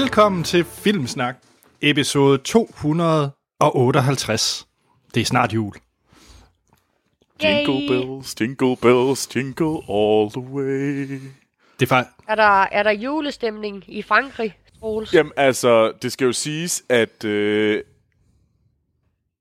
[0.00, 1.36] Velkommen til Filmsnak,
[1.82, 4.66] episode 258.
[5.14, 5.74] Det er snart jul.
[7.42, 11.20] Jingle bells, jingle bells, jingle all the way.
[11.80, 12.16] Det er faktisk...
[12.28, 15.14] Er der, er der julestemning i Frankrig, Troels?
[15.14, 17.82] Jamen altså, det skal jo siges, at øh,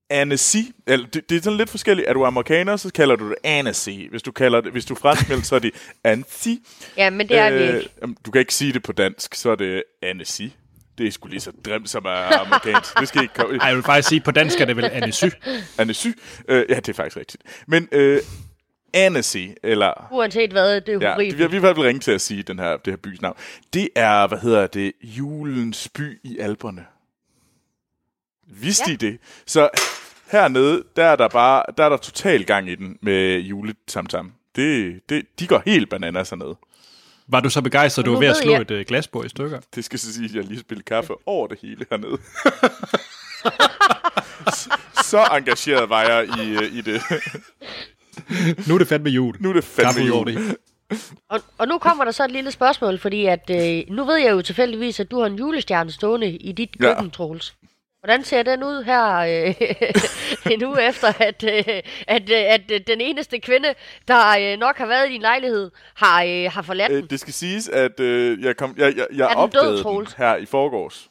[0.10, 2.08] Annecy, eller det, det er sådan lidt forskelligt.
[2.08, 3.90] Er du amerikaner, så kalder du det Annecy.
[4.10, 5.72] Hvis du kalder det, hvis du franskmæld, så er det
[6.04, 6.48] Annecy.
[6.98, 7.90] Ja, men det er vi ikke.
[8.26, 10.42] Du kan ikke sige det på dansk, så er det Annecy.
[10.98, 13.00] Det er sgu lige så dremt som er amerikansk.
[13.00, 13.58] Det skal ikke komme.
[13.58, 15.26] Ej, jeg vil faktisk sige, på dansk er det vel Annesy.
[15.78, 16.08] Annecy.
[16.48, 17.44] Øh, ja, det er faktisk rigtigt.
[17.68, 18.20] Men øh,
[18.94, 21.38] Annecy, eller Uanset hvad, det er Ja, horribelt.
[21.40, 23.38] det, vi har vi vil ringe til at sige den her, det her bys navn.
[23.74, 26.86] Det er, hvad hedder det, julens by i Alperne.
[28.62, 28.94] Vidste Ja.
[28.94, 29.18] I det?
[29.46, 29.70] Så
[30.32, 34.32] hernede, der er der bare, der er der total gang i den med julesamtam.
[34.56, 36.56] Det, det, de går helt bananas hernede.
[37.28, 39.60] Var du så begejstret, du var ved at slå jeg- et uh, glasbord i stykker?
[39.76, 42.18] Det skal så sige, at jeg lige spillet kaffe over det hele hernede.
[45.12, 47.02] så, engageret var jeg i, øh, i det.
[48.68, 49.36] Nu er det fandme jul.
[49.40, 50.48] Nu er det Kaffe fandme over jul.
[50.50, 50.58] det.
[51.30, 54.32] Og, og nu kommer der så et lille spørgsmål, fordi at, øh, nu ved jeg
[54.32, 56.94] jo tilfældigvis, at du har en julestjerne stående i dit Ja.
[56.94, 57.56] køkken, Troels.
[58.06, 62.80] Hvordan ser den ud her øh, en uge efter, at, øh, at, øh, at øh,
[62.88, 63.74] den eneste kvinde,
[64.08, 67.04] der øh, nok har været i din lejlighed, har, øh, har forladt den?
[67.04, 69.74] Øh, det skal siges, at øh, jeg, kom, jeg, jeg, jeg Er den død, opdagede
[69.76, 70.14] den Troels?
[70.14, 71.10] her i forgårs.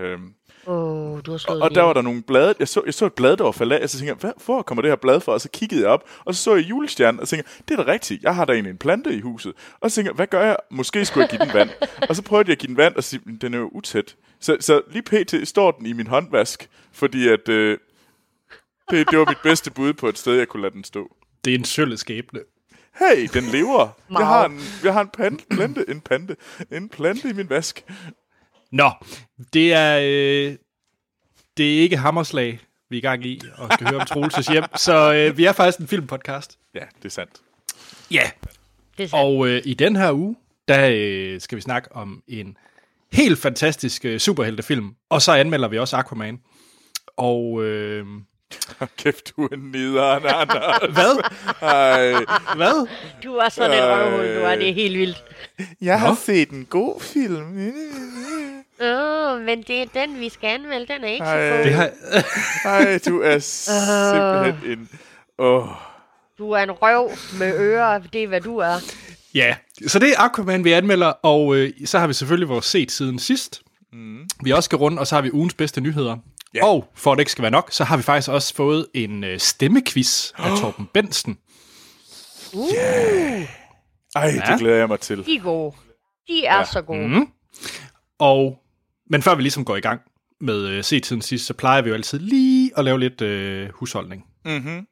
[0.00, 0.32] Øhm,
[0.66, 2.54] oh, du har slået Og den der var der nogle blade.
[2.58, 4.44] Jeg så, jeg så et blad, der var faldet af, og så tænkte jeg, hvad,
[4.44, 5.32] hvor kommer det her blad fra?
[5.32, 7.92] Og så kiggede jeg op, og så så jeg julestjernen, og tænkte det er da
[7.92, 9.52] rigtigt, jeg har da egentlig en plante i huset.
[9.80, 10.56] Og så tænkte jeg, hvad gør jeg?
[10.70, 11.70] Måske skulle jeg give den vand.
[12.08, 14.14] og så prøvede jeg at give den vand, og sige, "Men den er jo utæt.
[14.42, 15.48] Så, så lige pt.
[15.48, 17.78] står den i min håndvask, fordi at, øh,
[18.90, 21.16] det, det var mit bedste bud på et sted, jeg kunne lade den stå.
[21.44, 22.40] Det er en sølv skæbne.
[22.98, 23.88] Hey, den lever.
[24.10, 26.36] Jeg har en, jeg har en plante, plante, en plante,
[26.72, 27.84] en plante i min vask.
[28.72, 28.90] Nå,
[29.52, 30.56] det er, øh,
[31.56, 32.60] det er ikke hammerslag,
[32.90, 34.64] vi er i gang i, og skal høre om Troelses hjem.
[34.76, 36.58] Så øh, vi er faktisk en filmpodcast.
[36.74, 37.32] Ja, det er sandt.
[38.10, 38.30] Ja,
[38.98, 39.14] Det er sandt.
[39.14, 40.36] og øh, i den her uge,
[40.68, 42.56] der øh, skal vi snakke om en
[43.12, 44.90] helt fantastisk øh, superheltefilm.
[45.10, 46.38] Og så anmelder vi også Aquaman.
[47.16, 48.06] Og øh,
[48.98, 50.82] Kæft, du er nederen, Anders.
[50.96, 51.24] hvad?
[51.62, 52.24] Ej.
[52.56, 52.88] Hvad?
[53.24, 54.56] Du er sådan en røvhul, du er.
[54.56, 55.24] Det er helt vildt.
[55.80, 57.72] Jeg har set en god film.
[58.82, 60.86] Åh, oh, men det er den, vi skal anmelde.
[60.94, 61.50] Den er ikke Ej.
[61.50, 61.64] så god.
[61.64, 61.90] Det har,
[62.64, 64.88] Ej, du er simpelthen en...
[65.38, 65.68] Åh,
[66.38, 67.98] Du er en røv med ører.
[68.12, 68.74] Det er, hvad du er.
[69.34, 69.56] Ja,
[69.86, 73.18] så det er Aquaman, vi anmelder, og øh, så har vi selvfølgelig vores set siden
[73.18, 73.62] sidst.
[73.92, 74.28] Mm.
[74.44, 76.16] Vi også skal runde, og så har vi ugens bedste nyheder.
[76.54, 76.66] Ja.
[76.66, 79.24] Og for at det ikke skal være nok, så har vi faktisk også fået en
[79.24, 81.38] øh, stemmequiz af Torben Bensen.
[84.14, 84.52] ej, Ja.
[84.52, 85.26] det glæder jeg mig til.
[85.26, 85.76] De er gode.
[86.28, 86.64] De er ja.
[86.64, 87.08] så gode.
[87.08, 87.28] Mm.
[88.18, 88.58] Og,
[89.10, 90.00] men før vi ligesom går i gang
[90.40, 93.68] med øh, set siden sidst, så plejer vi jo altid lige at lave lidt øh,
[93.74, 94.24] husholdning.
[94.44, 94.86] Mm-hmm.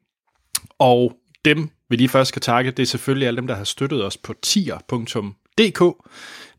[0.79, 1.13] Og
[1.45, 4.17] dem, vi lige først skal takke, det er selvfølgelig alle dem, der har støttet os
[4.17, 6.07] på tier.dk.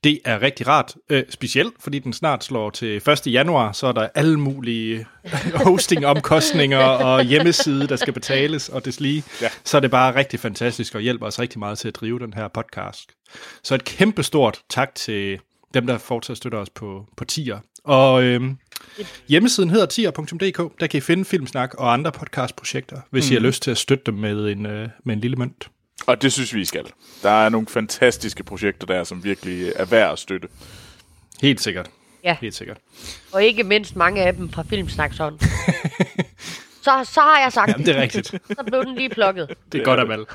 [0.05, 3.27] Det er rigtig rart, øh, specielt fordi den snart slår til 1.
[3.27, 5.07] januar, så er der alle mulige
[5.67, 9.25] hostingomkostninger og hjemmeside, der skal betales og deslige.
[9.43, 9.49] Ja.
[9.65, 12.35] Så er det bare rigtig fantastisk og hjælper os rigtig meget til at drive den
[12.35, 13.11] her podcast.
[13.63, 15.39] Så et kæmpe stort tak til
[15.75, 17.59] dem, der fortsat støtter os på, på tier.
[17.85, 18.59] Og øhm,
[19.29, 20.81] hjemmesiden hedder tier.dk.
[20.81, 23.33] Der kan I finde Filmsnak og andre podcastprojekter, hvis mm.
[23.33, 25.71] I har lyst til at støtte dem med en, øh, med en lille mønt.
[26.07, 26.85] Og det synes vi, I skal.
[27.23, 30.49] Der er nogle fantastiske projekter der, som virkelig er værd at støtte.
[31.43, 31.91] Helt sikkert.
[32.25, 32.37] Ja.
[32.41, 32.77] Helt sikkert.
[33.33, 35.41] Og ikke mindst mange af dem fra Filmsnaksånd.
[36.85, 38.27] så, så har jeg sagt Jamen, det er rigtigt.
[38.59, 39.55] Så blev den lige plukket.
[39.73, 40.27] Det er godt at valg.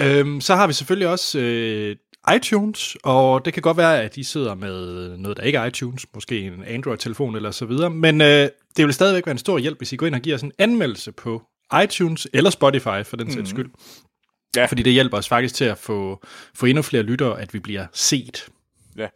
[0.00, 1.96] øhm, så har vi selvfølgelig også øh,
[2.36, 6.06] iTunes, og det kan godt være, at de sidder med noget, der ikke er iTunes,
[6.14, 9.78] måske en Android-telefon eller så videre, men øh, det vil stadigvæk være en stor hjælp,
[9.78, 11.42] hvis I går ind og giver os en anmeldelse på
[11.84, 13.70] iTunes eller Spotify for den sags skyld.
[14.56, 14.66] Ja.
[14.66, 16.24] Fordi det hjælper os faktisk til at få,
[16.54, 18.48] få endnu flere lyttere, at vi bliver set.
[18.96, 19.06] Ja.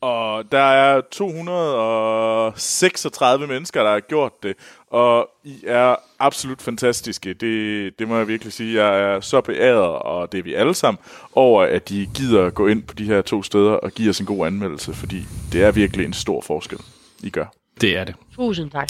[0.00, 4.54] Og der er 236 mennesker, der har gjort det,
[4.90, 7.34] og I er absolut fantastiske.
[7.34, 8.84] Det, det må jeg virkelig sige.
[8.84, 10.98] Jeg er så beæret, og det er vi alle sammen,
[11.32, 14.20] over at de gider at gå ind på de her to steder og give os
[14.20, 15.22] en god anmeldelse, fordi
[15.52, 16.78] det er virkelig en stor forskel,
[17.22, 17.44] I gør.
[17.80, 18.14] Det er det.
[18.36, 18.88] Tusind tak.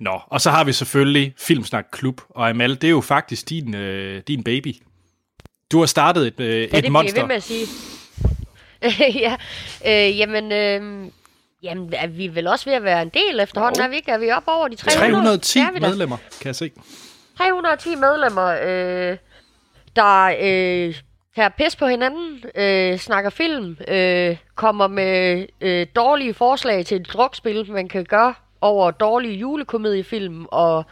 [0.00, 3.74] Nå, og så har vi selvfølgelig Filmsnak Klub, og Amal, det er jo faktisk din,
[3.74, 4.74] øh, din baby.
[5.72, 7.20] Du har startet et, øh, Ja, et det bliver jeg monster.
[7.20, 7.66] ved med at sige.
[9.24, 9.36] ja,
[9.86, 11.10] øh, jamen, øh,
[11.62, 14.12] jamen, er vi vel også ved at være en del efterhånden, er vi ikke?
[14.12, 15.12] Er vi oppe over de 300?
[15.12, 16.70] 310 Det er vi medlemmer, kan jeg se.
[17.38, 19.16] 310 medlemmer, øh,
[19.96, 20.94] der øh,
[21.36, 27.08] tager pis på hinanden, øh, snakker film, øh, kommer med øh, dårlige forslag til et
[27.12, 30.46] drukspil, man kan gøre over dårlige julekomediefilm.
[30.48, 30.84] Og...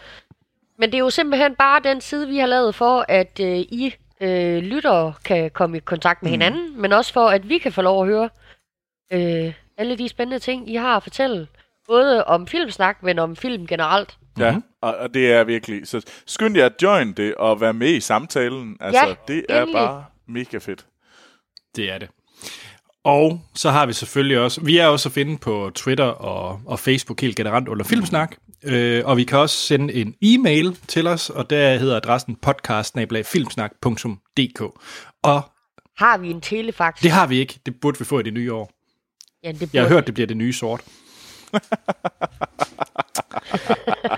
[0.78, 3.94] Men det er jo simpelthen bare den side, vi har lavet for, at øh, I
[4.22, 6.32] øh, lyttere kan komme i kontakt med mm.
[6.32, 8.28] hinanden, men også for, at vi kan få lov at høre
[9.12, 11.48] øh, alle de spændende ting, I har at fortælle.
[11.86, 14.16] Både om filmsnak, men om film generelt.
[14.38, 14.62] Ja, Mhm.
[14.80, 15.88] og, og det er virkelig...
[15.88, 18.76] Så skynd jer at join det og være med i samtalen.
[18.80, 19.74] Altså, Ja, det er endelig.
[19.78, 20.86] bare mega fedt.
[21.76, 22.08] Det er det.
[23.04, 26.78] Og så har vi selvfølgelig også, vi er også at finde på Twitter og, og
[26.78, 31.30] Facebook helt generelt under Filmsnak, øh, og vi kan også sende en e-mail til os,
[31.30, 34.60] og der hedder adressen podcast-filmsnak.dk.
[35.22, 35.42] Og
[35.98, 36.94] Har vi en telefax?
[37.02, 38.70] det har vi ikke, det burde vi få i det nye år.
[39.44, 40.80] ja, det Jeg har burde- hørt, det bliver det nye sort.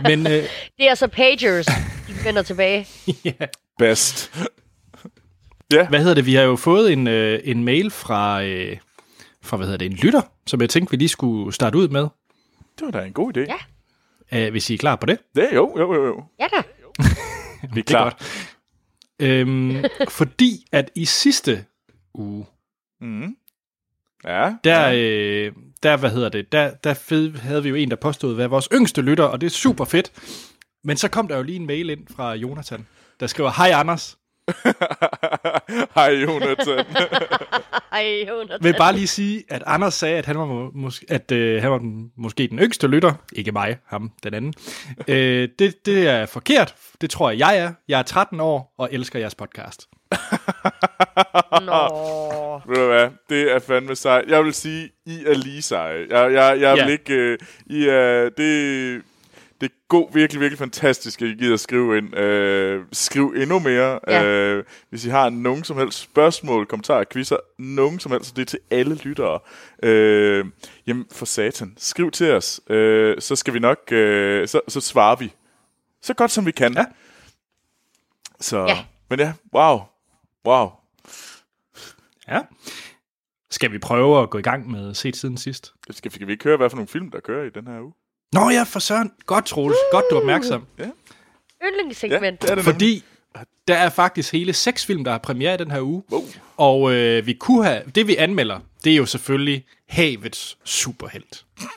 [0.08, 0.32] Men øh,
[0.78, 2.87] Det er så pagers, de vender tilbage.
[3.78, 4.32] Best.
[5.72, 8.76] Ja, hvad hedder det, vi har jo fået en, øh, en mail fra, øh,
[9.43, 12.02] fra, hvad hedder det, en lytter, som jeg tænkte, vi lige skulle starte ud med,
[12.78, 13.40] det var da en god idé.
[14.32, 14.46] Ja.
[14.46, 15.19] øh, hvis I er klar på det.
[15.34, 16.25] Det er jo, jo, jo, jo.
[16.40, 16.62] Ja da.
[17.75, 18.19] Vi er klar.
[19.20, 21.64] Øhm, fordi at i sidste
[22.14, 22.46] uge,
[23.00, 23.37] Mm.
[24.25, 24.94] Ja, der, ja.
[24.96, 25.52] øh,
[25.82, 28.69] der hvad hedder det, der, der fed, havde vi jo en, der påstod, hvad vores
[28.72, 30.12] yngste lytter, og det er super fedt.
[30.84, 32.87] Men så kom der jo lige en mail ind fra Jonathan,
[33.20, 34.19] der skriver, hej Anders,
[35.94, 36.84] Hej, Jonathan.
[37.93, 38.58] Ej, Jonas.
[38.62, 41.70] vil bare lige sige, at Anders sagde, at han var, må, mås- at, øh, han
[41.70, 43.12] var den, måske den yngste lytter.
[43.32, 44.55] Ikke mig, ham, den anden.
[45.08, 46.75] øh, det, det er forkert.
[47.00, 47.72] Det tror jeg, jeg er.
[47.88, 49.88] Jeg er 13 år og elsker jeres podcast.
[51.61, 51.88] Nå.
[52.69, 53.08] Ved du hvad?
[53.31, 54.25] Det er fandme sejt.
[54.28, 56.06] Jeg vil sige, I er lige seje.
[56.11, 56.84] Jeg, jeg, jeg Ja.
[56.84, 57.14] vil ikke...
[57.14, 58.28] Øh, I er...
[58.37, 59.02] Det,
[59.64, 62.16] det er god, virkelig, virkelig fantastisk, at I gider skrive ind.
[62.16, 64.00] Øh, skriv endnu mere.
[64.08, 64.25] Ja.
[64.25, 68.46] Øh, hvis I har nogen som helst spørgsmål, kommentarer, quizzer, nogen som helst, det er
[68.46, 69.40] til alle lyttere.
[69.82, 70.44] Øh,
[70.87, 71.75] jamen, for satan.
[71.76, 72.61] Skriv til os.
[72.70, 73.78] Øh, så skal vi nok...
[73.93, 75.32] Øh, så, så svarer vi.
[76.02, 76.75] Så godt som vi kan.
[76.75, 76.84] Ja.
[78.40, 78.84] Så, Ja.
[79.11, 79.81] Men ja, wow.
[80.46, 80.70] Wow.
[82.28, 82.40] Ja.
[83.50, 85.72] Skal vi prøve at gå i gang med set siden sidst?
[85.90, 87.93] Skal, skal vi ikke høre, hvad for nogle film, der kører i den her uge?
[88.34, 89.12] Nå ja, for søren.
[89.26, 89.76] Godt, Troels.
[89.90, 90.66] Godt, du er opmærksom.
[91.64, 92.42] Yndlingssegment.
[92.42, 92.75] det er det nemlig.
[92.75, 93.04] Fordi
[93.69, 96.02] der er faktisk hele seks film, der har premiere i den her uge.
[96.12, 96.22] Wow.
[96.56, 97.82] Og øh, vi kunne have...
[97.94, 101.44] Det, vi anmelder, det er jo selvfølgelig Havets superhelt.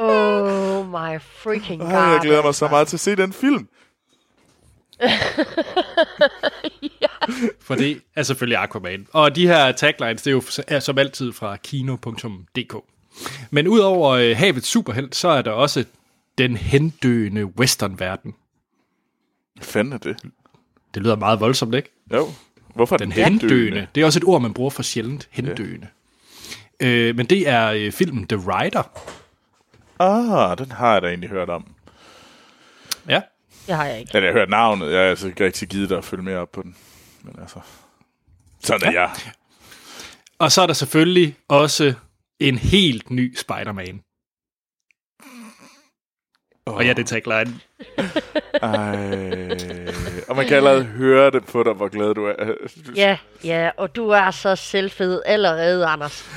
[0.00, 1.90] Oh my freaking god.
[1.90, 3.68] Ej, jeg glæder mig så meget til at se den film.
[7.60, 9.06] For det er selvfølgelig Aquaman.
[9.12, 12.74] Og de her taglines, det er jo er som altid fra kino.dk.
[13.50, 15.84] Men udover øh, Havets superhelt, så er der også
[16.38, 18.34] den hendøende westernverden.
[19.54, 20.16] Hvad fanden er det?
[20.94, 21.90] Det lyder meget voldsomt, ikke?
[22.12, 22.28] Jo.
[22.74, 23.86] Hvorfor er Den den hendøende.
[23.94, 25.28] Det er også et ord, man bruger for sjældent.
[25.30, 25.86] Hendøende.
[26.80, 28.82] Øh, men det er øh, filmen The Rider.
[29.98, 31.74] Ah, den har jeg da egentlig hørt om.
[33.08, 33.20] Ja.
[33.66, 34.10] Det har jeg ikke.
[34.14, 34.92] Jeg har hørt navnet.
[34.92, 36.76] Jeg har altså ikke rigtig givet dig at følge mere op på den.
[37.22, 37.60] Men altså...
[38.60, 39.10] Sådan er jeg.
[40.38, 41.94] Og så er der selvfølgelig også
[42.40, 44.00] en helt ny Spider-Man.
[46.66, 46.74] Oh.
[46.74, 47.60] Og ja, det er tagline.
[48.62, 50.24] Ej.
[50.28, 52.54] Og man kan allerede høre det på dig, hvor glad du er.
[52.96, 56.28] Ja, ja, og du er så selvfed allerede, Anders.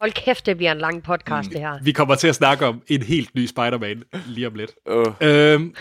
[0.00, 1.78] Hold kæft, det bliver en lang podcast, det her.
[1.82, 4.70] Vi kommer til at snakke om en helt ny Spider-Man lige om lidt.
[4.90, 5.74] Uh, Øhm,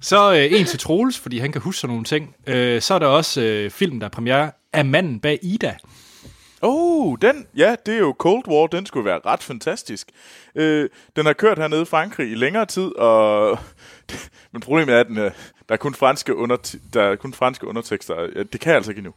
[0.00, 2.34] så øh, en til Troels, fordi han kan huske sådan nogle ting.
[2.46, 5.76] Øh, så er der også øh, film, der er premiere af Manden bag Ida.
[6.62, 8.66] Oh, den, ja, det er jo Cold War.
[8.66, 10.08] Den skulle være ret fantastisk.
[10.54, 13.58] Øh, den har kørt hernede i Frankrig i længere tid, og...
[14.52, 15.30] Men problemet er, at den, øh,
[15.68, 18.20] der, er kun franske under, der er kun franske undertekster.
[18.20, 19.14] Ja, Det kan jeg altså ikke endnu.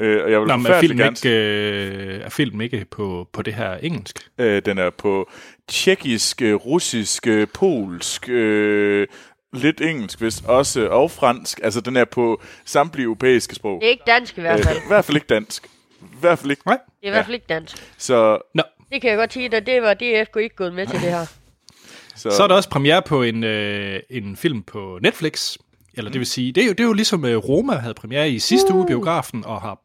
[0.00, 3.28] Øh, og jeg vil Nå, men er filmen gerne ikke, øh, er filmen ikke på,
[3.32, 4.18] på det her engelsk?
[4.38, 5.30] Øh, den er på
[5.68, 9.06] tjekkisk, øh, russisk, polsk, øh,
[9.52, 11.60] lidt engelsk vist også, og fransk.
[11.62, 13.82] Altså, den er på samtlige europæiske sprog.
[13.84, 14.76] Ikke dansk i hvert fald.
[14.76, 15.68] Øh, I hvert fald ikke dansk.
[16.02, 16.62] I hvert fald ikke.
[16.66, 16.78] Nej.
[17.00, 17.92] Det er i hvert fald ikke dansk.
[17.98, 21.00] Så, Nå, Det kan jeg godt sige, at det var DF ikke gået med til
[21.00, 21.26] det her.
[22.16, 25.56] så, så er der også premiere på en, øh, en film på Netflix.
[25.94, 28.30] Eller det vil sige, det er jo, det er jo ligesom øh, Roma havde premiere
[28.30, 29.78] i sidste uge i biografen og har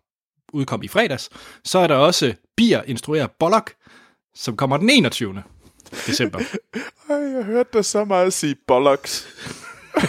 [0.54, 1.30] udkom i fredags.
[1.66, 3.74] Så er der også Bier instruerer Bollock,
[4.36, 5.44] som kommer den 21.
[6.08, 6.40] december.
[7.10, 9.28] Ej, jeg hørte dig så meget sige bollocks.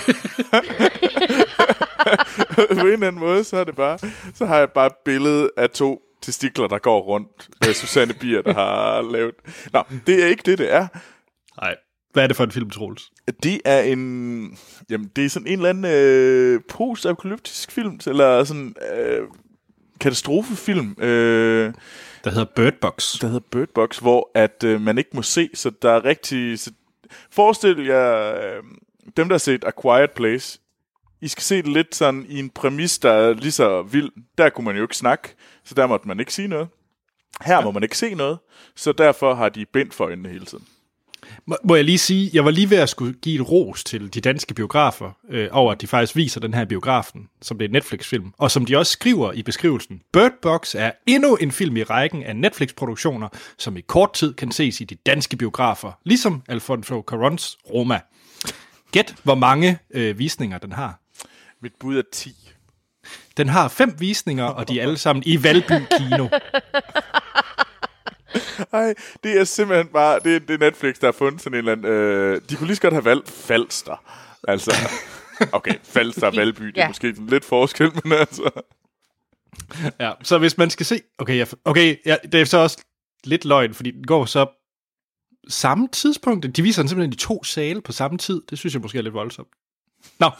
[2.55, 3.99] på en eller anden måde, så er det bare,
[4.35, 7.49] så har jeg bare et billede af to testikler, der går rundt.
[7.67, 9.35] Med Susanne Bier, der har lavet...
[9.73, 10.87] Nå, det er ikke det, det er.
[11.61, 11.75] Nej.
[12.13, 13.11] Hvad er det for en film, Troels?
[13.43, 14.59] Det er en...
[14.91, 19.21] Jamen, det er sådan en eller anden øh, post-apokalyptisk film, eller sådan øh,
[20.01, 21.73] katastrofefilm, øh,
[22.25, 23.19] Der hedder Bird Box.
[23.21, 26.59] der hedder Bird Box, hvor at øh, man ikke må se, så der er rigtig...
[26.59, 26.71] Så,
[27.31, 28.63] forestil jer øh,
[29.17, 30.61] dem, der har set A Quiet Place.
[31.21, 34.11] I skal se det lidt sådan i en præmis, der er lige så vild.
[34.39, 35.35] Der kunne man jo ikke snakke,
[35.65, 36.69] så der måtte man ikke sige noget.
[37.41, 38.39] Her må man ikke se noget,
[38.77, 40.67] så derfor har de bindt for øjnene hele tiden.
[41.47, 44.15] Må, må jeg lige sige, jeg var lige ved at skulle give et ros til
[44.15, 47.69] de danske biografer, øh, over at de faktisk viser den her biografen, som det er
[47.69, 50.03] en Netflix-film, og som de også skriver i beskrivelsen.
[50.13, 54.53] Bird Box er endnu en film i rækken af Netflix-produktioner, som i kort tid kan
[54.53, 58.01] ses i de danske biografer, ligesom Alfonso Carons Roma.
[58.93, 61.01] Gæt, hvor mange øh, visninger den har.
[61.63, 62.35] Mit bud er 10.
[63.37, 66.29] Den har fem visninger, og de er alle sammen i Valby Kino.
[68.73, 71.59] Ej, det er simpelthen bare, det er, det er Netflix, der har fundet sådan en
[71.59, 74.03] eller anden, øh, de kunne lige så godt have valgt Falster.
[74.49, 74.77] Altså,
[75.53, 76.89] okay, Falster og Valby, det er Ja.
[76.89, 78.51] måske lidt forskel, men altså,
[80.01, 81.01] Ja, så hvis man skal se...
[81.19, 82.79] Okay, jeg, okay ja, det er så også
[83.25, 84.47] lidt løgn, fordi den går så
[85.49, 86.57] samme tidspunkt.
[86.57, 88.43] De viser den simpelthen i to sale på samme tid.
[88.51, 89.49] Det synes jeg måske er lidt voldsomt.
[90.21, 90.31] Nå,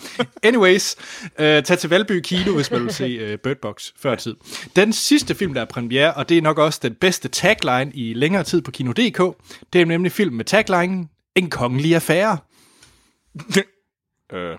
[0.43, 0.97] anyways,
[1.39, 4.37] øh, tag til Valby Kino, hvis man vil se øh, Bird Box før tid.
[4.77, 8.15] Den sidste film, der er premiere, og det er nok også den bedste tagline i
[8.15, 9.37] længere tid på Kino.dk,
[9.73, 12.39] det er nemlig film med taglinen En kongelig affære.
[14.33, 14.59] øh,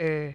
[0.00, 0.32] Øh,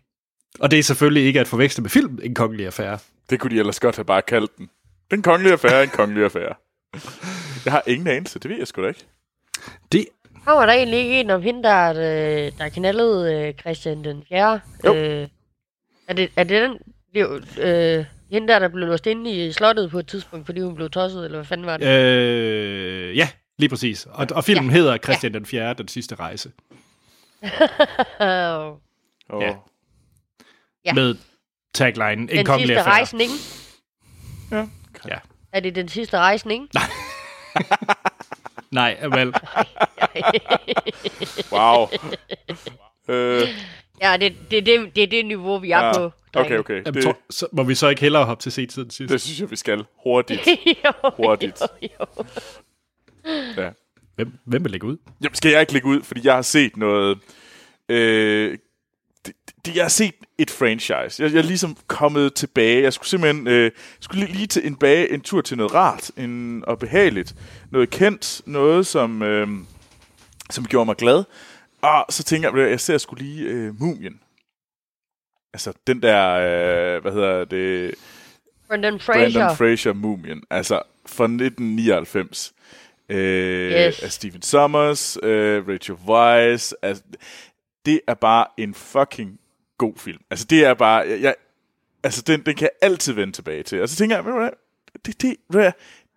[0.59, 2.99] Og det er selvfølgelig ikke at forveksle med film En kongelig affære.
[3.29, 4.69] det kunne de ellers godt have bare kaldt den.
[5.11, 6.53] Den kongelige affære en kongelig affære.
[7.65, 9.05] Jeg har ingen anelse, det ved jeg sgu da ikke.
[9.91, 10.05] Det,
[10.45, 14.59] kommer der egentlig ikke en om hende, der, øh, der knaldede øh, Christian den 4.
[14.85, 14.95] Jo.
[14.95, 15.27] Øh,
[16.07, 16.77] er, det, er det den...
[17.13, 17.39] Det er
[17.99, 20.89] øh, hende der, der blev låst inde i slottet på et tidspunkt, fordi hun blev
[20.89, 21.87] tosset, eller hvad fanden var det?
[21.87, 24.05] Øh, ja, lige præcis.
[24.05, 24.75] Og, og filmen ja.
[24.75, 25.73] hedder Christian den 4.
[25.73, 26.51] Den sidste rejse.
[28.19, 28.79] Og,
[29.41, 29.55] Ja.
[30.85, 30.93] Ja.
[30.93, 31.15] Med
[31.73, 33.31] tagline En den kongelig sidste rejsning.
[34.51, 34.67] ja.
[35.07, 35.17] Ja.
[35.53, 36.69] Er det den sidste rejsning?
[36.73, 36.83] Nej,
[39.15, 39.33] vel.
[41.51, 41.87] Wow.
[43.09, 43.47] øh,
[44.01, 45.97] ja, det, det, det, det er det niveau, vi er ja.
[45.97, 46.11] på.
[46.35, 46.73] Okay, okay.
[46.73, 49.11] Jamen, Det, tror, så må vi så ikke hellere hoppe til set siden sidst?
[49.11, 50.47] det synes jeg, vi skal hurtigt.
[50.85, 51.61] jo, Hurtigt.
[51.81, 52.25] Jo, jo.
[53.57, 53.69] Ja.
[54.15, 54.97] Hvem, hvem vil lægge ud?
[55.23, 57.17] Jamen, skal jeg ikke lægge ud, fordi jeg har set noget...
[57.89, 58.57] Øh,
[59.65, 61.23] det, jeg har set et franchise.
[61.23, 62.83] Jeg, jeg er ligesom kommet tilbage.
[62.83, 66.11] Jeg skulle simpelthen øh, skulle lige, lige til en, bage, en tur til noget rart
[66.17, 67.35] en, og behageligt.
[67.71, 68.41] Noget kendt.
[68.45, 69.47] Noget, som, øh,
[70.49, 71.23] som gjorde mig glad.
[71.81, 74.19] Og så tænker jeg, jeg ser sgu lige øh, Mumien.
[75.53, 77.95] Altså, den der, øh, hvad hedder det...
[78.67, 79.39] Brendan Fraser.
[79.39, 82.53] Brandon Fraser Mumien, altså fra 1999.
[83.09, 84.03] Øh, Yes.
[84.03, 86.73] Af Stephen Sommers, øh, Rachel Weisz.
[86.81, 87.03] Altså,
[87.85, 89.39] det er bare en fucking
[89.81, 90.21] god film.
[90.29, 91.07] Altså, det er bare...
[91.07, 91.35] Jeg, jeg,
[92.03, 93.81] altså, den, den kan jeg altid vende tilbage til.
[93.81, 94.49] Og så tænker jeg, ved du hvad,
[95.05, 95.71] det, det, ved du hvad,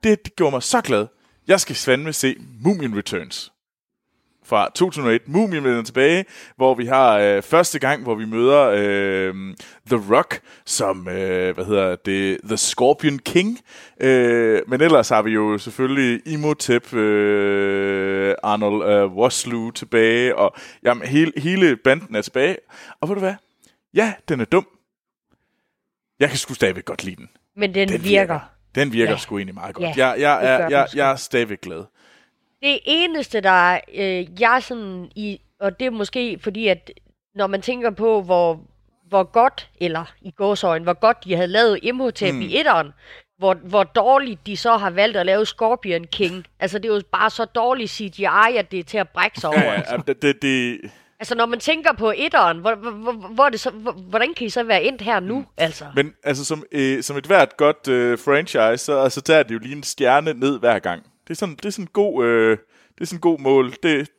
[0.04, 1.06] det, det gjorde mig så glad.
[1.48, 3.54] Jeg skal fandme se Mumien Returns
[4.44, 5.28] fra 2001.
[5.28, 6.24] Mumien vender tilbage,
[6.56, 9.34] hvor vi har øh, første gang, hvor vi møder øh,
[9.86, 13.58] The Rock som, øh, hvad hedder det, The Scorpion King.
[14.00, 21.08] Øh, men ellers har vi jo selvfølgelig Imhotep, øh, Arnold øh, Vosloo tilbage, og jamen,
[21.08, 22.56] hele, hele banden er tilbage.
[23.00, 23.34] Og ved du hvad?
[23.94, 24.66] Ja, den er dum.
[26.20, 27.28] Jeg kan sgu stadigvæk godt lide den.
[27.56, 28.40] Men den, Den den virker.
[28.74, 29.18] Den virker Ja.
[29.18, 29.96] sgu egentlig meget godt.
[29.96, 30.98] Ja, jeg, jeg, er, jeg, sgu.
[30.98, 31.84] jeg er stadigvæk glad.
[32.62, 36.90] Det eneste, der øh, jeg sådan i, og det er måske fordi, at
[37.34, 38.60] når man tænker på, hvor,
[39.08, 42.40] hvor godt, eller i gåsøjne, hvor godt de havde lavet Imhotep mm.
[42.42, 42.92] i etteren,
[43.38, 46.46] hvor, hvor dårligt de så har valgt at lave Scorpion King.
[46.60, 49.50] Altså, det er jo bare så dårligt CGI, at det er til at brække sig
[49.50, 49.72] over.
[49.72, 50.80] Ja, det, det, det,
[51.24, 54.50] Altså, når man tænker på etteren, hvor, hvor, hvor, det så, hvor, hvordan kan I
[54.50, 55.46] så være endt her nu, mm.
[55.56, 55.84] altså?
[55.94, 59.58] Men altså, som, øh, som et hvert godt øh, franchise, så altså, tager det jo
[59.58, 61.02] lige en stjerne ned hver gang.
[61.02, 62.50] Det er sådan, det er sådan en god, øh,
[62.94, 63.74] det er sådan en god mål.
[63.82, 64.10] Det,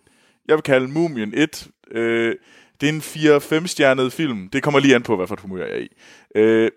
[0.47, 1.67] jeg vil kalde Mumien 1.
[1.91, 2.35] Øh,
[2.81, 4.49] det er en 4-5 stjernet film.
[4.49, 5.89] Det kommer lige an på, hvad for et humør jeg er i.
[6.35, 6.71] Øh,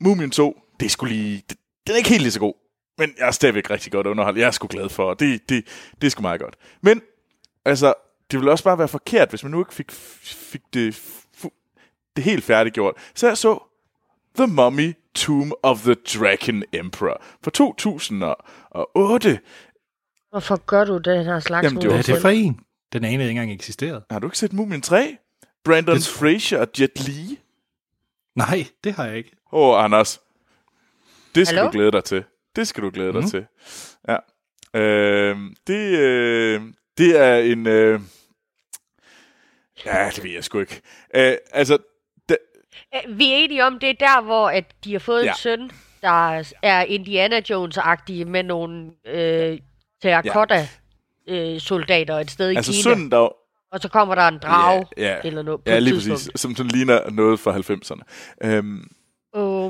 [0.00, 1.42] Mumien 2, det er sgu lige...
[1.48, 2.54] Det, den er ikke helt lige så god.
[2.98, 4.38] Men jeg er stadigvæk rigtig godt underholdt.
[4.38, 5.64] Jeg er sgu glad for, det, det,
[6.00, 6.56] det er sgu meget godt.
[6.82, 7.02] Men,
[7.64, 7.94] altså,
[8.30, 11.02] det ville også bare være forkert, hvis man nu ikke fik, fik det,
[12.16, 12.94] det helt færdiggjort.
[13.14, 13.62] Så jeg så
[14.36, 19.40] The Mummy Tomb of the Dragon Emperor fra 2008.
[20.30, 22.60] Hvorfor gør du den her slags Jamen, det var er det for en?
[22.92, 24.04] Den anede ikke engang eksisterede.
[24.10, 25.16] Har du ikke set Mumien 3?
[25.64, 27.38] Brandon Det Fraser og Jet Li?
[28.34, 29.30] Nej, det har jeg ikke.
[29.52, 30.20] Åh, oh, Anders.
[31.34, 31.70] Det skal Hallo?
[31.70, 32.24] du glæde dig til.
[32.56, 33.30] Det skal du glæde dig Mhm.
[33.30, 33.46] til.
[34.08, 34.16] Ja.
[34.80, 36.62] Øh, det, øh,
[36.98, 37.66] det er en...
[37.66, 38.00] Øh,
[39.84, 40.80] ja, det ved jeg sgu ikke.
[41.14, 41.78] Øh, altså,
[42.28, 42.38] det,
[42.94, 45.24] Øh, Vi er enige om, det er der, hvor at de har fået ja.
[45.24, 45.30] Ja.
[45.30, 45.70] en søn,
[46.02, 49.58] der er Indiana Jones-agtig med nogle øh,
[50.02, 52.82] terracotta-soldater et sted i altså Kina.
[52.82, 53.28] sønnen, der...
[53.72, 55.20] Og så kommer der en drage Ja, ja.
[55.24, 56.18] eller noget på Ja, lige tidspunkt.
[56.20, 56.40] præcis.
[56.40, 58.02] Som sådan ligner noget fra 90'erne.
[58.48, 58.90] Øhm,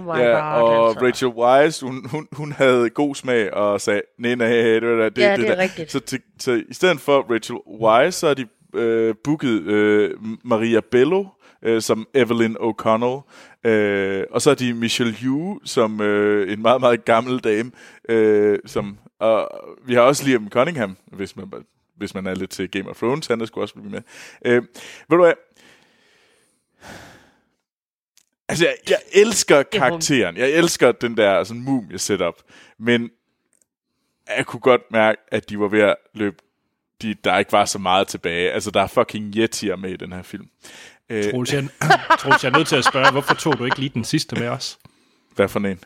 [0.07, 1.07] My ja, god, og altså.
[1.07, 5.23] Rachel Weisz, hun, hun, hun havde god smag og sagde, nej, nej, det, det, det,
[5.23, 5.93] Ja, det, det er rigtigt.
[5.93, 10.11] Så, til, så i stedet for Rachel Weisz, så har de øh, booket øh,
[10.45, 11.25] Maria Bello
[11.63, 13.23] øh, som Evelyn O'Connell,
[13.71, 17.71] øh, og så har de Michelle Yeoh som øh, en meget, meget gammel dame,
[18.09, 19.51] øh, som, og
[19.87, 21.53] vi har også Liam Cunningham, hvis man,
[21.97, 24.03] hvis man er lidt til Game of Thrones, han der skulle også blive med.
[24.45, 24.63] Øh,
[25.09, 25.33] ved du hvad?
[28.49, 30.37] Altså, jeg, jeg elsker karakteren.
[30.37, 32.35] Jeg elsker den der sådan mumie setup.
[32.79, 33.11] Men
[34.37, 36.37] jeg kunne godt mærke, at de var ved at løbe
[37.03, 38.53] de, der ikke var så meget tilbage.
[38.53, 40.49] Altså, der er fucking yetier med i den her film.
[41.11, 41.69] Øh, Troels, jeg,
[42.21, 44.49] Troels, jeg er nødt til at spørge, hvorfor tog du ikke lige den sidste med
[44.49, 44.79] os?
[45.35, 45.85] hvad for en?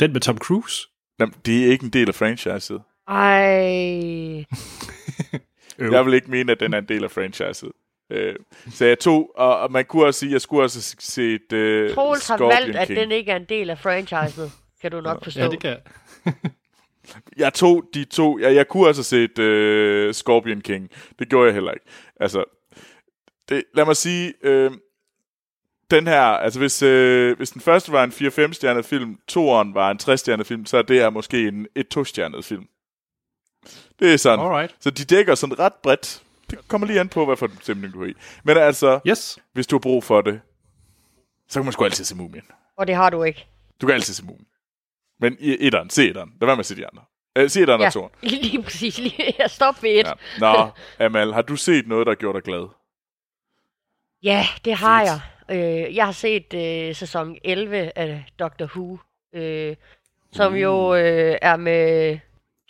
[0.00, 0.88] Den med Tom Cruise?
[1.20, 2.82] Jamen, det er ikke en del af franchiset.
[3.08, 4.44] Ej.
[5.92, 7.72] Jeg vil ikke mene, at den er en del af franchiset.
[8.12, 8.36] Øh,
[8.72, 11.88] så jeg tog, og, og man kunne også sige, at jeg skulle også have set
[11.88, 13.00] uh, Troels har Scorpion valgt, at King.
[13.00, 14.52] den ikke er en del af franchiset.
[14.82, 15.40] Kan du nok forstå.
[15.40, 15.80] Ja, det kan jeg.
[17.36, 19.38] Jeg tog de to, jeg, jeg kunne også have set
[20.08, 20.90] uh, Scorpion King.
[21.18, 21.86] Det gjorde jeg heller ikke.
[22.20, 22.44] Altså,
[23.48, 24.70] det, lad mig sige, øh,
[25.90, 29.90] den her, altså hvis, øh, hvis den første var en 4-5 stjernet film, toeren var
[29.90, 32.66] en 3 stjernet film, så er det her måske en et 2 stjernet film.
[33.98, 34.44] Det er sådan.
[34.44, 34.76] Alright.
[34.80, 36.22] Så de dækker sådan ret bredt.
[36.58, 38.12] Det kommer lige an på, hvad for en stemning du er i.
[38.44, 39.38] Men altså, Yes.
[39.52, 40.40] hvis du har brug for det,
[41.48, 42.44] så kan man sgu altid se Mumien.
[42.76, 43.46] Og det har du ikke.
[43.80, 44.46] Du kan altid se Mumien.
[45.20, 46.32] Men i etteren, se etteren.
[46.40, 47.02] Lad være med at se de andre.
[47.38, 48.10] Øh, se etteren Ja, og toeren.
[48.22, 48.98] lige præcis.
[48.98, 50.06] Lige, jeg stop ved et.
[50.06, 50.12] Ja.
[50.38, 50.70] Nå,
[51.04, 52.68] Amal, har du set noget, der gjorde dig glad?
[54.22, 55.22] ja, det har Fedt.
[55.48, 55.86] jeg.
[55.88, 58.98] Øh, jeg har set øh, sæson 11 af Doctor Who,
[59.34, 59.76] øh,
[60.32, 62.18] som jo øh, er med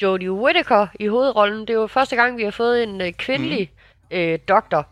[0.03, 1.61] Jodie Whittaker i hovedrollen.
[1.61, 3.71] Det er jo første gang, vi har fået en øh, kvindelig
[4.11, 4.17] mm.
[4.17, 4.87] øh, doktor.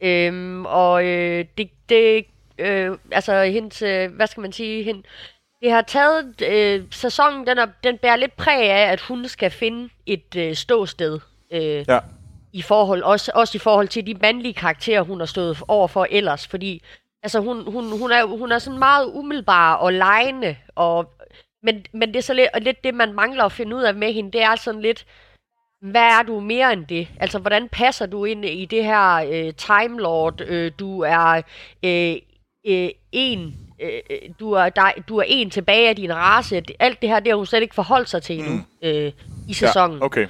[0.00, 2.26] Øhm, og øh, det, det
[2.58, 5.02] øh, altså hendes, øh, hvad skal man sige, hende,
[5.62, 9.50] det har taget, øh, sæsonen, den, er, den bærer lidt præg af, at hun skal
[9.50, 11.20] finde et øh, ståsted.
[11.52, 11.98] Øh, Ja.
[12.52, 16.06] i forhold, også, også i forhold til de mandlige karakterer, hun har stået over for
[16.10, 16.82] ellers, fordi
[17.22, 21.10] altså, hun, hun, hun, er, hun er sådan meget umiddelbar og lejende, og,
[21.66, 23.94] men, men det er så lidt, og lidt det, man mangler at finde ud af
[23.94, 25.06] med hende, det er sådan lidt,
[25.80, 27.08] hvad er du mere end det?
[27.20, 30.40] Altså, hvordan passer du ind i det her øh, Time Lord?
[30.40, 31.42] Øh, du er
[31.82, 32.16] øh,
[32.66, 36.62] øh, en, øh, øh, du, er, der, du er en tilbage af din race.
[36.78, 38.64] Alt det her, det har hun slet ikke forholdt sig til endnu mm.
[38.82, 39.12] øh,
[39.48, 39.98] i sæsonen.
[39.98, 40.28] Ja, okay.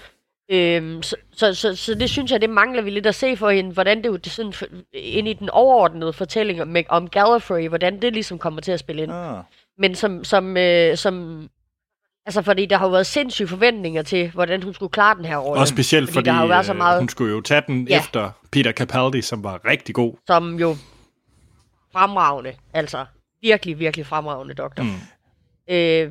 [0.51, 3.51] Øhm, så, så, så, så det synes jeg, det mangler vi lidt at se for
[3.51, 4.53] hende, hvordan det, det sådan,
[4.93, 9.03] ind i den overordnede fortælling om, om Gallifrey, hvordan det ligesom kommer til at spille
[9.03, 9.13] ind.
[9.13, 9.43] Ah.
[9.79, 11.47] Men som, som, øh, som,
[12.27, 15.37] altså fordi der har jo været sindssyge forventninger til, hvordan hun skulle klare den her
[15.37, 15.61] rolle.
[15.61, 17.63] Og specielt Fordi fordi, der har jo været så øh, meget- hun skulle jo tage
[17.67, 17.99] den Ja.
[17.99, 20.15] efter Peter Capaldi, som var rigtig god.
[20.27, 20.77] Som jo
[21.93, 23.05] fremragende, altså
[23.43, 24.83] virkelig, virkelig fremragende doktor.
[24.83, 25.75] Mm.
[25.75, 26.11] Øh,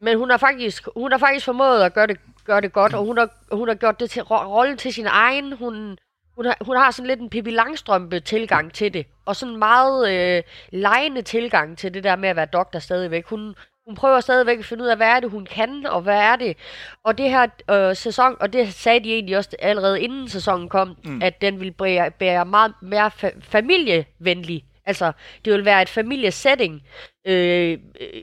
[0.00, 3.04] men hun har faktisk, hun har faktisk formået at gøre det, gøre det godt, og
[3.04, 5.52] hun har, hun har gjort det til ro- rollen til sin egen.
[5.56, 5.98] Hun,
[6.40, 9.58] hun, har, hun har sådan lidt en Pippi Langstrømpe tilgang til det, og sådan en
[9.58, 13.26] meget øh, lejende tilgang til det der med at være doktor stadigvæk.
[13.26, 13.54] Hun,
[13.86, 16.36] hun prøver stadigvæk at finde ud af, hvad er det, hun kan, og hvad er
[16.36, 16.56] det.
[17.04, 20.96] Og det her øh, sæson, og det sagde de egentlig også allerede inden sæsonen kom,
[21.04, 21.22] mm.
[21.22, 24.64] at den vil bære, bære meget mere fa- familievenlig.
[24.86, 25.12] Altså,
[25.44, 26.82] det vil være et familiesetting.
[27.26, 28.22] Øh, øh,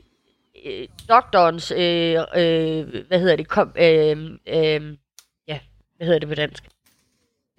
[0.64, 4.96] øh, doktorens, øh, øh, hvad hedder det, kom, øh, øh,
[5.48, 5.58] ja,
[5.96, 6.64] hvad hedder det på dansk?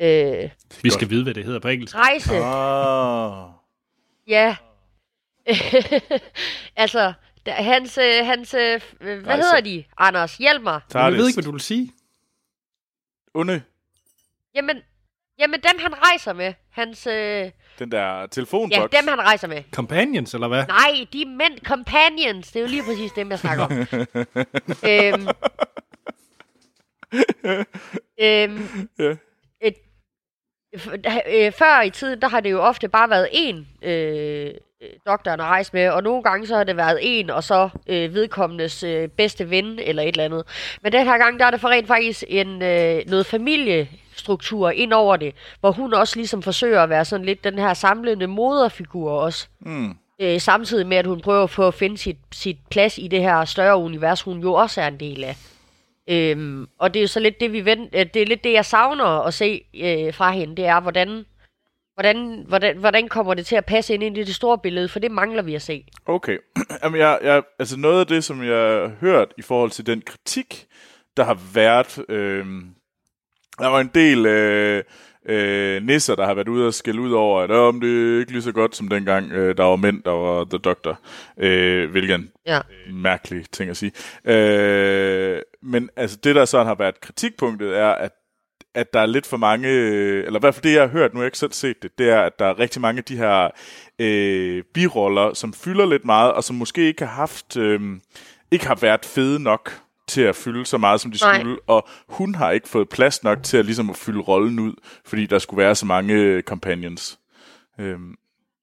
[0.01, 0.49] Øh,
[0.83, 1.95] Vi skal vide, hvad det hedder på engelsk.
[1.95, 3.49] rejse, Ah.
[4.27, 4.55] ja.
[6.83, 7.13] altså,
[7.45, 9.41] der, hans, øh, hans øh, hvad Rejse.
[9.43, 9.83] hedder de?
[9.97, 10.81] Anders, hjælp mig.
[10.93, 11.91] Jeg ved ikke, hvad du vil sige.
[13.33, 13.62] Unde,
[14.55, 14.77] Jamen,
[15.39, 18.93] jamen dem han rejser med, hans, øh, den der telefonboks.
[18.93, 19.63] ja, dem han rejser med.
[19.73, 20.67] Companions, eller hvad?
[20.67, 23.71] Nej, de mænd, companions, det er jo lige præcis dem, jeg snakker om.
[24.89, 25.27] øhm,
[28.21, 28.88] øhm,
[29.62, 29.88] et, da-
[30.73, 34.51] øh, før i tiden, der har det jo ofte bare været en øh,
[35.08, 38.13] doktoren at rejse med, og nogle gange så har det været en, og så øh,
[38.13, 40.43] vedkommendes øh, bedste ven, eller et eller andet.
[40.82, 44.93] Men den her gang, der er det for rent faktisk en, øh, noget familiestruktur ind
[44.93, 49.12] over det, hvor hun også ligesom forsøger at være sådan lidt den her samlende moderfigur
[49.12, 49.47] også.
[49.60, 49.95] Mm.
[50.21, 53.45] Øh, samtidig med, at hun prøver på at finde sit, sit plads i det her
[53.45, 55.38] større univers, hun jo også er en del af.
[56.09, 58.53] Øhm, og det er jo så lidt det, vi vent, øh, det er lidt det,
[58.53, 61.25] jeg savner at se øh, fra hende, det er, hvordan,
[61.93, 65.11] hvordan, hvordan, hvordan kommer det til at passe ind i det store billede, for det
[65.11, 65.85] mangler vi at se.
[66.05, 66.37] Okay.
[66.83, 70.01] Jamen, jeg, jeg, altså noget af det, som jeg har hørt i forhold til den
[70.01, 70.65] kritik,
[71.17, 71.99] der har været...
[72.09, 72.45] Øh,
[73.59, 74.83] der var en del øh,
[75.25, 78.31] øh, nisser, der har været ude og skælde ud over, at om det er ikke
[78.31, 80.99] lige så godt som dengang, øh, der var mænd, der var The Doctor.
[81.37, 82.59] Øh, hvilken Ja.
[82.91, 83.91] mærkelig ting at sige.
[84.25, 88.11] Øh, men altså det, der sådan har været kritikpunktet, er, at
[88.73, 91.13] at der er lidt for mange, øh, eller i hvert fald det, jeg har hørt,
[91.13, 93.03] nu har jeg ikke selv set det, det er, at der er rigtig mange af
[93.03, 93.49] de her
[93.99, 97.81] øh, biroller, som fylder lidt meget, og som måske ikke har haft, øh,
[98.51, 101.39] ikke har været fede nok til at fylde så meget, som de Nej.
[101.39, 104.73] skulle, og hun har ikke fået plads nok til at, ligesom at fylde rollen ud,
[105.05, 107.19] fordi der skulle være så mange øh, companions.
[107.79, 108.15] Øhm,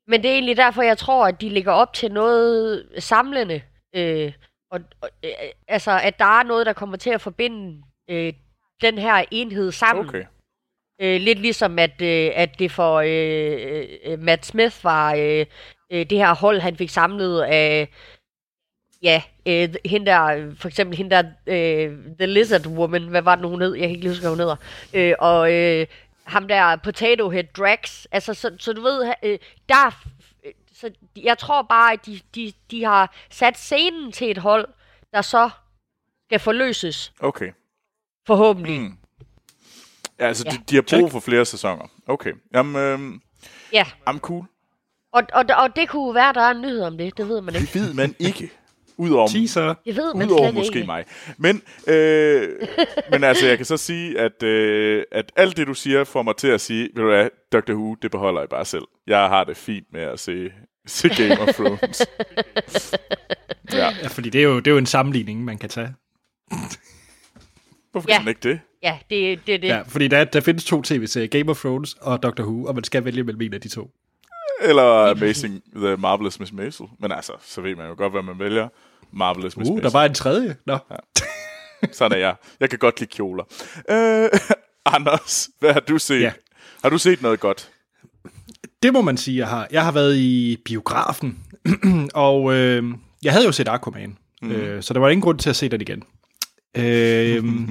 [0.08, 3.60] Men det er egentlig derfor, jeg tror, at de ligger op til noget samlende.
[3.96, 4.32] Øh,
[4.70, 5.30] og, og, øh,
[5.68, 8.32] altså, at der er noget, der kommer til at forbinde øh,
[8.82, 10.08] den her enhed sammen.
[10.08, 10.24] okay.
[11.00, 15.46] Øh, lidt ligesom, at, øh, at det for øh, øh, Matt Smith var øh,
[15.92, 17.88] øh, det her hold, han fik samlet af,
[19.02, 23.42] ja, øh, hende der, for eksempel hende der, øh, The Lizard Woman, hvad var det
[23.42, 23.74] nu, hun hed?
[23.74, 24.56] Jeg kan ikke lige huske, hvad hun hedder.
[24.94, 25.86] Øh, og øh,
[26.24, 30.04] ham der Potato Head Drax, altså, så, så du ved, øh, der,
[30.80, 34.68] så jeg tror bare, at de, de, de har sat scenen til et hold,
[35.12, 35.50] der så
[36.24, 37.52] skal forløses, Okay.
[38.26, 38.80] forhåbentlig.
[38.80, 38.98] Mm.
[40.18, 40.50] Ja, altså, Ja.
[40.50, 41.86] De, de har brug for flere sæsoner.
[42.06, 42.32] Okay.
[42.54, 43.20] Jamen, øhm,
[43.72, 44.44] Ja, I'm cool.
[45.12, 47.54] og, og, og det kunne være, der er en nyhed om det, det ved man
[47.54, 47.66] ikke.
[47.66, 48.50] Det ved man ikke.
[48.98, 49.74] Udover, Teaser.
[49.84, 50.86] Det ved man udover måske ikke.
[50.86, 51.04] mig.
[51.38, 52.48] Men, øh,
[53.12, 56.36] men altså, jeg kan så sige, at, øh, at alt det, du siger, får mig
[56.36, 57.72] til at sige, ved du hvad, Dr.
[57.72, 58.84] Who, det beholder jeg bare selv.
[59.06, 60.50] Jeg har det fint med at se,
[60.86, 62.06] se Game of Thrones.
[63.72, 65.94] ja, Ja, fordi det er, jo, det er jo en sammenligning, man kan tage.
[67.92, 68.16] hvorfor Ja.
[68.16, 68.60] kan man ikke det?
[68.82, 69.68] Ja, det, det er det.
[69.68, 72.84] Ja, fordi der, der findes to tv-serier, Game of Thrones og Doctor Who, og man
[72.84, 73.90] skal vælge mellem en af de to.
[74.62, 76.86] Eller Amazing The Marvelous Miss Maisel.
[77.00, 78.68] Men altså, så ved man jo godt, hvad man vælger.
[79.12, 79.92] Marvelous Miss Uh, der Maisel.
[79.92, 80.56] var en tredje.
[80.66, 80.78] Nå.
[81.92, 82.34] Sådan er jeg.
[82.60, 83.44] Jeg kan godt lide kjoler.
[83.90, 84.28] Øh,
[84.94, 86.20] Anders, hvad har du set?
[86.20, 86.32] Ja.
[86.82, 87.70] Har du set noget godt?
[88.82, 89.68] Det må man sige, jeg har.
[89.70, 91.38] Jeg har været i biografen,
[92.14, 92.84] og øh,
[93.22, 94.50] jeg havde jo set Aquaman, mm.
[94.50, 96.02] øh, så der var ingen grund til at se den igen.
[96.76, 97.44] Øh,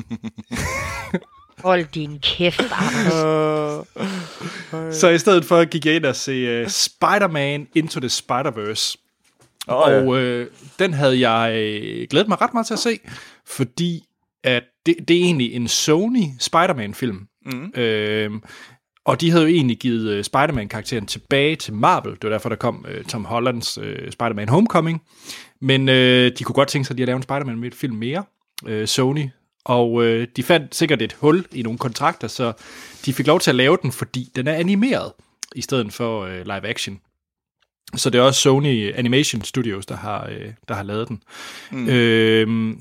[1.63, 3.13] Hold din kæft, Anders.
[4.97, 9.04] så i stedet for gik jeg ind og se uh, Spider-Man Into the Spider-Verse.
[9.67, 10.47] Oh, Og øh,
[10.79, 12.99] den havde jeg øh, glædet mig ret meget til at se,
[13.47, 14.03] fordi
[14.43, 17.27] at det, det er egentlig en Sony Spider-Man-film.
[17.45, 17.71] Mm.
[17.75, 18.31] Øh,
[19.05, 22.11] og de havde jo egentlig givet øh, Spider-Man-karakteren tilbage til Marvel.
[22.11, 25.01] Det var derfor, der kom øh, Tom Hollands øh, Spider-Man Homecoming.
[25.61, 27.95] Men øh, de kunne godt tænke sig lige at lave en Spider-Man med et film
[27.95, 28.23] mere,
[28.65, 29.29] øh, Sony.
[29.65, 32.53] Og øh, de fandt sikkert et hul i nogle kontrakter, så
[33.05, 35.11] de fik lov til at lave den, fordi den er animeret,
[35.55, 36.99] i stedet for øh, live action.
[37.97, 41.23] Så det er også Sony Animation Studios, der har, øh, der har lavet den.
[41.71, 41.89] Mm.
[41.89, 42.75] Øh,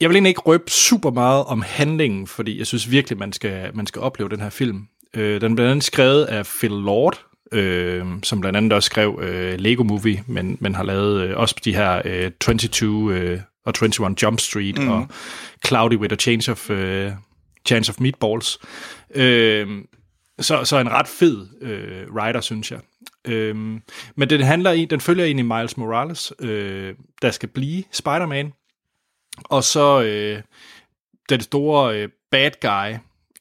[0.00, 3.70] jeg vil egentlig ikke røbe super meget om handlingen, fordi jeg synes virkelig, man skal,
[3.74, 4.86] man skal opleve den her film.
[5.14, 9.20] Øh, den er blandt andet skrevet af Phil Lord, øh, som blandt andet også skrev
[9.22, 13.74] øh, Lego Movie, men, men har lavet øh, også de her øh, 22 øh, og
[13.82, 14.88] 21 Jump Street mm.
[14.88, 15.08] og
[15.66, 17.12] Cloudy with a Change of, øh,
[17.66, 18.58] Chance of Meatballs.
[19.14, 19.68] Øh,
[20.40, 22.80] så, så en ret fed øh, writer, synes jeg.
[23.24, 23.82] Øhm,
[24.16, 28.52] men den handler i, den følger egentlig Miles Morales, øh, der skal blive Spider-Man,
[29.44, 30.42] og så øh,
[31.28, 32.98] den store øh, bad guy,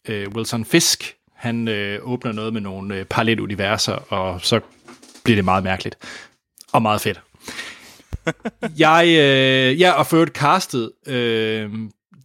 [0.07, 4.59] øh, Wilson Fisk, han øh, åbner noget med nogle øh, parallelle universer, og så
[5.23, 5.97] bliver det meget mærkeligt.
[6.71, 7.21] Og meget fedt.
[8.85, 11.71] jeg, øh, og for øvrigt castet, øh,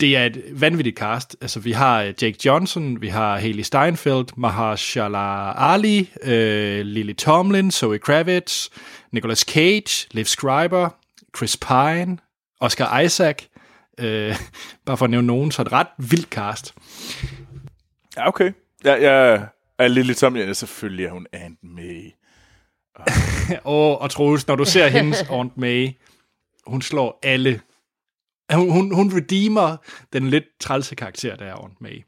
[0.01, 1.37] det er et vanvittigt cast.
[1.41, 7.71] Altså, vi har øh, Jake Johnson, vi har Haley Steinfeld, Mahershala Ali, øh, Lily Tomlin,
[7.71, 8.69] Zoe Kravitz,
[9.13, 10.89] Nicolas Cage, Liv Schreiber,
[11.37, 12.19] Chris Pine,
[12.61, 13.43] Oscar Isaac.
[13.99, 14.37] Øh,
[14.87, 16.75] bare for at nævne nogen, så er det ret vildt cast.
[18.17, 18.53] Ja, okay.
[18.85, 19.47] Ja, jeg
[19.79, 20.47] er Lily Tomlin.
[20.47, 22.11] Ja, selvfølgelig er hun Aunt May.
[23.65, 25.91] Og, og Troels, når du ser hendes Aunt May,
[26.67, 27.61] hun slår alle.
[28.53, 29.77] Hun, hun, hun redeemer
[30.13, 32.03] den lidt trælse karakter, der er Aunt May.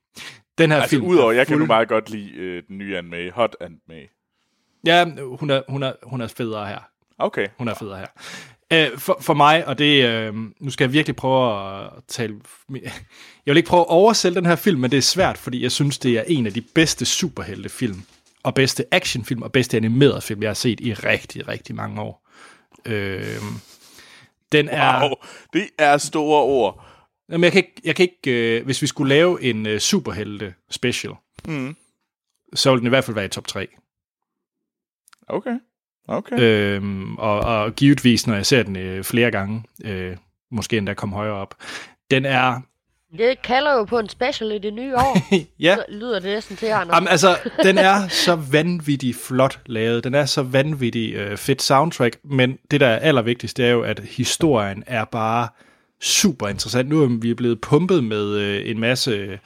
[0.59, 2.79] Den her Altså, film udover, er jeg kan fuld- nu meget godt lide øh, den
[2.79, 3.31] nye Aunt May.
[3.33, 4.03] Hot Aunt May.
[4.87, 5.05] Ja,
[5.38, 6.79] hun er, hun er, hun er federe her.
[7.18, 7.46] Okay.
[7.59, 8.07] Hun er federe her.
[8.72, 12.35] Øh, for, for mig, og det, øh, nu skal jeg virkelig prøve at tale...
[12.75, 12.83] Jeg
[13.46, 15.99] vil ikke prøve at oversælge den her film, men det er svært, fordi jeg synes,
[15.99, 18.03] det er en af de bedste superheltefilm,
[18.42, 22.29] og bedste actionfilm, og bedste animerede film, jeg har set i rigtig, rigtig mange år.
[22.87, 23.25] Øh,
[24.52, 25.00] den er...
[25.02, 25.11] Wow,
[25.52, 26.85] det er store ord.
[27.30, 30.54] Jamen, jeg kan ikke, jeg kan ikke øh, hvis vi skulle lave en øh, superhelte
[30.70, 31.14] special,
[31.48, 31.76] Mm.
[32.54, 33.68] så ville den i hvert fald være i top 3.
[35.28, 35.59] Okay.
[36.09, 36.40] Okay.
[36.40, 40.16] Øhm, og, og givetvis, når jeg ser den øh, flere gange, øh,
[40.50, 41.54] måske endda komme højere op.
[42.11, 42.61] Den er...
[43.12, 45.19] Det kalder jo på en special i det nye år.
[45.61, 46.95] ja, Så lyder det næsten til, Anders.
[46.95, 50.05] Jamen, altså, den er så vanvittigt flot lavet.
[50.05, 53.83] Den er så vanvittigt øh, fedt soundtrack, men det, der er allervigtigst, det er jo,
[53.83, 55.49] at historien er bare
[56.01, 56.88] super interessant.
[56.88, 59.11] Nu er vi blevet pumpet med øh, en masse...
[59.11, 59.38] Øh,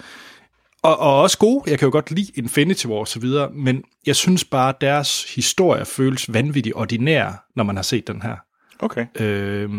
[0.83, 1.71] og, og også gode.
[1.71, 4.81] Jeg kan jo godt lide Infinity War og så videre, men jeg synes bare, at
[4.81, 8.37] deres historie føles vanvittigt ordinær, når man har set den her.
[8.83, 9.07] Okay.
[9.21, 9.71] Øh,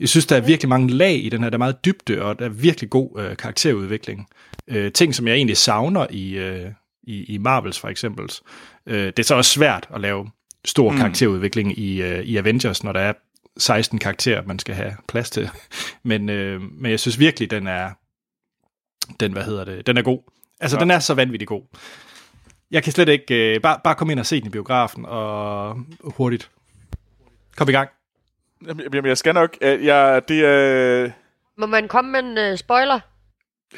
[0.00, 1.50] jeg synes, der er virkelig mange lag i den her.
[1.50, 4.28] Der er meget dybde, og der er virkelig god øh, karakterudvikling.
[4.68, 6.70] Øh, ting, som jeg egentlig savner i, øh,
[7.02, 8.30] i, i Marvels for eksempel.
[8.86, 10.30] Øh, det er så også svært at lave
[10.64, 10.96] stor mm.
[10.96, 13.12] karakterudvikling i, øh, i Avengers, når der er
[13.58, 15.50] 16 karakterer, man skal have plads til.
[16.02, 17.90] Men, øh, men jeg synes virkelig, den er,
[19.20, 20.18] den, hvad hedder det, den er god.
[20.60, 20.80] Altså, ja.
[20.80, 21.62] den er så vanvittigt god.
[22.70, 25.76] Jeg kan slet ikke, øh, bare, bare komme ind og se den i biografen, og
[26.00, 26.50] hurtigt.
[27.56, 27.88] Kom i gang.
[28.66, 29.56] Jamen, jamen, jeg skal nok...
[29.60, 31.10] øh, Jeg, det er...
[31.58, 33.00] Må man komme med en uh, spoiler?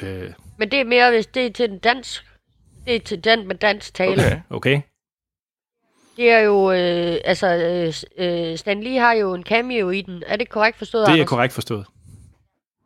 [0.01, 2.25] Øh, Men det er mere, hvis det er til den dansk.
[2.85, 4.21] Det er til den med dansk tale.
[4.21, 4.39] Okay.
[4.49, 4.81] okay.
[6.17, 7.93] Det er jo, øh, altså, øh,
[8.51, 10.23] øh, Stan Lee har jo en cameo i den.
[10.27, 11.29] Er det korrekt forstået, Det er Anders?
[11.29, 11.85] korrekt forstået.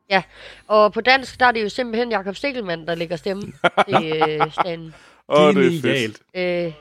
[0.10, 0.24] Ja,
[0.68, 3.56] og på dansk, der er det jo simpelthen Jakob Stikkelmann, der lægger stemmen
[3.88, 4.94] til øh, Stan.
[5.30, 6.20] Åh, oh, det er fedt.
[6.36, 6.74] Øh,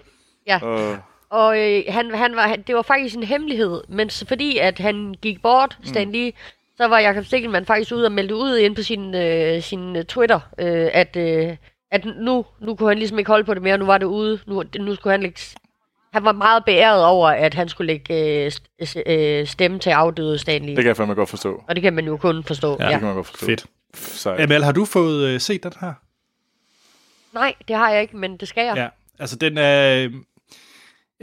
[0.47, 0.97] ja, Oh.
[1.33, 4.79] Og øh, han, han var, han, det var faktisk en hemmelighed, men så fordi at
[4.79, 6.33] han gik bort, Stan Lee,
[6.77, 10.05] så var Jakob Stikkelmann faktisk ude og meldte ud ind på sin, øh, sin øh,
[10.05, 11.57] Twitter, øh, at, øh,
[11.91, 14.39] at nu, nu kunne han ligesom ikke holde på det mere, nu var det ude,
[14.47, 15.41] nu, nu skulle han lægge...
[16.13, 20.39] Han var meget beæret over, at han skulle lægge øh, st- øh, stemme til afdøde
[20.39, 20.77] Stan Lee.
[20.77, 21.65] Det kan jeg fandme godt forstå.
[21.69, 22.77] Og det kan man jo kun forstå.
[22.81, 22.85] Ja.
[22.85, 22.91] Ja.
[22.91, 23.47] Det kan man godt forstå.
[23.47, 23.67] Fedt.
[23.95, 24.41] Sejt.
[24.41, 25.93] Amal, har du fået øh, set den her?
[27.35, 28.77] Nej, det har jeg ikke, men det skal jeg.
[28.77, 28.89] Ja.
[29.19, 30.05] Altså, den er...
[30.05, 30.13] Øh,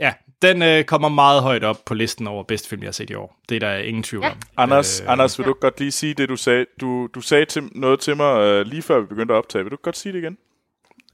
[0.00, 3.10] ja, den øh, kommer meget højt op på listen over bedste film, jeg har set
[3.10, 3.36] i år.
[3.48, 4.30] Det er der ingen tvivl Ja.
[4.30, 4.36] om.
[4.56, 6.66] Anders, Øh, Anders, vil du godt lige sige det, du sagde?
[6.80, 9.64] Du, du sagde til, noget til mig øh, lige før vi begyndte at optage.
[9.64, 10.38] Vil du godt sige det igen?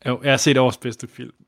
[0.06, 1.32] Jo, jeg har set årets bedste film.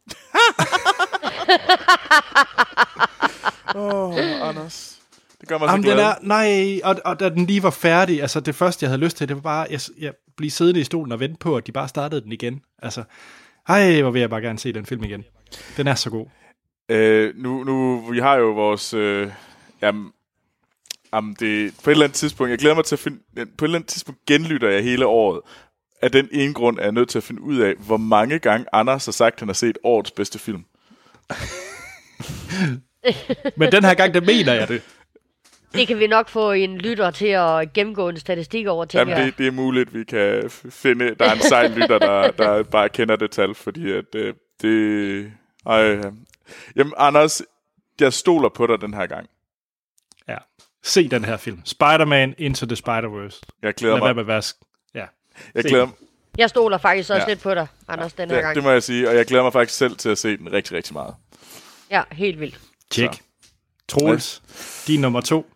[3.75, 4.99] Åh, oh, Anders.
[5.41, 6.05] Det gør mig Jamen, så den glad.
[6.07, 9.17] er, nej, og, og da den lige var færdig, altså det første, jeg havde lyst
[9.17, 11.73] til, det var bare, jeg, jeg blive siddende i stolen og vente på, at de
[11.73, 12.61] bare startede den igen.
[12.83, 13.03] Altså,
[13.69, 15.25] ej, hvor vil jeg bare gerne se den film igen.
[15.77, 16.27] Den er så god.
[16.89, 18.95] Øh, nu, nu, vi har jo vores...
[18.95, 19.31] Øh,
[19.83, 20.13] jamen,
[21.15, 23.19] jamen det, på et eller andet tidspunkt, jeg glæder mig til at finde...
[23.35, 25.41] På et eller andet tidspunkt genlytter jeg hele året.
[26.03, 28.67] Af den ene grund er jeg nødt til at finde ud af, hvor mange gange
[28.73, 30.65] Anders har sagt, at han har set årets bedste film.
[33.57, 34.83] Men den her gang, der mener jeg det.
[35.75, 39.27] Det kan vi nok få en lytter til at gennemgå en statistik over, tænker Jamen,
[39.27, 41.15] det, det er muligt, vi kan finde...
[41.15, 45.33] Der er en sej lytter, der, der bare kender det tal, fordi at øh, det...
[45.67, 46.01] Ej.
[46.77, 47.43] Jamen, Anders,
[48.01, 49.29] jeg stoler på dig den her gang.
[50.29, 50.37] Ja.
[50.83, 51.61] Se den her film.
[51.65, 53.41] Spider-Man Into the Spider-Verse.
[53.63, 54.15] Jeg glæder Lad mig.
[54.15, 54.39] med at være...
[54.45, 55.07] sk- Ja.
[55.55, 55.95] Jeg se glæder, den.
[56.39, 57.29] Jeg stoler faktisk også Ja.
[57.29, 58.55] lidt på dig, Anders, den her ja, gang.
[58.55, 60.77] det må jeg sige, og jeg glæder mig faktisk selv til at se den rigtig,
[60.77, 61.15] rigtig meget.
[61.91, 62.61] Ja, helt vildt.
[62.91, 63.23] Tjek.
[63.89, 64.43] Troels,
[64.87, 65.47] din nummer to.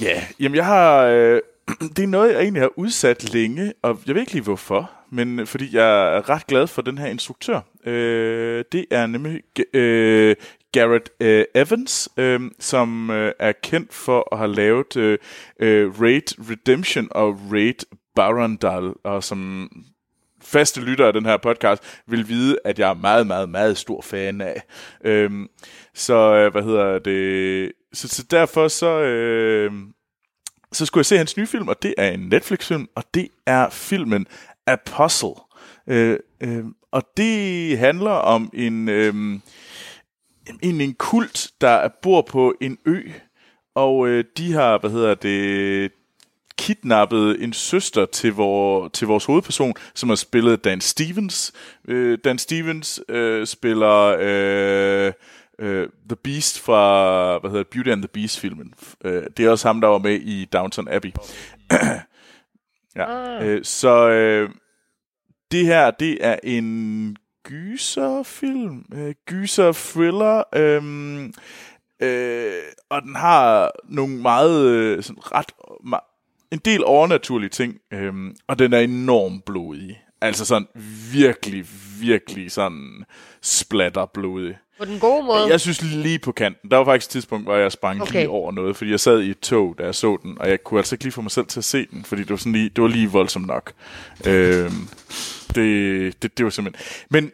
[0.00, 1.02] Ja, jamen jeg har...
[1.02, 1.40] Øh,
[1.96, 5.38] det er noget, jeg egentlig har udsat længe, og jeg ved ikke lige hvorfor, men
[5.40, 7.60] øh, fordi jeg er ret glad for den her instruktør.
[7.86, 9.42] Øh, det er nemlig
[9.74, 10.36] øh,
[10.72, 15.18] Garrett øh, Evans, øh, som øh, er kendt for at have lavet øh,
[15.60, 19.70] øh, Raid Redemption og Raid Barandal, og som
[20.42, 24.02] faste lyttere af den her podcast vil vide, at jeg er meget, meget, meget stor
[24.02, 24.62] fan af.
[25.04, 25.48] Øhm,
[25.94, 27.72] så, øh, hvad hedder det?
[27.92, 29.72] Så, så derfor så, øh,
[30.72, 33.70] så skulle jeg se hans nye film, og det er en Netflix-film, og det er
[33.70, 34.26] filmen
[34.68, 35.34] Apostle.
[35.86, 39.14] Øh, øh, og det handler om en, øh,
[40.62, 43.02] en, en kult, der bor på en ø,
[43.74, 45.92] og øh, de har, hvad hedder det,
[46.58, 51.52] kidnappet en søster til, vor, til vores hovedperson, som har spillet Dan Stevens.
[51.88, 55.12] Øh, Dan Stevens øh, spiller øh,
[55.58, 58.74] øh, The Beast fra hvad hedder Beauty and the Beast-filmen.
[59.04, 61.12] Øh, det er også ham, der var med i Downton Abbey.
[62.98, 63.44] ja.
[63.44, 64.50] øh, så øh,
[65.50, 71.24] det her, det er en gyserfilm, øh, gyser-thriller, øh,
[72.02, 75.52] øh, og den har nogle meget øh, sådan ret
[75.84, 76.08] ma-
[76.50, 80.02] en del overnaturlige ting, øhm, og den er enormt blodig.
[80.20, 80.68] Altså sådan
[81.12, 81.66] virkelig,
[82.00, 83.04] virkelig sådan
[83.42, 84.58] splatterblodig.
[84.78, 85.48] På den gode måde.
[85.48, 86.70] Jeg synes lige på kanten.
[86.70, 88.12] Der var faktisk et tidspunkt, hvor jeg sprang okay.
[88.12, 90.64] Lige over noget, fordi jeg sad i et tog, da jeg så den, og jeg
[90.64, 92.52] kunne altså ikke lige få mig selv til at se den, fordi det var, sådan
[92.52, 93.72] lige, det var lige voldsomt nok.
[94.26, 94.88] Øhm,
[95.54, 97.06] det, det, det var simpelthen...
[97.10, 97.30] Men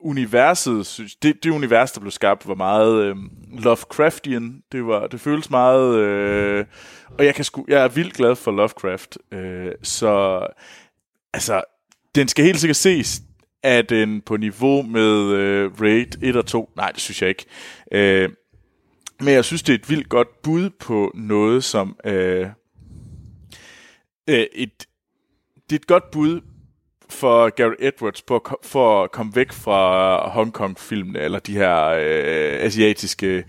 [0.00, 3.16] universet, synes, det, det univers, der blev skabt, var meget øh,
[3.52, 4.62] Lovecraftian.
[4.72, 5.96] Det, var, det føles meget...
[5.96, 6.64] Øh,
[7.18, 9.18] og jeg, kan sku, jeg er vildt glad for Lovecraft.
[9.32, 10.46] Øh, så
[11.32, 11.62] altså,
[12.14, 13.22] den skal helt sikkert ses.
[13.62, 16.70] Er den øh, på niveau med øh, Raid 1 og 2?
[16.76, 17.44] Nej, det synes jeg ikke.
[17.92, 18.28] Øh,
[19.20, 21.96] men jeg synes, det er et vildt godt bud på noget, som...
[22.04, 22.46] Øh,
[24.28, 24.86] øh, et,
[25.70, 26.40] det er et godt bud
[27.08, 31.86] for Gary Edwards på at, for at komme væk fra Hong Kong-filmene, eller de her
[31.86, 33.44] øh, asiatiske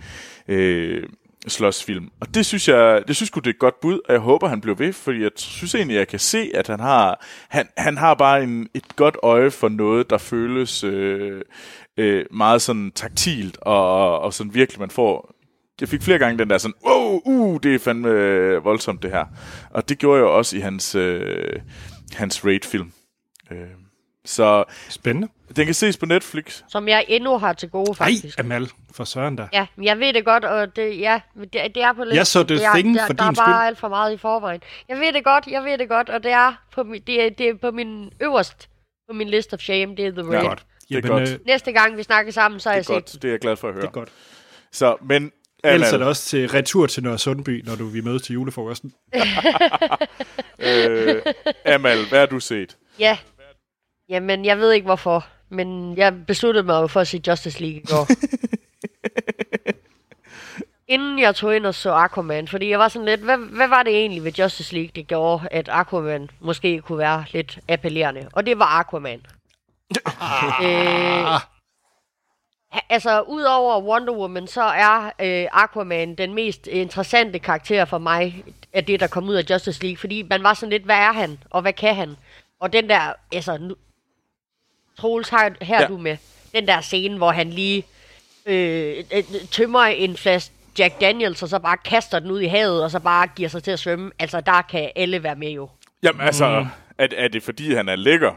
[0.48, 1.04] øh,
[1.48, 2.10] slåsfilm.
[2.20, 4.48] Og det synes jeg, det synes jeg, det er et godt bud, og jeg håber,
[4.48, 7.98] han bliver ved, fordi jeg synes egentlig, jeg kan se, at han har, han, han
[7.98, 11.42] har bare en, et godt øje for noget, der føles øh,
[11.98, 15.36] øh, meget sådan taktilt, og, og sådan virkelig, man får
[15.82, 19.12] jeg fik flere gange den der sådan, wow, uh, det er fandme øh, voldsomt det
[19.12, 19.26] her.
[19.70, 21.60] Og det gjorde jeg jo også i hans, øh,
[22.14, 22.92] hans Raid-film.
[23.52, 23.58] Øh,
[24.26, 25.28] så Spændende.
[25.56, 26.62] den kan ses på Netflix.
[26.70, 28.40] Som jeg endnu har til gode, Nej, faktisk.
[28.40, 29.48] Amal, for søren der.
[29.54, 32.16] Ja, men jeg ved det godt, og det, ja, men det, det er på lidt...
[32.16, 33.68] Jeg så The det er, Thing der, for der din er bare skyld.
[33.68, 34.62] alt for meget i forvejen.
[34.90, 37.30] Jeg ved det godt, jeg ved det godt, og det er på, min, det, er,
[37.30, 38.70] det er på min øverst
[39.10, 40.42] på min list of shame, det er The Raid.
[40.44, 40.48] Ja.
[40.48, 40.64] Godt.
[40.90, 41.30] Det er Jamen, godt.
[41.30, 43.22] øh, Næste gang vi snakker sammen, så har Det jeg er set godt.
[43.22, 43.82] Det er jeg glad for at høre.
[43.82, 44.10] det er godt.
[44.72, 45.32] Så, men
[45.64, 48.94] Ellers er det også til retur til Nørre Sundby, når du vi mødes til julefrokosten.
[50.60, 51.22] øh,
[51.66, 52.78] Amal, hvad har du set?
[53.00, 53.18] Ja.
[54.12, 57.82] Jamen, jeg ved ikke hvorfor, men jeg besluttede mig jo for at se Justice League
[57.82, 58.08] i går.
[60.94, 63.84] Inden jeg tog ind og så Aquaman, fordi jeg var sådan lidt, hvad, hvad var
[63.84, 68.30] det egentlig ved Justice League, det gjorde, at Aquaman måske kunne være lidt appellerende?
[68.34, 69.22] Og det var Aquaman.
[70.66, 71.40] øh,
[72.90, 78.44] altså, udover Wonder Woman, så er øh, Aquaman den mest interessante karakter for mig,
[78.74, 81.12] af det, der kom ud af Justice League, fordi man var sådan lidt, hvad er
[81.12, 82.16] han, og hvad kan han?
[82.60, 83.76] Og den der, altså, nu,
[85.02, 85.88] Troels, her, her Ja.
[85.88, 86.18] du med,
[86.54, 87.86] den der scene, hvor han lige
[88.46, 92.84] øh, øh, tømmer en flaske Jack Daniels, og så bare kaster den ud i havet,
[92.84, 94.12] og så bare giver sig til at svømme.
[94.20, 95.70] Altså, der kan alle være med jo.
[96.04, 96.66] Jamen altså,
[96.98, 98.32] er, er det fordi, han er lækker?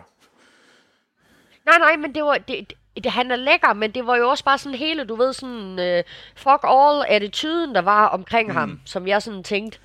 [1.66, 2.38] Nej, nej, men det var...
[2.38, 2.72] Det,
[3.04, 5.78] det, han er lækker, men det var jo også bare sådan hele, du ved, sådan
[5.78, 6.04] øh,
[6.36, 8.54] fuck all attituden, der var omkring mm.
[8.54, 9.78] ham, som jeg sådan tænkte.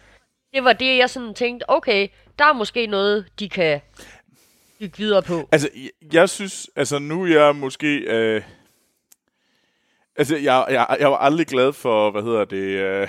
[0.54, 2.08] Det var det, jeg sådan tænkte, okay,
[2.40, 3.82] der er måske noget, de kan
[4.80, 5.50] bygge videre på.
[5.52, 7.98] Altså, jeg, jeg synes, altså nu er jeg måske...
[7.98, 8.42] Øh,
[10.16, 13.08] altså, jeg, jeg, jeg var aldrig glad for, hvad hedder det, øh,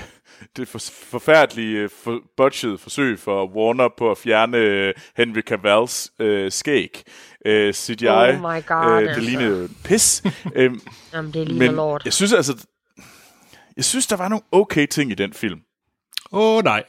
[0.56, 0.78] det for,
[1.10, 7.02] forfærdelige øh, for, budget forsøg for Warner på at fjerne øh, Henry Cavills øh, skæg.
[7.46, 8.08] Øh, CGI.
[8.08, 9.20] Oh my God, øh, det altså.
[9.20, 10.22] lignede pis.
[10.54, 10.80] øhm,
[11.12, 12.02] Jamen, det er lige men lort.
[12.04, 12.66] jeg synes altså...
[13.76, 15.60] Jeg synes, der var nogle okay ting i den film.
[16.32, 16.84] Åh oh, nej,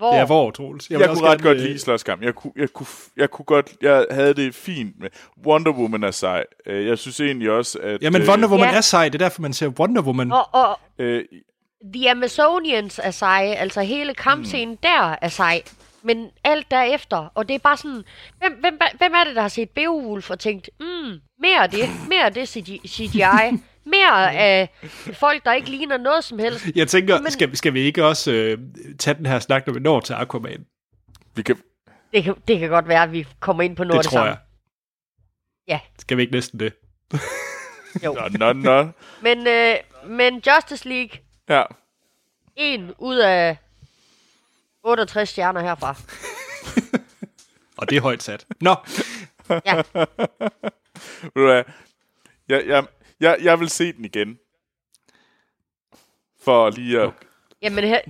[0.00, 0.10] Hvor?
[0.12, 0.90] det er hvor, Troels.
[0.90, 2.22] Jeg, jeg kunne ret godt øh, lide slåskamp.
[2.22, 2.86] Jeg kunne, jeg, kunne,
[3.16, 3.70] jeg kunne godt...
[3.82, 5.08] Jeg havde det fint med...
[5.46, 6.44] Wonder Woman er sej.
[6.66, 8.02] Øh, Jeg synes egentlig også, at...
[8.02, 8.76] Jamen, øh, Wonder Woman Ja.
[8.76, 10.32] er sej, det er derfor, man ser Wonder Woman.
[10.32, 11.24] Og, og Øh,
[11.94, 14.76] The Amazonians er seje, altså hele kampscenen mm.
[14.82, 15.62] der er sej.
[16.02, 18.02] Men alt derefter, og det er bare sådan,
[18.38, 20.86] hvem, hvem, hvem er det, der har set Beowulf og tænkt, mm,
[21.40, 23.20] mere af det, mere af det CG- CGI,
[23.84, 24.68] mere af
[25.12, 26.66] folk, der ikke ligner noget som helst.
[26.74, 28.58] Jeg tænker, Men- skal, skal vi ikke også øh,
[28.98, 30.66] tage den her snak, når vi når til Aquaman?
[31.34, 31.56] vi kan,
[32.12, 34.10] Det kan, det kan godt være, at vi kommer ind på noget Det af det
[34.10, 34.28] tror samme.
[34.30, 34.38] jeg.
[35.68, 35.80] Ja.
[35.98, 36.72] Skal vi ikke næsten det?
[38.04, 38.12] Jo.
[38.12, 38.88] nå, nå, nå.
[39.22, 41.10] Men, øh, men Justice League,
[41.48, 41.62] Ja.
[42.56, 43.56] en ud af
[44.82, 45.94] 68 stjerner herfra.
[47.78, 48.46] Og det er højt sat.
[48.60, 48.74] Nå,
[49.50, 49.82] Ja?
[52.48, 52.84] Jeg, jeg,
[53.20, 54.38] jeg, jeg vil se den igen.
[56.44, 57.10] For lige at...
[57.62, 58.00] jamen her,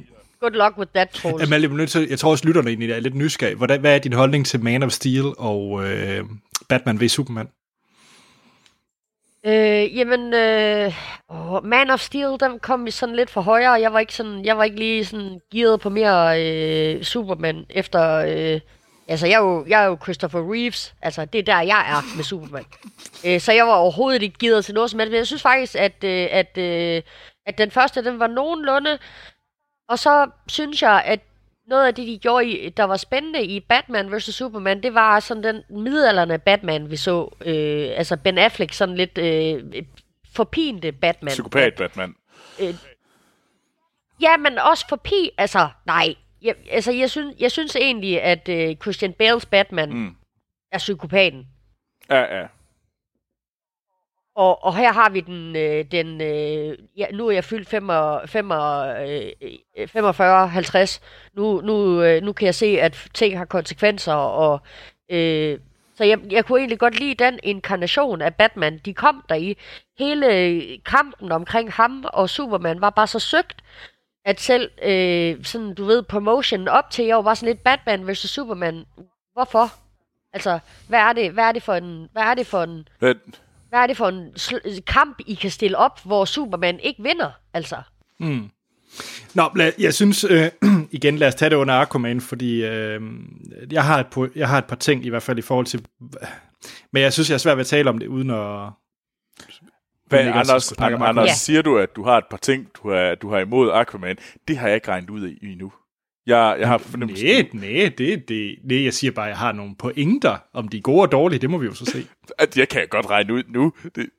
[0.41, 1.43] good luck with that, Troels.
[1.43, 3.57] Amalie, jeg, nødt til- jeg tror også, lytterne egentlig er lidt nysgerrige.
[3.57, 6.25] Hvordan, hvad er din holdning til Man of Steel og øh,
[6.69, 7.49] Batman v Superman?
[9.47, 10.93] Øh, jamen, øh,
[11.31, 13.73] åh, Man of Steel, den kom sådan lidt for højere.
[13.73, 18.03] Jeg var ikke sådan, jeg var ikke lige sådan gearet på mere øh, Superman efter.
[18.55, 18.61] Øh,
[19.11, 20.95] altså, jeg er, jo, jeg er jo Christopher Reeves.
[21.03, 22.65] Altså, det er der, jeg er med Superman.
[23.27, 25.11] øh, så jeg var overhovedet ikke gearet til noget som helst.
[25.11, 27.03] Men jeg synes faktisk, at, øh, at, øh,
[27.47, 28.99] at den første, den var nogenlunde.
[29.89, 31.21] Og så synes jeg, at
[31.69, 34.35] noget af det, de gjorde, i, der var spændende i Batman vs.
[34.35, 37.35] Superman, det var sådan den midalderne Batman, vi så.
[37.47, 39.85] Øh, altså Ben Affleck, sådan lidt øh,
[40.35, 41.31] forpinte Batman.
[41.31, 42.15] Psykopat Batman.
[44.21, 45.31] Ja, men også forpi...
[45.39, 46.15] Altså, nej.
[46.43, 50.17] Jeg, altså, jeg synes, jeg synes egentlig, at øh, Christian Bales Batman Mm.
[50.73, 51.47] er psykopaten.
[52.11, 52.47] Ja, ja.
[54.35, 60.49] og, og her har vi den, øh, den øh, ja, nu er jeg fyldt 45,
[60.49, 61.01] 50.
[61.35, 64.61] Nu, nu, øh, nu kan jeg se, at ting har konsekvenser, og
[65.11, 65.59] øh,
[65.95, 69.57] så jeg, jeg kunne egentlig godt lide den inkarnation af Batman, de kom der i.
[69.99, 73.63] Hele kampen omkring ham og Superman var bare så søgt,
[74.25, 78.19] at selv øh, sådan, du ved, promotion op til, jeg var sådan lidt Batman vs.
[78.19, 78.85] Superman.
[79.33, 79.73] Hvorfor?
[80.33, 80.59] Altså,
[80.89, 83.15] hvad er det, hvad er det for en, hvad er det for en, Hvad,
[83.69, 87.31] hvad er det for en sl- kamp, I kan stille op, hvor Superman ikke vinder?
[87.55, 87.77] Altså,
[89.35, 90.51] Nå, lad, jeg synes, øh,
[90.91, 93.01] igen, lad os tage det under Aquaman, fordi øh,
[93.71, 95.87] jeg, har et, jeg har et par ting, i hvert fald i forhold til...
[96.93, 98.71] Men jeg synes, jeg er svært ved at tale om det, uden at...
[100.11, 101.27] hvad Anders, Anders Aquaman.
[101.27, 101.35] Ja.
[101.35, 104.17] siger du, at du har et par ting, du har, du har imod Aquaman?
[104.49, 105.73] Det har jeg ikke regnet ud af endnu.
[106.27, 107.27] Jeg, jeg har fornemmelsen.
[107.27, 110.37] Nej, nej, det, det, nej, jeg siger bare, at jeg har nogle pointer.
[110.53, 112.07] Om de er gode og dårlige, det må vi jo så se.
[112.39, 113.73] At jeg kan godt regne ud nu.
[113.95, 114.11] Det,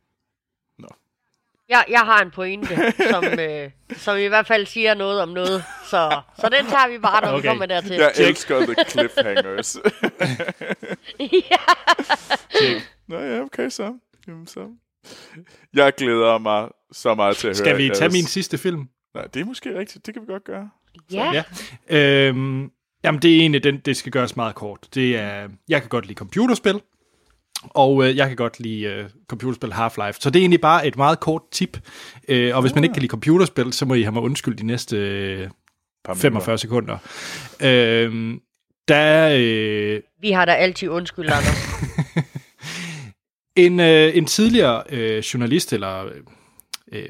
[1.72, 5.64] jeg, jeg har en pointe, som, øh, som i hvert fald siger noget om noget.
[5.86, 7.42] Så, så den tager vi bare, når okay.
[7.42, 7.96] vi kommer dertil.
[7.96, 9.78] jeg elsker the cliffhangers.
[11.52, 11.64] ja.
[13.08, 13.98] Nå ja, okay så.
[14.28, 14.70] Jamen, så.
[15.74, 18.88] Jeg glæder mig så meget til at høre Skal vi tage min sidste film?
[19.16, 20.06] Nej, det er måske rigtigt.
[20.06, 20.70] Det kan vi godt gøre.
[21.12, 21.44] ja.
[21.90, 22.28] Ja.
[22.30, 22.70] Øhm,
[23.04, 24.88] jamen, det er egentlig, den, det skal gøres meget kort.
[24.96, 26.82] Det er, jeg kan godt lide computerspil,
[27.64, 30.18] og øh, jeg kan godt lide øh, computerspil Half-Life.
[30.20, 31.80] Så det er egentlig bare et meget kort tip.
[32.28, 34.66] Øh, og hvis man ikke kan lide computerspil, så må I have mig undskyld de
[34.66, 35.50] næste øh,
[36.06, 36.98] Par 45 sekunder.
[37.62, 38.38] Øh,
[38.88, 41.68] der er øh, Vi har da altid undskyld, Anders.
[43.56, 46.06] en, øh, en tidligere øh, journalist, eller
[46.92, 47.06] øh,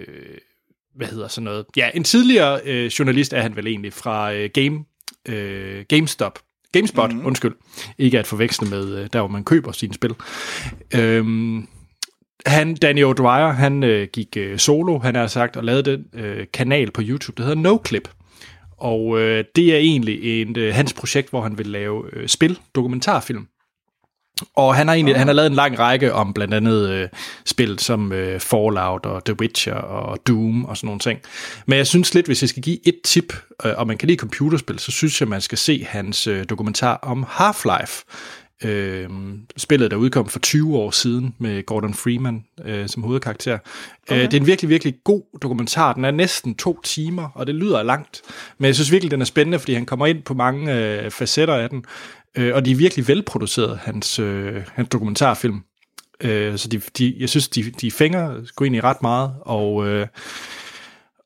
[0.96, 1.66] hvad hedder sådan noget?
[1.78, 4.86] Ja, en tidligere øh, journalist er han vel egentlig fra øh, Game,
[5.28, 6.39] øh, GameStop.
[6.72, 7.26] GameSpot, mm-hmm.
[7.26, 7.56] undskyld.
[7.98, 10.16] Ikke at forveksle med øh, der, hvor man køber sine spil.
[10.96, 11.68] Øhm,
[12.46, 16.48] han, Danny O'Dwyer, han øh, gik øh, solo, han har sagt, og lavede den øh,
[16.54, 18.10] kanal på YouTube, der hedder NoClip.
[18.78, 22.60] Og øh, det er egentlig en, øh, hans projekt, hvor han vil lave øh, spil,
[22.76, 23.48] dokumentarfilm.
[24.56, 27.10] Og han har egentlig han har lavet en lang række om blandt andet øh,
[27.46, 31.20] spil som øh, Fallout og The Witcher og Doom og sådan nogle ting.
[31.66, 33.34] Men jeg synes lidt, hvis jeg skal give et tip,
[33.66, 36.96] øh, og man kan lide computerspil, så synes jeg, man skal se hans øh, dokumentar
[36.96, 38.04] om Half-Life.
[38.64, 39.09] Øh,
[39.57, 43.57] spillet, der udkom for 20 år siden med Gordon Freeman øh, som hovedkarakter.
[44.07, 44.16] Okay.
[44.18, 45.93] Øh, det er en virkelig, virkelig god dokumentar.
[45.93, 48.22] Den er næsten to timer, og det lyder langt.
[48.57, 51.55] Men jeg synes virkelig, den er spændende, fordi han kommer ind på mange øh, facetter
[51.55, 51.86] af den.
[52.38, 55.62] Øh, og de er virkelig velproduceret, hans, øh, hans dokumentarfilm.
[56.22, 59.88] Øh, så de, de, jeg synes, de, de fænger går ind i ret meget, og,
[59.88, 60.07] øh,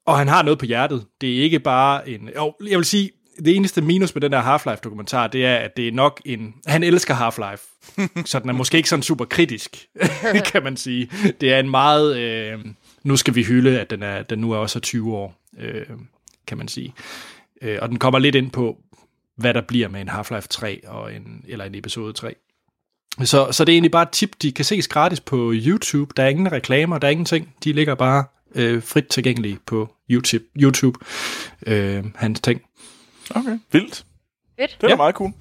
[0.05, 1.05] og han har noget på hjertet.
[1.21, 2.29] Det er ikke bare en...
[2.35, 3.11] Jo, jeg vil sige,
[3.45, 6.53] det eneste minus med den der Half-Life-dokumentar, det er, at det er nok en...
[6.65, 7.91] Han elsker Half-Life,
[8.31, 9.87] så den er måske ikke sådan super kritisk,
[10.51, 11.09] kan man sige.
[11.41, 12.17] Det er en meget...
[12.17, 12.59] Øh,
[13.03, 15.85] nu skal vi hylde, at den, er, den nu er også er 20 år, øh,
[16.47, 16.93] kan man sige.
[17.61, 18.77] Øh, og den kommer lidt ind på,
[19.37, 22.35] hvad der bliver med en Half-Life 3 og en, eller en episode 3.
[23.23, 26.13] Så, så det er egentlig bare et tip, de kan ses gratis på YouTube.
[26.17, 27.53] Der er ingen reklamer, der er ingenting.
[27.63, 28.23] De ligger bare
[28.55, 30.99] øh, frit tilgængelige på YouTube, YouTube
[31.67, 32.61] øh, hans ting.
[33.35, 34.05] Okay, vildt.
[34.59, 34.77] Fedt.
[34.81, 34.95] Det er Ja.
[34.95, 35.31] meget cool.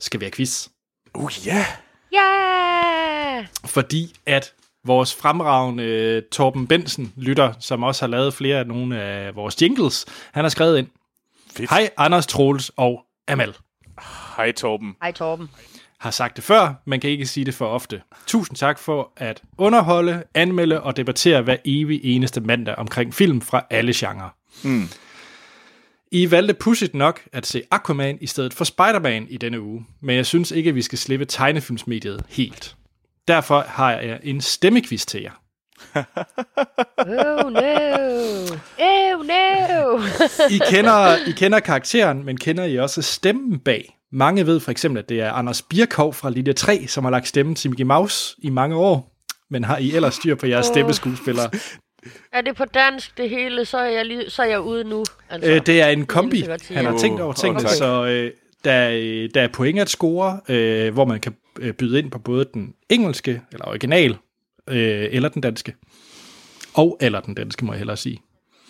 [0.00, 0.68] Skal vi have quiz?
[1.14, 1.66] Uh, ja.
[2.12, 3.46] Ja!
[3.66, 4.52] Fordi at
[4.84, 9.62] vores fremragende øh, Torben Bensen, lytter, som også har lavet flere af nogle af vores
[9.62, 10.86] jingles, han har skrevet ind.
[11.56, 11.70] Fedt.
[11.70, 13.54] Hej Anders Troels og Amal.
[14.36, 14.96] Hej Torben.
[15.02, 15.50] Hej Torben.
[15.98, 18.02] har sagt det før, man kan ikke sige det for ofte.
[18.26, 23.64] Tusind tak for at underholde, anmelde og debattere hver evig eneste mandag omkring film fra
[23.70, 24.28] alle genrer.
[24.64, 24.88] Mm.
[26.14, 30.16] I valgte pudsigt nok at se Aquaman i stedet for Spider-Man i denne uge, men
[30.16, 32.76] jeg synes ikke, at vi skal slippe tegnefilmsmediet helt.
[33.28, 35.30] Derfor har jeg en stemmequiz til jer.
[36.98, 38.56] Oh no!
[38.78, 40.00] Oh no!
[40.50, 43.96] I kender, I kender karakteren, men kender I også stemmen bag?
[44.12, 47.28] Mange ved for eksempel, at det er Anders Birkov fra Linje 3, som har lagt
[47.28, 49.18] stemme til Mickey Mouse i mange år.
[49.50, 51.50] Men har I ellers styr på jeres stemmeskuespillere?
[52.32, 55.04] Er det på dansk det hele, så er jeg, lige, så er jeg ude nu.
[55.30, 55.50] Altså.
[55.50, 56.46] Øh, det er en kombi.
[56.70, 57.74] Han har tænkt over tingene, Okay.
[57.74, 58.30] så øh,
[58.64, 62.18] der, er, der er point at score, øh, hvor man kan øh, byde ind på
[62.18, 64.16] både den engelske, eller original,
[64.68, 65.74] øh, eller den danske.
[66.74, 68.22] Og eller den danske, må jeg hellere sige.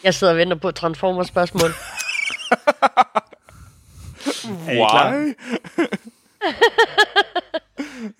[0.04, 1.70] Jeg sidder og venter på et Transformers-spørgsmål.
[4.68, 5.12] Er I klar?
[5.14, 5.34] Why?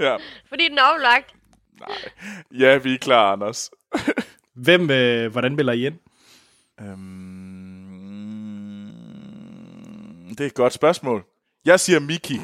[0.06, 0.16] ja.
[0.48, 1.34] Fordi den er oplagt.
[2.58, 3.70] ja, vi er klar, Anders.
[4.55, 5.94] Hvem, øh, hvordan melder I ind?
[9.32, 11.24] Øhm, det er et godt spørgsmål.
[11.64, 12.34] Jeg siger Mickey.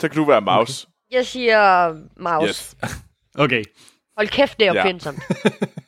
[0.00, 0.88] Så kan du være Maus.
[1.10, 2.48] Jeg siger mouse.
[2.48, 2.76] Yes.
[3.38, 3.64] Okay,
[4.16, 4.80] Hold kæft, det er Ja.
[4.80, 5.18] opfindsomt.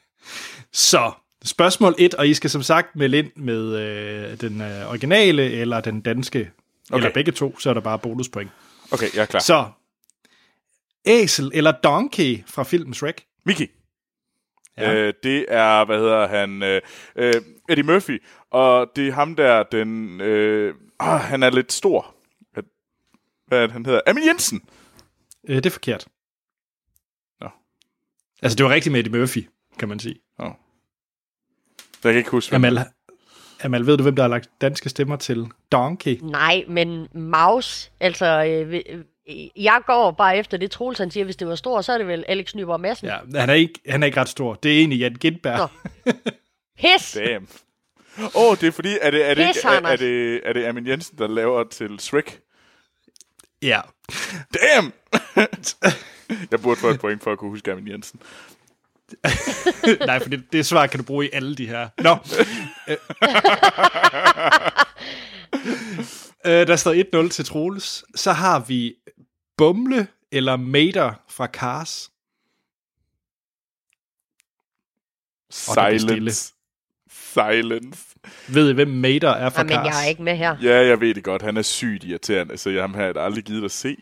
[0.73, 1.13] så
[1.45, 5.81] spørgsmål 1, og I skal som sagt melde ind med øh, den øh, originale eller
[5.81, 6.51] den danske,
[6.91, 6.99] okay.
[6.99, 8.51] eller begge to, så er der bare bonuspoint.
[8.91, 9.41] Okay, jeg er klar.
[9.41, 9.65] Så,
[11.07, 13.25] æsel eller donkey fra filmen Shrek?
[13.45, 13.71] Mickey.
[14.79, 14.95] Ja.
[14.95, 16.81] Øh, det er, hvad hedder han, øh,
[17.17, 17.35] øh,
[17.69, 22.15] Eddie Murphy, og det er ham der, den, øh, ah, han er lidt stor.
[23.47, 24.01] Hvad, er det, han hedder?
[24.07, 24.63] Amin Jensen.
[25.49, 26.07] Øh, det er forkert.
[27.41, 27.49] Nå.
[28.43, 29.49] Altså, det var rigtigt med Eddie Murphy,
[29.79, 30.17] kan man sige.
[30.39, 30.51] Oh.
[32.05, 32.85] Jeg kan ikke huske, hvem- Amal,
[33.65, 36.19] Amal, ved du, hvem der har lagt danske stemmer til Donkey?
[36.23, 39.05] Nej, men Maus, altså, øh, øh,
[39.57, 42.07] jeg går bare efter det, Troels han siger, hvis det var stor, så er det
[42.07, 43.09] vel Alex Nyborg Madsen.
[43.09, 44.55] Ja, han er ikke, han er ikke ret stor.
[44.55, 45.71] Det er egentlig Jan Gindberg.
[46.81, 47.13] Pis!
[47.13, 47.49] Damn.
[48.19, 50.65] Åh, oh, det er fordi, er det, er det, Pis, er, er, det, er det
[50.65, 52.41] Amin Jensen, der laver til Shrek?
[53.63, 53.81] Ja.
[54.55, 54.93] Damn!
[56.51, 58.21] jeg burde få et point for at kunne huske Amin Jensen.
[60.07, 61.89] Nej, for det, det svar kan du bruge i alle de her.
[61.99, 62.17] Nå.
[66.51, 68.05] øh, der står 1-0 til Troels.
[68.15, 68.95] Så har vi
[69.59, 72.11] Bumle eller Mater fra Cars.
[75.51, 76.55] Silence.
[77.11, 77.99] Silence.
[78.49, 79.87] Ved I, hvem Mater er fra Jamen, Cars?
[79.87, 80.57] jeg er ikke med her.
[80.63, 81.43] Ja, jeg ved det godt.
[81.43, 83.97] Han er sygt irriterende, så jeg har aldrig givet at se.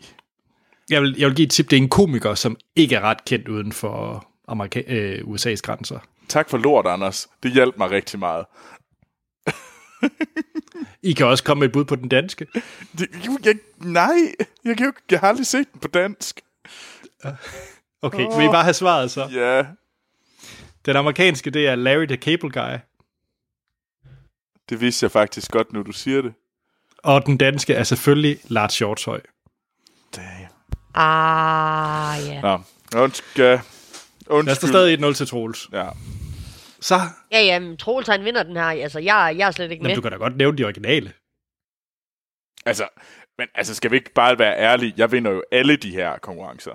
[0.89, 1.69] Jeg vil, jeg vil give et tip.
[1.69, 5.99] Det er en komiker, som ikke er ret kendt uden for Amerika- øh, USA's grænser.
[6.29, 7.27] Tak for lort, Anders.
[7.43, 8.45] Det hjalp mig rigtig meget.
[11.03, 12.47] I kan også komme med et bud på den danske.
[12.99, 13.07] Det,
[13.45, 14.15] jeg, nej,
[14.65, 16.41] jeg, kan jo, ikke- jeg har aldrig set den på dansk.
[18.01, 19.27] Okay, vil I bare have svaret så?
[19.33, 19.65] Ja,
[20.85, 22.77] Den amerikanske, det er Larry the Cable Guy.
[24.69, 26.33] det vidste jeg faktisk godt, nu du siger det.
[26.97, 29.21] Og den danske er selvfølgelig Lars Hjortshøj.
[30.15, 30.27] Damn.
[30.93, 32.41] Ah, ja.
[32.41, 32.59] Nå,
[32.97, 33.43] undskyld.
[33.43, 33.59] Der
[34.27, 34.55] Undskyld.
[34.55, 35.69] står stadig 1-0 til Troels.
[35.73, 35.89] Ja.
[36.79, 36.95] Så,
[37.31, 38.63] Ja, ja, men Troels han vinder den her.
[38.63, 39.89] Altså, jeg, jeg er slet ikke med.
[39.89, 41.13] jamen, du kan da godt nævne de originale.
[42.65, 42.87] Altså,
[43.37, 44.93] men altså, skal vi ikke bare være ærlige?
[44.97, 46.71] Jeg vinder jo alle de her konkurrencer.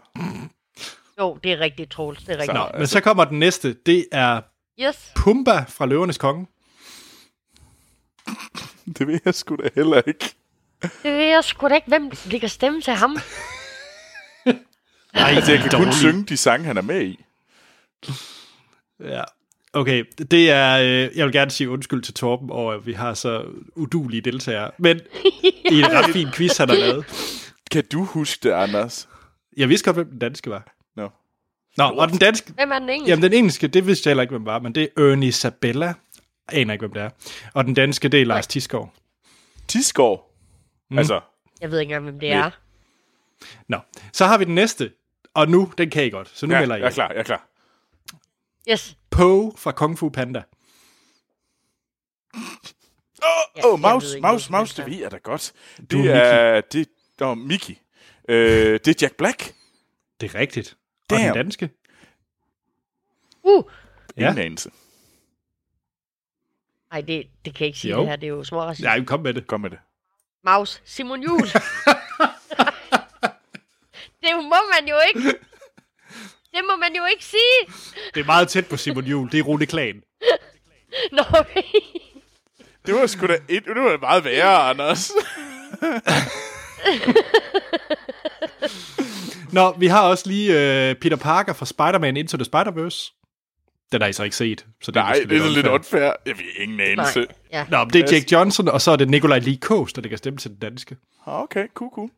[1.19, 2.19] Jo, det er rigtigt, Troels.
[2.25, 2.55] Det er rigtigt.
[2.55, 3.73] Nå, men så kommer den næste.
[3.87, 4.41] Det er
[4.81, 5.13] Yes.
[5.17, 6.47] Pumba fra Løvernes Konge.
[8.99, 10.35] Det ved jeg sgu da heller ikke.
[10.83, 13.11] Det ved jeg sgu da ikke, hvem ligger stemme til ham.
[15.15, 17.25] Nej, Altså, jeg kan kun synge de sange, han er med i.
[19.01, 19.23] Ja.
[19.75, 23.15] Okay, det er, øh, jeg vil gerne sige undskyld til Torben over, at vi har
[23.15, 23.45] så
[23.77, 24.71] udulige deltagere.
[24.79, 25.01] Men
[25.71, 27.05] i en ret fin quiz, han har lavet.
[27.71, 29.09] Kan du huske det, Anders?
[29.57, 30.75] Jeg vidste godt, hvem den danske var.
[30.97, 31.09] Nå.
[31.77, 33.11] Nå, og den danske, Hvem er den engelske?
[33.11, 35.87] jamen den engelske, det vidste jeg heller ikke, hvem var, men det er Ernie Sabella.
[35.87, 35.95] Jeg
[36.61, 37.11] aner ikke, hvem det er.
[37.55, 38.95] Og den danske, det er Lars Tisgaard.
[39.69, 40.35] Tisgaard.
[40.91, 40.99] Mm.
[40.99, 41.21] Altså,
[41.61, 42.39] Jeg ved ikke engang, hvem det Nej.
[42.47, 42.51] er.
[43.69, 43.79] Nå,
[44.13, 44.91] så har vi den næste,
[45.35, 47.23] og nu, den kan I godt, så nu ja, melder jeg er klar, jeg er
[47.23, 47.49] klar.
[48.71, 48.97] Yes.
[49.11, 50.43] Poe fra Kung Fu Panda.
[52.35, 52.43] Åh,
[53.57, 55.09] Ja, oh, oh, jeg Maus, ikke, Maus, Maus, det det er.
[55.09, 55.53] da godt.
[55.91, 56.89] Du Det er er, det,
[57.21, 57.75] oh, Mickey.
[58.29, 59.55] Øh, det er Jack Black.
[60.21, 60.77] Det er rigtigt.
[61.03, 61.25] Og Damn.
[61.25, 61.71] den danske?
[63.43, 63.65] Uh.
[64.17, 64.29] Ja.
[64.31, 64.71] Ingen anelse.
[66.91, 68.01] Nej, det, det kan jeg ikke sige Jo.
[68.01, 68.17] det her.
[68.17, 68.85] Det er jo små racist.
[68.85, 69.47] Nej, kom med det.
[69.47, 69.79] Kom med det.
[70.45, 70.83] Maus.
[70.85, 71.41] Simon Jul.
[74.23, 75.39] det må man jo ikke.
[76.53, 77.75] Det må man jo ikke sige.
[78.15, 79.31] Det er meget tæt på Simon Jul.
[79.33, 80.03] Det er Rune Klan.
[81.17, 81.63] Nå, okay.
[82.87, 85.11] Det var sgu da et, det var meget værre, Anders.
[89.53, 90.53] Nå, vi har også lige
[90.91, 93.19] øh, Peter Parker fra Spider-Man Into the Spider-Verse.
[93.93, 94.67] Den har I så ikke set.
[94.83, 96.13] Så det Nej, måske det er lidt unfair.
[96.27, 97.19] Jeg ved ingen anelse.
[97.19, 97.27] Nej.
[97.53, 97.67] Ja.
[97.71, 100.19] Nå, men det er Jake Johnson, og så er det Nikolaj Lee Kås, der kan
[100.19, 100.97] stemme til den danske.
[101.27, 102.11] Ah, Okay, cool, cool.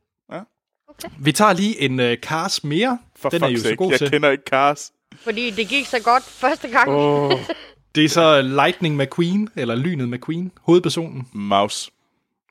[1.02, 1.08] Ja.
[1.18, 2.98] Vi tager lige en uh, Cars mere.
[3.16, 4.10] For den er jo så god jeg til.
[4.10, 4.92] kender ikke Cars.
[5.16, 6.88] Fordi det gik så godt første gang.
[6.90, 7.32] Oh.
[7.94, 11.28] Det er så Lightning McQueen, eller Lynet McQueen, hovedpersonen.
[11.32, 11.90] Mouse.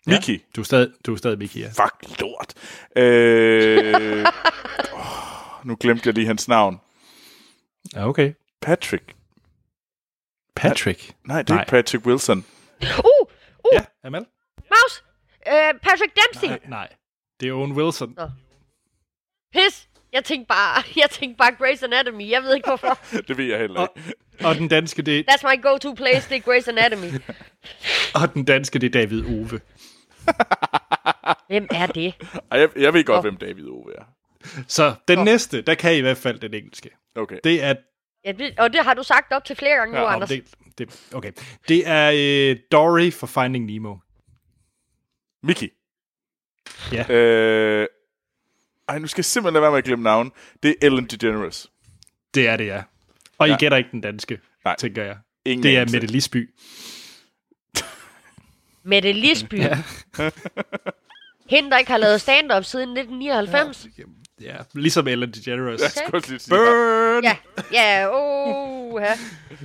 [0.08, 0.42] Mickey.
[0.56, 1.68] Du er stadig, du er stadig Mickey, ja.
[1.68, 2.54] Fuck lort.
[2.96, 4.26] Øh,
[4.94, 6.80] oh, nu glemte jeg lige hans navn.
[7.94, 8.34] Ja, okay.
[8.62, 9.16] Patrick.
[10.56, 11.14] Patrick.
[11.26, 11.66] Nej, det er Nej.
[11.68, 12.46] Patrick Wilson.
[12.82, 13.28] Uh,
[13.74, 14.26] Ja, Amal?
[14.70, 15.04] Maus.
[15.48, 16.48] Øh, Patrick Dempsey.
[16.48, 16.88] Nej, nej.
[17.44, 18.16] Det er Owen Wilson.
[19.54, 19.90] Pis.
[20.14, 22.30] Jeg tænkte bare, jeg tænkte bare Grey's Anatomy.
[22.30, 23.00] Jeg ved ikke hvorfor.
[23.28, 24.14] Det ved jeg heller Og, ikke.
[24.44, 27.20] og den danske, det er, That's my go-to place, det er Grey's Anatomy.
[28.22, 29.60] og den danske, det er David Ove.
[31.48, 32.14] Hvem er det?
[32.52, 33.22] Ej, jeg, jeg ved godt, Åh.
[33.24, 34.04] hvem David Ove er.
[34.68, 35.24] Så den Nå.
[35.24, 36.90] næste, der kan I i hvert fald den engelske.
[37.16, 37.38] Okay.
[37.44, 37.76] Det er
[38.26, 40.30] Ja, det, og det har du sagt op til flere gange nu, Ja, om Anders.
[40.30, 40.44] det,
[40.78, 41.32] det, okay.
[41.68, 42.12] Det er
[42.52, 43.96] øh, Dory for Finding Nemo.
[45.44, 45.68] Mickey.
[46.92, 47.14] Ja.
[47.14, 47.88] Øh,
[48.90, 50.32] ej, nu skal jeg simpelthen lade være med at glemme navn.
[50.64, 51.68] Det er Ellen DeGeneres.
[52.34, 52.82] Det er det, ja.
[53.38, 53.56] Og Ja.
[53.56, 54.76] I gætter ikke den danske, Nej.
[54.80, 55.18] tænker jeg.
[55.46, 55.86] Ingen Det er.
[55.92, 56.50] Mette Lisby.
[58.84, 59.60] Mette Lisby.
[59.60, 59.78] Ja.
[61.50, 63.88] Hende, der ikke har lavet stand-up siden 1999.
[64.42, 65.82] Ja, ligesom Ellen DeGeneres.
[65.82, 67.24] Jeg skulle også lige sige, Burn!
[67.24, 67.38] Ja,
[67.74, 69.14] ja, oh, ja.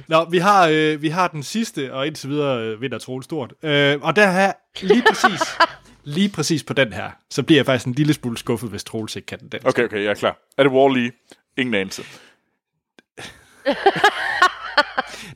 [0.09, 3.55] Nå, vi har, øh, vi har den sidste, og indtil videre øh, vinder Troel stort.
[3.63, 5.41] Øh, og der her, lige præcis,
[6.17, 9.17] lige præcis på den her, så bliver jeg faktisk en lille smule skuffet, hvis Troels
[9.17, 9.69] ikke kan den danske.
[9.69, 10.39] Okay, okay, jeg er klar.
[10.59, 11.35] Er det Wall-E?
[11.57, 12.03] Ingen anelse.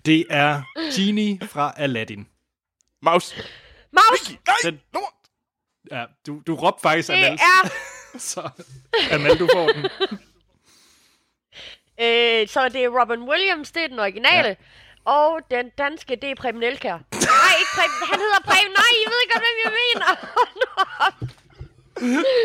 [0.06, 0.62] Det er
[0.96, 2.26] Genie fra Aladdin.
[3.02, 3.34] Maus.
[3.92, 5.02] Maus, Nej, Den- lort.
[5.90, 7.32] Ja, du, du råbte faktisk det Amal,
[7.64, 7.68] er...
[8.18, 8.50] så
[9.12, 9.88] Amal, du får den.
[12.00, 14.48] Øh, så det er Robin Williams, det er den originale.
[14.48, 14.54] Ja.
[15.04, 16.92] Og den danske, det er Preben Elkær.
[17.12, 17.96] Nej, ikke Preben.
[18.10, 18.72] Han hedder Preben.
[18.82, 20.08] Nej, I ved godt, hvem jeg mener.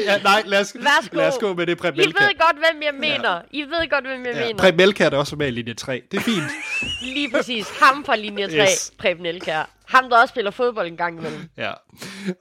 [0.05, 1.15] Ja, nej, lad os, Værsgo.
[1.17, 3.41] lad os gå med det, Preben I ved godt, hvem jeg mener.
[3.51, 4.57] I ved godt, hvem jeg Ja, mener.
[4.57, 6.01] Preben Elkjær er også med i linje 3.
[6.11, 6.43] Det er fint.
[7.15, 7.67] Lige præcis.
[7.81, 8.93] Ham fra linje 3, Yes.
[8.97, 9.69] Preben Elkær.
[9.87, 11.49] Ham, der også spiller fodbold en gang imellem.
[11.57, 11.71] Ja.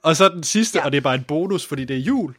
[0.03, 0.81] Og så den sidste, ja.
[0.81, 0.85] Ja.
[0.85, 2.35] og det er bare en bonus, fordi det er jul.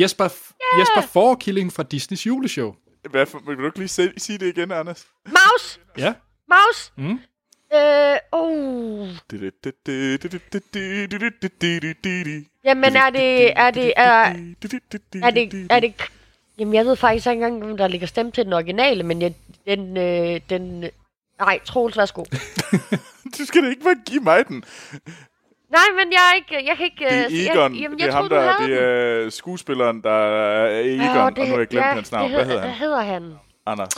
[0.00, 0.80] Jesper, yeah.
[0.80, 2.74] Jesper Forkilling fra Disneys juleshow.
[3.10, 5.06] Hvad for, vil du ikke lige se, sige det igen, Anders?
[5.26, 5.80] Maus!
[5.98, 6.14] Ja.
[6.48, 6.92] Maus!
[6.96, 7.20] Mm.
[7.74, 9.08] Øh, oh.
[12.64, 13.58] Jamen, er det...
[13.58, 13.92] Er det...
[13.96, 14.34] Er,
[15.22, 15.66] er det...
[15.70, 15.94] Er det...
[16.58, 19.34] Jamen, jeg ved faktisk ikke engang, hvem der ligger stemme til den originale, men jeg,
[19.66, 19.96] den...
[19.96, 20.84] Øh, den
[21.38, 22.24] nej, Troels, værsgo.
[23.38, 24.64] Du skal da ikke bare give mig den.
[25.70, 26.68] Nej, men jeg er ikke...
[26.68, 27.04] Jeg kan ikke...
[27.04, 27.74] Det er øh, jeg, Egon.
[27.74, 29.24] jamen, det er jeg ham, troede, der det den.
[29.26, 32.30] er skuespilleren, der er Egon, Ja, og nu har jeg glemt ja, hans navn.
[32.30, 32.68] det Hvad hed- hedder han?
[32.78, 33.34] Hvad hedder han?
[33.66, 33.90] Anders.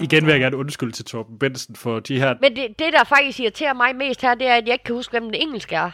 [0.00, 2.34] Igen vil jeg gerne undskylde til Torben Benson for de her...
[2.40, 4.94] Men det, det, der faktisk irriterer mig mest her, det er, at jeg ikke kan
[4.94, 5.90] huske, hvem den engelske er.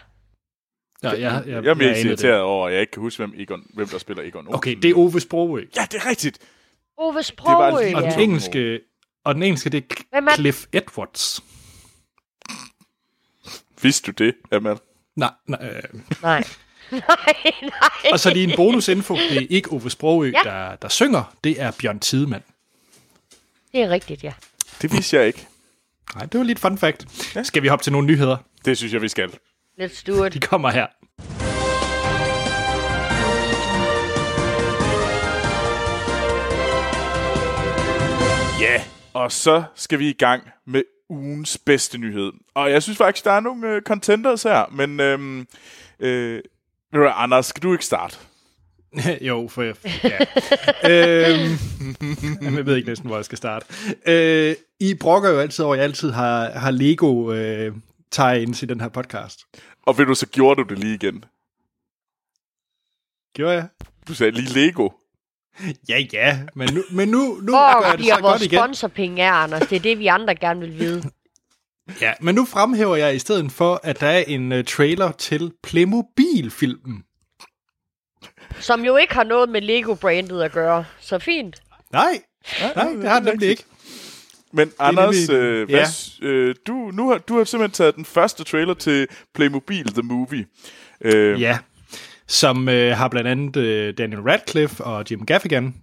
[1.02, 3.62] Ja, jeg, jeg, Jeg er mest irriteret over, at jeg ikke kan huske, hvem, Egon,
[3.74, 4.48] hvem der spiller Egon Det.
[4.48, 4.54] Olsen.
[4.54, 5.64] Okay, det er Ove Sprogø.
[5.76, 6.38] Ja, det er rigtigt.
[6.98, 8.10] Ove var Sprogø, lige- Og ja.
[8.10, 8.80] den engelske,
[9.24, 11.40] og den engelske, det er Hvem er- Cliff Edwards.
[13.82, 14.76] Vidste du det, Amal?
[15.16, 15.58] Nej, nej.
[15.62, 16.00] øh.
[16.22, 16.44] Nej.
[16.90, 17.00] nej,
[17.62, 18.12] nej.
[18.12, 19.14] Og så lige en bonusinfo.
[19.16, 20.50] Det er ikke Ove Sprogø, Ja.
[20.50, 21.34] der, der synger.
[21.44, 22.42] Det er Bjørn Tidemand.
[23.72, 24.32] Det er rigtigt, ja.
[24.82, 25.46] Det vidste jeg ikke.
[26.14, 27.34] Nej, det var lidt fun fact.
[27.36, 27.42] Ja.
[27.42, 28.36] Skal vi hoppe til nogle nyheder?
[28.64, 29.30] Det synes jeg, vi skal.
[29.80, 30.34] Let's do it.
[30.34, 30.86] De kommer her.
[38.60, 38.82] Ja,
[39.12, 40.82] og så skal vi i gang med
[41.12, 42.32] ugens bedste nyhed.
[42.54, 45.46] Og jeg synes faktisk, der er nogle øh, contenders her, men øhm,
[46.00, 46.42] øh,
[46.90, 48.16] hvad, Anders, skal du ikke starte?
[49.28, 49.74] jo, for jeg...
[50.04, 50.18] Ja.
[50.90, 51.58] øhm,
[52.56, 53.66] jeg ved ikke næsten, hvor jeg skal starte.
[54.06, 57.74] Øh, I brokker jo altid over, at jeg altid har, har Lego øh,
[58.10, 59.40] tie-ins i den her podcast.
[59.86, 61.24] Og ved du, så gjorde du det lige igen.
[63.34, 63.68] Gjorde jeg?
[64.08, 64.88] Du sagde lige Lego.
[65.88, 68.58] Ja, ja, men nu, men nu, nu Hvor gør jeg det så vores godt igen.
[68.58, 69.66] sponsorpenge er, Anders?
[69.68, 71.02] Det er det, vi andre gerne vil vide.
[72.00, 75.52] Ja, men nu fremhæver jeg i stedet for, at der er en uh, trailer til
[75.62, 77.02] Playmobil-filmen.
[78.60, 80.84] Som jo ikke har noget med Lego-brandet at gøre.
[81.00, 81.62] Så fint.
[81.92, 82.22] Nej,
[82.76, 83.64] nej, det har den nemlig ikke.
[84.52, 85.76] Men Anders, nemlig- øh, ja.
[85.76, 89.92] hvad, s- øh, du, nu har, du har simpelthen taget den første trailer til Playmobil
[89.92, 90.46] The Movie.
[91.00, 91.58] Øh, Ja,
[92.26, 95.74] som øh, har blandt andet øh, Daniel Radcliffe og Jim Gaffigan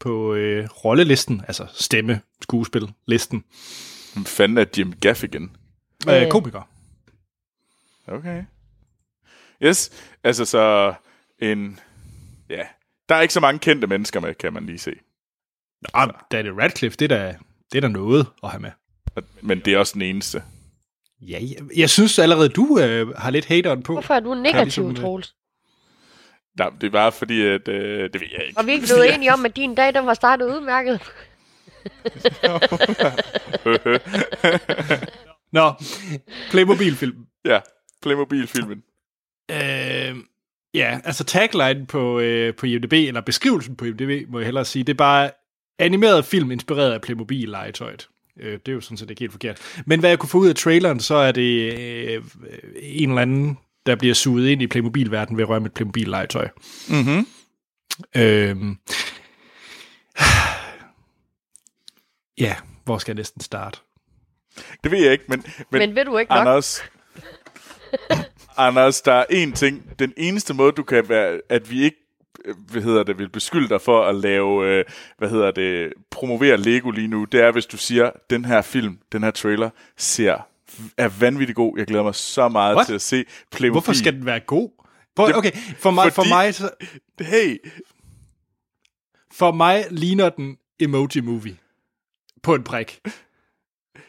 [0.00, 3.44] på øh, rollelisten, altså stemme, skuespil, listen.
[4.14, 5.50] Hvem fanden er Jim Gaffigan?
[6.08, 6.30] Øh, Øh.
[6.30, 6.68] komiker.
[8.08, 8.42] Okay.
[9.62, 9.90] Yes,
[10.24, 10.94] altså så
[11.38, 11.78] en...
[12.50, 12.62] Ja,
[13.08, 14.92] der er ikke så mange kendte mennesker med, kan man lige se.
[15.82, 17.36] Nå, Daniel Radcliffe, det er da,
[17.72, 18.70] det er da noget at have med.
[19.40, 20.42] Men det er også den eneste.
[21.20, 23.92] Ja, jeg, jeg synes allerede, du øh, har lidt hateren på.
[23.92, 25.35] Hvorfor er du negativ, ligesom, Troels?
[26.58, 27.68] Nej, det er bare fordi, at...
[27.68, 28.58] Øh, det ved jeg ikke.
[28.58, 31.00] Og vi er ikke blevet enige om, at din dag, den var startet udmærket.
[35.52, 35.72] Nå,
[36.50, 37.26] Playmobil-film.
[37.44, 37.60] ja,
[38.02, 38.82] Playmobil-filmen.
[39.50, 40.16] Øh,
[40.74, 44.82] ja, altså tagline på, øh, på IMDb, eller beskrivelsen på IMDb, må jeg hellere sige,
[44.84, 45.30] det er bare
[45.78, 48.08] animeret film inspireret af Playmobil-legetøjet.
[48.40, 49.82] Øh, det er jo sådan set ikke helt forkert.
[49.86, 52.24] Men hvad jeg kunne få ud af traileren, så er det øh,
[52.82, 56.48] en eller anden, der bliver suget ind i Playmobil-verdenen ved at røre med et Playmobil-legetøj.
[56.88, 57.26] Mhm.
[58.16, 58.56] Øh,
[62.46, 63.78] ja, hvor skal jeg næsten starte?
[64.84, 65.44] Det ved jeg ikke, men...
[65.70, 66.40] Men, men ved du ikke nok?
[66.40, 66.82] Anders...
[68.56, 69.98] Anders, der er én ting.
[69.98, 71.40] Den eneste måde, du kan være...
[71.48, 71.96] At vi ikke
[72.44, 74.84] øh, hvad hedder det, vil beskylde dig for at lave, øh,
[75.18, 78.98] hvad hedder det, promovere Lego lige nu, det er, hvis du siger, den her film,
[79.12, 80.46] den her trailer, ser
[80.96, 81.78] er vanvittigt god.
[81.78, 82.86] Jeg glæder mig så meget What?
[82.86, 83.72] til at se Playmobil.
[83.72, 84.70] Hvorfor skal den være god?
[85.16, 86.70] Prøv, Jamen, okay, for mig, for fordi- mig, så,
[87.20, 87.58] Hey,
[89.32, 91.56] for mig ligner den Emoji Movie.
[92.42, 93.00] på en prik.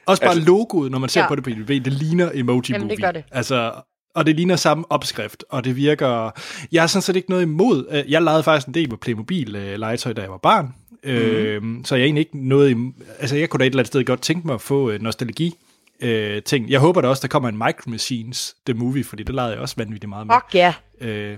[0.06, 1.28] Også bare altså, logoet, når man ser Ja.
[1.28, 2.96] på det på IMDb, det ligner Emoji Jamen, Movie.
[2.96, 3.24] det gør det.
[3.32, 3.74] Altså,
[4.16, 6.32] og det ligner samme opskrift, og det virker...
[6.72, 7.88] Jeg har sådan set ikke noget imod...
[7.92, 10.76] øh, Jeg legede faktisk en del med Playmobil øh, legetøj, da jeg var barn.
[11.04, 11.10] Mm.
[11.10, 12.94] Øh, så jeg er egentlig ikke noget...
[13.20, 15.54] Altså, jeg kunne da et eller andet sted godt tænke mig at få øh, nostalgi
[16.02, 16.70] øh, ting.
[16.70, 19.60] Jeg håber da også, der kommer en Micro Machines, The Movie, fordi det legede jeg
[19.60, 20.36] også vanvittigt meget med.
[20.36, 20.74] Fuck ja.
[21.02, 21.38] Øh,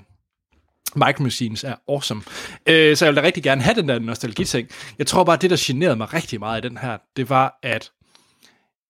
[0.96, 2.22] Micro Machines er awesome.
[2.66, 4.70] Øh, så jeg vil da rigtig gerne have den der nostalgiting.
[5.00, 7.92] Jeg tror bare, det der generede mig rigtig meget i den her, det var, at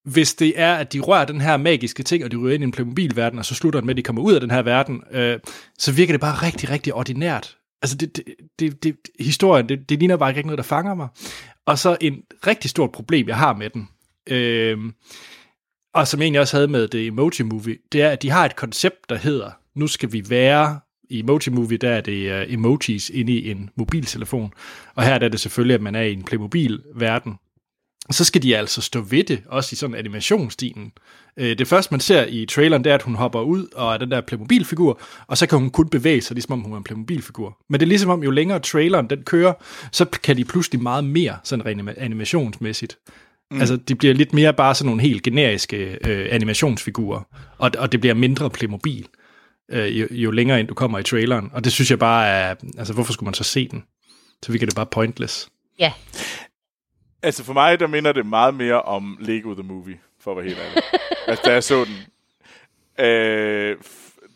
[0.06, 2.66] hvis det er, at de rører den her magiske ting, og de ryger ind i
[2.66, 5.04] en Playmobil-verden, og så slutter den med, at de kommer ud af den her verden,
[5.12, 5.40] øh,
[5.78, 7.58] så virker det bare rigtig, rigtig ordinært.
[7.82, 8.26] Altså, det, det,
[8.60, 11.08] det, det, historien, det, det ligner bare ikke noget, der fanger mig.
[11.66, 13.90] Og så en rigtig stort problem, jeg har med den,
[14.28, 14.78] øh,
[15.94, 18.46] og som jeg egentlig også havde med det Emoji Movie, det er, at de har
[18.46, 20.80] et koncept, der hedder, nu skal vi være,
[21.10, 24.54] i Emoji Movie, der er det uh, emojis inde i en mobiltelefon,
[24.96, 27.36] og her der er det selvfølgelig, at man er i en Playmobil-verden.
[28.12, 30.92] Så skal de altså stå ved det, også i sådan animationsstilen.
[31.38, 33.98] Øh, det første, man ser i traileren, det er, at hun hopper ud og er
[33.98, 36.84] den der Playmobil-figur, og så kan hun kun bevæge sig, ligesom om hun er en
[36.84, 37.58] Playmobil-figur.
[37.70, 39.54] Men det er ligesom om, jo længere traileren den kører,
[39.92, 42.98] så kan de pludselig meget mere sådan rent animationsmæssigt.
[43.52, 43.60] Mm.
[43.60, 47.22] Altså, de bliver lidt mere bare sådan nogle helt generiske øh, animationsfigurer,
[47.58, 49.08] og, og det bliver mindre Playmobil,
[49.72, 51.50] øh, jo, jo længere ind du kommer i traileren.
[51.54, 53.84] Og det synes jeg bare er, altså hvorfor skulle man så se den?
[54.46, 55.50] Så virker det bare pointless.
[55.80, 55.94] Ja.
[57.24, 60.46] Altså for mig, der minder det meget mere om Lego The Movie, for at være
[60.46, 60.84] helt ærlig.
[61.28, 61.98] altså da jeg så den,
[63.06, 63.78] øh,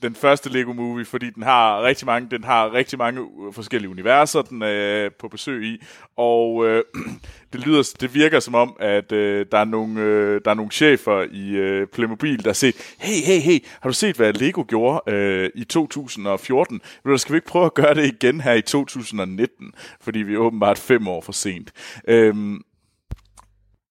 [0.04, 3.90] den første Lego Movie, fordi den har rigtig mange, den har rigtig mange øh, forskellige
[3.90, 5.84] universer, den er på besøg i,
[6.18, 6.84] og øh,
[7.54, 10.72] det lyder, det virker som om, at øh, der er nogle, øh, der er nogle
[10.72, 14.64] chefer i øh, Playmobil, der har set, hey, hey, hey, har du set, hvad Lego
[14.68, 16.82] gjorde øh, i 2014?
[17.04, 19.74] Ved du, skal vi ikke prøve at gøre det igen her i 2019?
[20.02, 21.72] Fordi vi er åbenbart fem år for sent.
[22.08, 22.62] Øhm,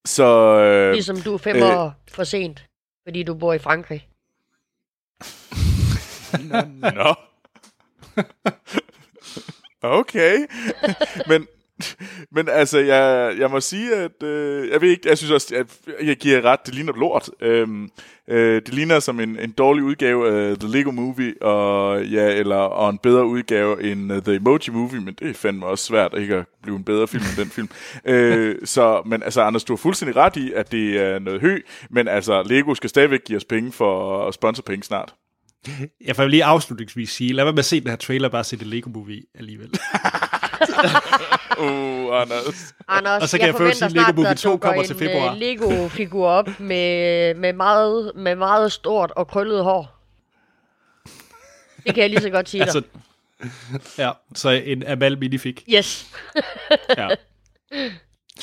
[0.05, 0.59] så...
[0.59, 1.63] Øh, Ligesom du er fem øh.
[1.63, 2.65] år for sent,
[3.07, 4.09] fordi du bor i Frankrig.
[6.99, 7.15] Nå.
[9.83, 10.47] okay.
[11.29, 11.47] men,
[12.31, 15.67] men altså, jeg, jeg må sige, at øh, jeg ved ikke, jeg synes også, at
[16.03, 17.31] jeg giver ret, det ligner lort.
[17.41, 17.89] Øhm,
[18.29, 22.57] øh, det ligner som en, en dårlig udgave af The Lego Movie, og, ja, eller,
[22.57, 26.15] og en bedre udgave end uh, The Emoji Movie, men det er fandme også svært
[26.19, 27.69] ikke at blive en bedre film end den film.
[28.05, 31.61] øh, så, men altså, Anders, du har fuldstændig ret i, at det er noget hø,
[31.91, 35.15] men altså, Lego skal stadigvæk give os penge for at sponsor penge snart.
[36.07, 38.57] Jeg får lige afslutningsvis sige, lad være med at se den her trailer, bare se
[38.57, 39.71] det Lego Movie alligevel.
[41.59, 42.75] Uh, Anders.
[42.89, 44.51] Anders, Og så kan jeg jeg for øvrigt forventer sige, Lego snart, Movie der 2
[44.51, 45.33] dukker kommer til en, februar.
[45.33, 50.03] øh, Lego-figur op med, med, meget, med meget stort og krøllet hår.
[51.87, 52.75] Det kan jeg lige så godt sige dig.
[52.75, 52.83] altså,
[53.99, 55.57] ja, så en Amal minifig.
[55.75, 56.07] Yes.
[56.99, 57.09] Ja.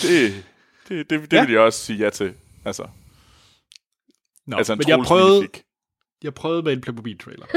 [0.01, 0.43] Det,
[0.89, 1.45] det, det, det Ja.
[1.45, 2.33] vil jeg også sige ja til.
[2.65, 2.87] Altså,
[4.47, 5.63] Nå, altså en men jeg prøvede, minifig.
[6.23, 7.45] Jeg prøvede med en Playmobil-trailer.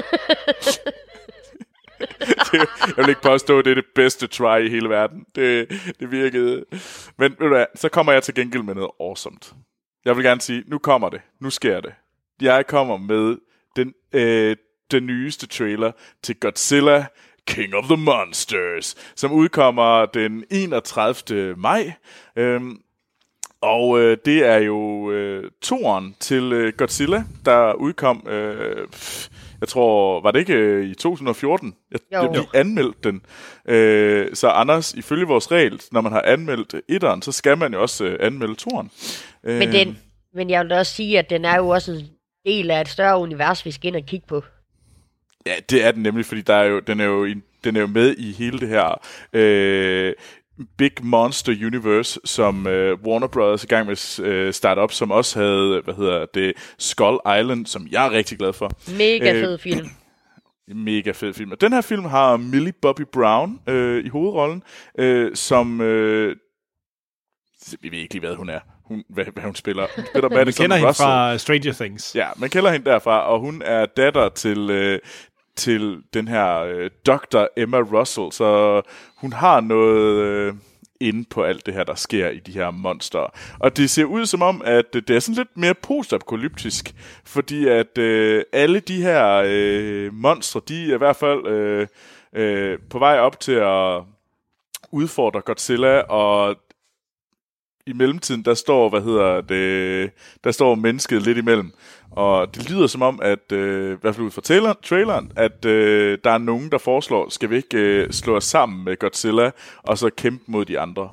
[2.53, 5.27] det, jeg vil ikke påstå, at det er det bedste try i hele verden.
[5.35, 5.69] Det,
[6.01, 6.65] det virkede.
[7.19, 9.37] Men ved du hvad, så kommer jeg til gengæld med noget awesome.
[10.05, 11.21] Jeg vil gerne sige, nu kommer det.
[11.41, 11.93] Nu sker det.
[12.41, 13.37] Jeg kommer med
[13.77, 14.57] den, øh,
[14.91, 15.93] den nyeste trailer
[16.23, 17.07] til Godzilla
[17.47, 21.55] King of the Monsters, som udkommer den 31.
[21.57, 21.93] maj.
[22.37, 22.81] Øhm,
[23.63, 28.89] og øh, det er jo øh, toren til øh, Godzilla, der udkom, øh,
[29.61, 31.75] jeg tror, var det ikke øh, i 2014?
[31.91, 32.31] Jeg, Jo.
[32.31, 33.23] vi anmeldte den.
[33.69, 37.83] Øh, så Anders, ifølge vores regel, når man har anmeldt etteren, så skal man jo
[37.83, 38.91] også øh, anmelde toren.
[39.45, 39.99] Øh, Men, den,
[40.35, 42.09] men jeg vil også sige, at den er jo også en
[42.47, 44.43] del af et større univers, vi skal ind og kigge på.
[45.47, 47.27] Ja, det er den nemlig, fordi der er jo, den, er jo
[47.65, 49.01] den er jo med i hele det her
[49.33, 50.13] øh,
[50.79, 54.93] Big Monster Universe, som øh, Warner Brothers er i gang med at øh, starte op,
[54.93, 58.71] som også havde, hvad hedder det, Skull Island, som jeg er rigtig glad for.
[58.99, 59.87] Mega Øh, fed film.
[60.85, 61.51] Mega fed film.
[61.51, 64.63] Og den her film har Millie Bobby Brown øh, i hovedrollen,
[64.99, 65.81] øh, som...
[65.81, 66.37] Øh,
[67.81, 68.61] vi ved ikke lige, hvad hun er.
[68.85, 69.87] Hun, hvad, hvad hun spiller.
[69.97, 72.15] Hun spiller Vi Madison kender hende fra Stranger Things.
[72.15, 74.99] Ja, man kender hende derfra, og hun er datter til, øh,
[75.57, 77.47] til den her øh, Dr.
[77.57, 78.83] Emma Russell, så
[79.17, 80.55] hun har noget øh,
[81.01, 83.35] inde på alt det her, der sker i de her monster.
[83.59, 86.95] Og det ser ud som om, at det er sådan lidt mere postapokalyptisk,
[87.25, 91.87] fordi at øh, alle de her øh, monstre, de er i hvert fald øh,
[92.33, 94.03] øh, på vej op til at
[94.93, 96.57] udfordre Godzilla, og
[97.87, 100.11] i mellemtiden, der står, hvad hedder det,
[100.45, 101.73] der står mennesket lidt imellem.
[102.11, 105.65] Og det lyder som om, at, øh, i hvert fald ud fra trailer, traileren, at
[105.65, 109.51] øh, der er nogen, der foreslår, skal vi ikke øh, slå os sammen med Godzilla,
[109.77, 111.11] og så kæmpe mod de andre.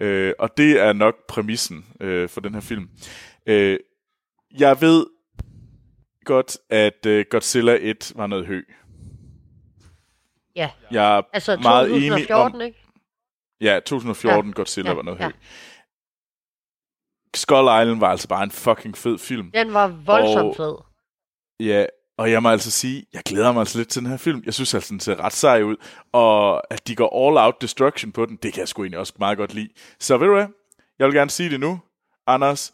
[0.00, 2.88] Øh, og det er nok præmissen øh, for den her film.
[3.46, 3.78] Øh,
[4.58, 5.06] jeg ved
[6.24, 8.62] godt, at øh, Godzilla 1 var noget hø.
[10.56, 12.66] Ja, Jeg er altså meget enig 2014, om...
[12.66, 12.78] ikke?
[13.60, 15.24] Ja, 2014 Ja, Godzilla ja, var noget ja.
[15.24, 15.32] hø.
[17.38, 19.50] Skull Island var altså bare en fucking fed film.
[19.54, 20.74] Den var voldsomt Og- fed.
[21.66, 21.86] Ja,
[22.18, 24.42] og jeg må altså sige, jeg glæder mig altså lidt til den her film.
[24.46, 25.76] Jeg synes altså, den ser ret sej ud.
[26.12, 29.12] Og at de går all out destruction på den, det kan jeg sgu egentlig også
[29.18, 29.68] meget godt lide.
[30.00, 30.46] Så ved du hvad?
[30.98, 31.80] Jeg vil gerne sige det nu.
[32.26, 32.72] Anders,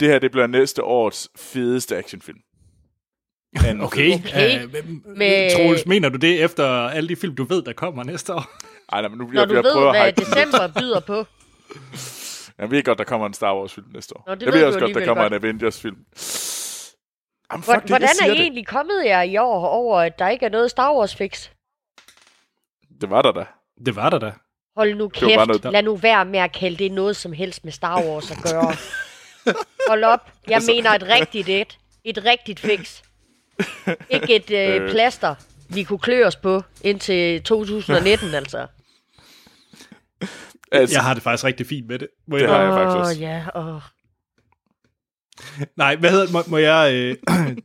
[0.00, 2.38] det her det bliver næste års fedeste actionfilm.
[3.66, 4.14] Anden Okay.
[4.18, 4.64] Okay.
[4.64, 4.82] Uh, Med-
[5.16, 5.56] med...
[5.56, 8.50] Troels, mener du det efter alle de film, du ved, der kommer næste år?
[8.92, 11.24] Ej, nej, men nu Når jeg, du jeg ved, prøver at hvad december byder på.
[12.62, 14.24] Jeg ved godt, der kommer en Star Wars film næste år.
[14.26, 15.32] Nå, det jeg ved også godt, der kommer godt.
[15.32, 15.96] en Avengers film.
[17.52, 20.28] Jamen, fuck det, Hvordan jeg er I egentlig kommet jer i år over, at der
[20.28, 21.48] ikke er noget Star Wars fix?
[22.90, 23.00] det.
[23.00, 23.44] Det var der da.
[23.86, 24.32] Det var der da.
[24.76, 27.72] Hold nu kæft, noget- lad nu være med at kalde det noget som helst med
[27.72, 28.72] Star Wars at gøre.
[29.88, 31.78] Hold op, jeg Altså- mener et rigtigt et.
[32.04, 33.02] Et rigtigt fix.
[34.10, 34.90] Ikke et øh, Øh.
[34.90, 35.34] plaster,
[35.68, 38.66] vi kunne klø os på indtil 2019, altså.
[40.72, 42.08] Altså, Jeg har det faktisk rigtig fint med det.
[42.28, 42.50] Må Det jeg...
[42.52, 43.20] har jeg faktisk Åh, også.
[43.20, 43.80] ja, åh.
[45.76, 46.92] Nej, hvad hedder må, må jeg...
[46.94, 47.16] Øh...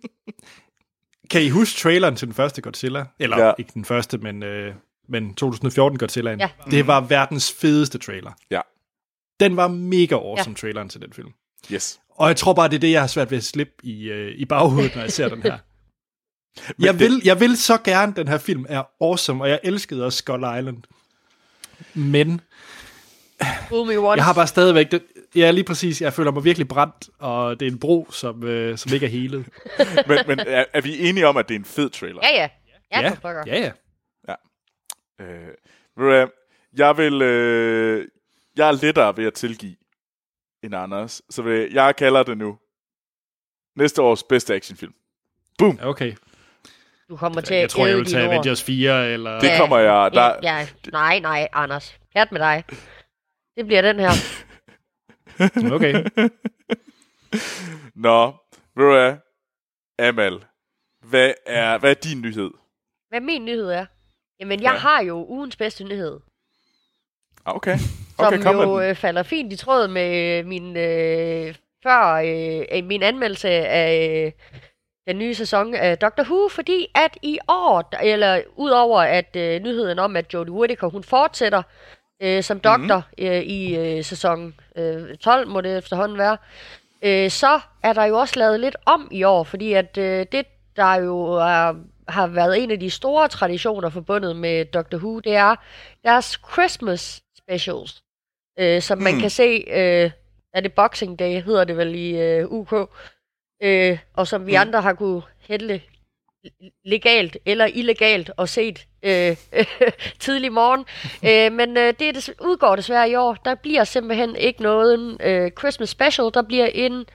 [1.32, 3.06] kan I huske traileren til den første Godzilla?
[3.20, 3.52] Eller Ja.
[3.60, 4.74] ikke den første, men, øh,
[5.10, 6.40] men 2014 Godzillaen.
[6.40, 6.50] Ja.
[6.72, 8.32] Det var verdens fedeste trailer.
[8.52, 8.62] Ja.
[9.40, 10.62] Den var mega awesome, ja.
[10.62, 11.30] traileren til den film.
[11.72, 12.00] yes.
[12.10, 14.34] Og jeg tror bare, det er det, jeg har svært ved at slippe i, øh,
[14.38, 15.58] i baghovedet, når jeg ser den her.
[16.86, 20.06] jeg, det- vil, jeg vil så gerne, den her film er awesome, og jeg elskede
[20.06, 20.78] også Skull Island.
[21.94, 22.42] Men.
[24.16, 24.92] Jeg har bare stadigvæk...
[24.92, 25.04] Det,
[25.36, 26.02] ja, lige præcis.
[26.02, 29.10] Jeg føler mig virkelig brændt, og det er en bro, som, øh, som ikke er
[29.10, 29.46] helet.
[30.08, 32.20] Men, men er, er vi enige om, at det er en fed trailer?
[32.24, 32.50] Ja, ja.
[32.92, 33.44] Ja, ja, for pokker.
[33.48, 33.72] ja,
[34.28, 34.36] ja.
[35.22, 35.48] Øh,
[35.98, 36.28] ved
[36.78, 37.22] jeg vil...
[37.22, 38.08] Øh,
[38.58, 39.76] jeg er lettere ved at tilgive
[40.64, 41.22] end Anders.
[41.30, 42.58] Så vil, jeg kalder det nu
[43.76, 44.94] næste års bedste actionfilm.
[45.58, 45.80] Boom!
[45.84, 46.14] Okay.
[47.10, 48.26] Du kommer til at Jeg tror, jeg vil tage.
[48.26, 49.40] Avengers 4, eller...
[49.40, 50.12] Det kommer jeg...
[50.14, 51.98] Der, Ja, ja, nej, nej, Anders.
[52.14, 52.64] Pjat med dig.
[53.58, 54.10] Det bliver den her.
[55.76, 55.94] Okay.
[57.96, 58.26] Nå,
[58.76, 59.16] ved du hvad?
[60.00, 60.46] Amal,
[61.06, 62.52] hvad er, hvad er din nyhed?
[63.10, 63.86] Hvad min nyhed er?
[64.40, 64.78] Jamen, jeg Ja.
[64.78, 66.20] har jo ugens bedste nyhed.
[67.46, 67.78] Ah, Okay,
[68.20, 68.90] Som okay kom med jo den.
[68.90, 74.32] øh, falder fint i tråd med min, øh, før, øh, øh, min anmeldelse af øh,
[75.08, 80.00] den nye sæson af Doctor Who, fordi at i år, eller udover at øh, nyheden
[80.00, 81.64] om, at Jodie Whittaker, hun fortsætter
[82.22, 83.26] øh, som doktor mm-hmm.
[83.34, 86.38] øh, i øh, sæson øh, 12, må det efterhånden være,
[87.02, 90.46] øh, så er der jo også lavet lidt om i år, fordi at øh, det,
[90.76, 91.74] der jo er,
[92.08, 95.56] har været en af de store traditioner forbundet med Doctor Who, det er
[96.04, 98.04] deres Christmas specials,
[98.60, 99.22] øh, som man Hmm.
[99.22, 100.12] kan se, øh,
[100.54, 102.74] er det Boxing Day, hedder det vel i øh, UK,
[103.64, 104.62] øh, og som vi Hmm.
[104.62, 105.82] andre har kunne hætte
[106.86, 109.38] legalt eller illegalt og set øh,
[110.20, 110.86] tidlig morgen.
[111.26, 113.34] øh, men øh, det er des- udgår desværre i år.
[113.34, 116.32] Der bliver simpelthen ikke noget øh, Christmas special.
[116.34, 117.06] Der bliver en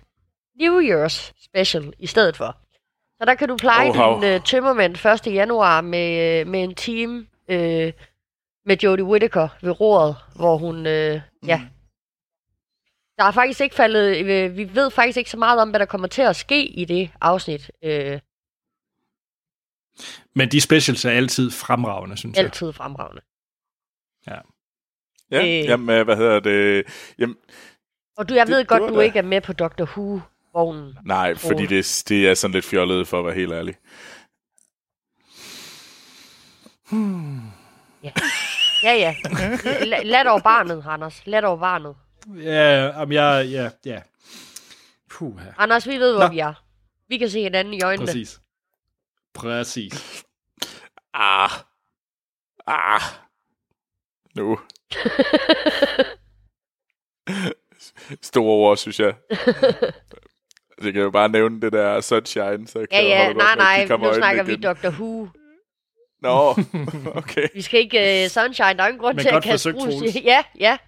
[0.61, 2.57] New Year's special i stedet for.
[3.21, 5.35] Så der kan du pleje Oh, din øh, tømmermænd 1.
[5.35, 7.93] januar med, øh, med en team øh,
[8.67, 11.61] med Jodie Whittaker ved roret, hvor hun, øh, ja,
[13.19, 15.87] der er faktisk ikke faldet, øh, vi ved faktisk ikke så meget om, hvad der
[15.87, 17.71] kommer til at ske i det afsnit.
[17.85, 18.21] Øh,
[20.35, 22.45] Men de specials er altid fremragende, synes jeg.
[22.45, 23.21] altid fremragende.
[24.27, 24.39] Ja,
[25.43, 25.65] øh.
[25.65, 26.85] jamen, øh, hvad hedder det?
[27.19, 27.37] Jamen,
[28.17, 30.99] Og du, jeg Det- ved det godt, du da- ikke er med på Doctor Who-vognen.
[31.07, 33.75] nej, fordi det, det er sådan lidt fjollet, for at være helt ærlig.
[38.83, 39.15] Ja, ja.
[39.93, 41.23] La- lad dog barnet, Anders.
[41.27, 41.95] Lad dog barnet.
[42.43, 43.47] Ja, om jeg...
[43.51, 44.01] Ja, ja.
[45.11, 46.33] Puh, Anders, vi ved, hvor Nå.
[46.33, 46.55] vi er.
[47.09, 48.07] Vi kan se hinanden i øjnene.
[48.07, 48.41] præcis.
[49.35, 50.25] Præcis.
[51.15, 51.51] Ah.
[52.67, 53.01] Ah.
[54.35, 54.59] Nu.
[58.23, 59.15] Store ord, synes jeg.
[60.83, 63.87] Det kan jo bare nævne det der sunshine, så Ja, kan ja, holde nej, nej,
[63.97, 64.63] nu snakker vi igen.
[64.63, 65.29] Doctor Who.
[66.23, 66.51] Nå,
[67.21, 67.49] okay.
[67.55, 70.21] Vi skal ikke uh, Sunshine, der er ingen grund Men til at kaste i.
[70.25, 70.79] Ja, ja.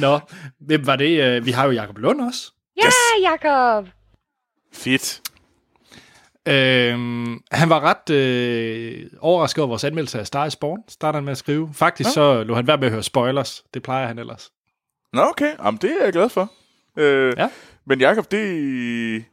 [0.00, 0.20] Nå,
[0.60, 1.22] hvem var det?
[1.22, 2.52] øh, Vi har jo Jacob Lund også.
[2.76, 2.90] Ja,
[3.30, 3.88] Jacob.
[4.74, 5.20] Fedt.
[6.48, 11.24] Øhm, han var ret øh, overrasket over vores anmeldelse af Star is Born, starter han
[11.24, 11.70] med at skrive.
[11.74, 13.64] Faktisk så lå han værd med at høre spoilers.
[13.74, 14.50] Det plejer han ellers.
[15.12, 15.52] Nå, okay.
[15.64, 16.52] Jamen, det er jeg glad for.
[16.96, 17.48] Øh, Ja.
[17.88, 19.24] Men Jacob, det,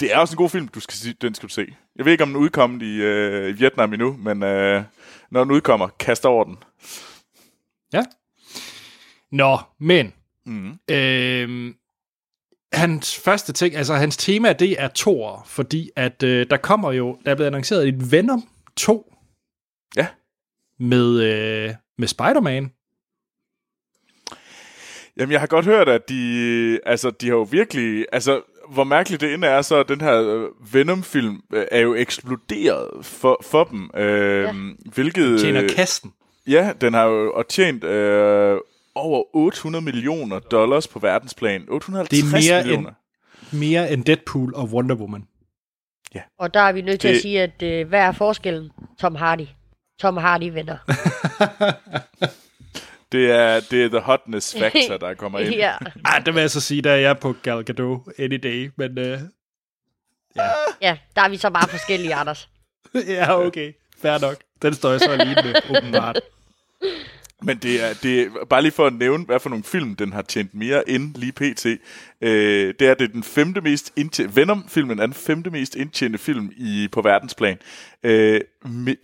[0.00, 1.66] det er også en god film, du skal, den skal du se.
[1.96, 4.82] Jeg ved ikke, om den er udkommet i, øh, i Vietnam endnu, men øh,
[5.30, 6.56] når den udkommer, kast over den.
[7.92, 8.02] Ja.
[9.32, 10.12] Nå, men
[10.46, 10.78] Mm.
[10.90, 11.74] øh,
[12.72, 17.18] hans første ting, altså hans tema, det er Thor, fordi at øh, der kommer jo,
[17.24, 18.42] der er blevet annonceret et Venom
[18.76, 19.14] 2
[19.96, 20.06] Ja.
[20.80, 22.72] med, øh, med Spider-Man.
[25.16, 29.20] Jamen, jeg har godt hørt, at de, altså, de har jo virkelig, altså, hvor mærkeligt
[29.20, 33.90] det end er, så den her øh, Venom-film øh, er jo eksploderet for, for dem.
[33.96, 34.52] Øh, ja.
[34.94, 35.40] Hvilket...
[35.40, 36.12] Tjener kasten.
[36.46, 38.58] Ja, den har jo og tjent øh,
[38.98, 41.64] over 800 millioner dollars på verdensplan.
[41.68, 42.88] 850 Det er mere millioner.
[43.52, 45.28] end, mere end Deadpool og Wonder Woman.
[46.38, 48.70] Og der er vi nødt til Det- at sige, at øh, hvad er forskellen?
[49.00, 49.46] Tom Hardy.
[50.00, 50.76] Tom Hardy vinder.
[53.12, 55.54] Det er, det er the hotness factor, der kommer ind.
[55.64, 55.72] ja.
[56.04, 58.98] Ej, det vil jeg så sige, der er jeg på Gal Gadot any day, men
[58.98, 59.20] øh,
[60.82, 62.48] ja, der er vi så bare forskellige, Anders.
[62.94, 63.72] ja, okay,
[64.02, 64.36] fair nok.
[64.62, 66.20] Den står jeg så alene med, åbenbart.
[67.42, 70.12] Men det er, det er, bare lige for at nævne, hvad for nogle film, den
[70.12, 71.66] har tjent mere end lige pt.
[71.66, 76.18] Øh, det er, det er den femte mest indtjente, Venom-filmen er den femte mest indtjente
[76.18, 77.58] film i, på verdensplan.
[78.02, 78.40] Øh,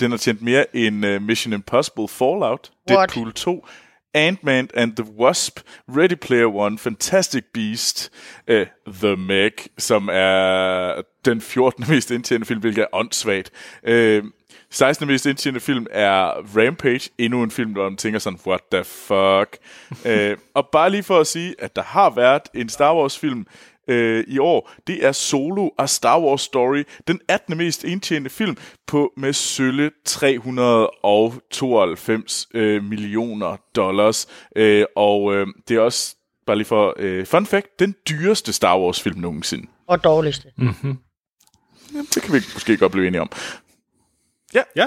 [0.00, 3.08] den har tjent mere end uh, Mission Impossible Fallout, What?
[3.10, 3.66] Deadpool 2,
[4.14, 8.12] Ant-Man and the Wasp, Ready Player One, Fantastic Beast,
[8.50, 11.84] uh, The Meg, som er den 14.
[11.88, 13.50] mest indtjente film, hvilket er åndssvagt.
[13.88, 14.24] Uh,
[14.74, 15.08] 16.
[15.08, 19.58] mest indtjente film er Rampage, endnu en film, hvor man tænker sådan, what the fuck.
[20.04, 23.46] uh, og bare lige for at sige, at der har været en Star Wars film
[23.88, 27.56] øh, i år, det er Solo A Star Wars Story, den 18.
[27.56, 28.56] mest indtjente film
[28.86, 34.26] på med sølle 392 øh, millioner dollars.
[34.56, 36.16] Øh, og øh, det er også,
[36.46, 39.66] bare lige for øh, fun fact, den dyreste Star Wars film nogensinde.
[39.86, 40.48] Og dårligste.
[41.94, 43.30] Jamen, det kan vi måske godt blive enige om.
[44.76, 44.86] Ja.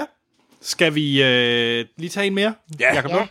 [0.60, 2.54] Skal vi øh, lige tage en mere?
[2.80, 2.94] Ja.
[2.94, 3.16] Jacob Ja.
[3.16, 3.28] Lund?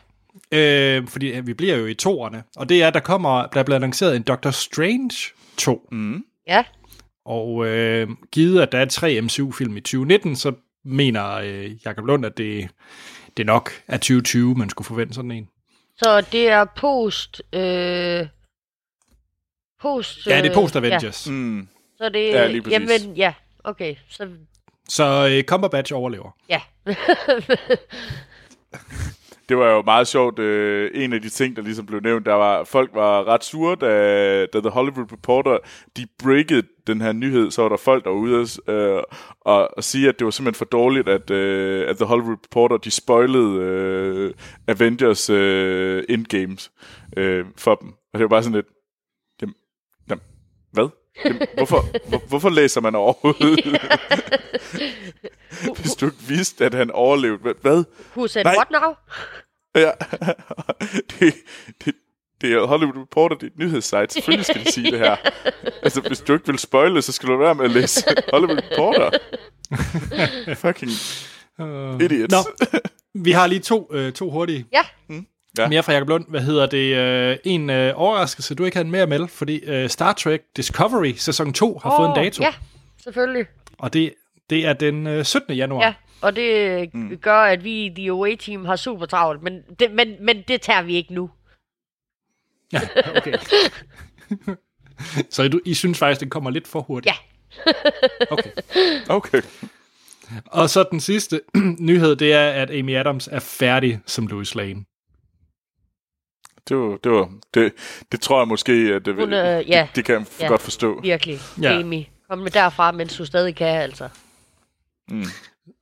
[0.51, 2.43] Øh, fordi øh, vi bliver jo i toerne.
[2.55, 5.87] Og det er, der kommer, der bliver annonceret en Doctor Strange 2.
[5.91, 6.23] Mm.
[6.47, 6.63] Ja.
[7.25, 10.53] Og øh, givet, at der er tre MCU-film i 2019, så
[10.85, 12.69] mener øh, Jacob Lund, at det,
[13.37, 15.47] det nok er 2020, man skulle forvente sådan en.
[15.97, 17.41] Så det er post...
[17.53, 18.27] Øh,
[19.81, 20.27] post...
[20.27, 21.27] Ja, det er øh, post-Avengers.
[21.27, 21.31] Ja.
[21.31, 21.67] Mm.
[21.97, 22.73] Så det Ja, lige præcis.
[22.73, 23.33] Jamen, ja.
[23.63, 24.29] Okay, så...
[24.89, 26.31] Så øh, Cumberbatch overlever.
[26.49, 26.61] Ja.
[29.49, 30.39] Det var jo meget sjovt.
[30.39, 33.75] Øh, en af de ting, der ligesom blev nævnt, der var, folk var ret sure,
[33.75, 35.57] da, da The Hollywood Reporter,
[35.97, 39.01] de breakede den her nyhed, så var der folk derude øh,
[39.41, 42.77] og, og sige, at det var simpelthen for dårligt, at, øh, at The Hollywood Reporter,
[42.77, 44.33] de spoilede øh,
[44.67, 46.71] Avengers øh, Endgames
[47.17, 47.89] øh, for dem.
[47.89, 48.67] Og det var bare sådan lidt?
[51.25, 53.81] Jamen, hvorfor, hvor, hvorfor læser man overhovedet?
[55.81, 57.53] Hvis du ikke vidste, at han overlevede.
[57.61, 57.83] Hvad-?
[58.15, 58.55] Who said Nej.
[58.55, 58.93] what now?
[59.75, 59.91] Ja,
[61.19, 61.33] det,
[61.85, 61.93] det,
[62.41, 64.07] det er Hollywood Reporter, det er et nyhedssite.
[64.09, 65.15] Selvfølgelig skal de sige det her.
[65.83, 68.03] Altså, hvis du ikke vil spoile, så skal du være med at læse
[68.33, 69.09] Hollywood Reporter.
[70.55, 70.91] Fucking
[71.59, 72.31] Uh, idiots.
[72.31, 72.37] Nå,
[73.15, 74.65] vi har lige to, øh, to hurtige.
[74.73, 74.81] Ja.
[75.59, 75.67] Ja.
[75.67, 76.25] Mere fra Jacob Lund.
[76.29, 76.95] Hvad hedder det?
[76.95, 81.13] Øh, en øh, overraskelse, du ikke havde med at melde, fordi øh, Star Trek Discovery
[81.13, 82.43] sæson 2 har fået en dato.
[82.43, 82.53] Ja,
[83.03, 83.45] selvfølgelig.
[83.77, 84.13] Og det,
[84.49, 85.55] det er den øh, 17.
[85.55, 85.85] januar.
[85.85, 87.17] Ja, og det mm.
[87.17, 90.81] gør, at vi i The Away-team har super travlt, men det, men, men det tager
[90.81, 91.29] vi ikke nu.
[92.73, 92.81] Ja,
[93.17, 93.33] okay.
[95.29, 97.15] Så du, I synes faktisk, den kommer lidt for hurtigt?
[97.15, 97.71] Ja.
[98.31, 98.51] Okay.
[99.09, 99.41] Okay.
[100.45, 101.41] Og så den sidste
[101.79, 104.85] nyhed, det er, at Amy Adams er færdig som Louis Lane.
[106.69, 107.73] Det, var, det, var, det,
[108.11, 109.81] det tror jeg måske, at det, Hun, øh, ja.
[109.87, 110.47] det, det kan jeg Ja.
[110.47, 111.01] godt forstå.
[111.01, 111.79] Virkelig, Ja.
[111.79, 112.03] Amy.
[112.29, 114.09] Kom med derfra, mens du stadig kan, altså.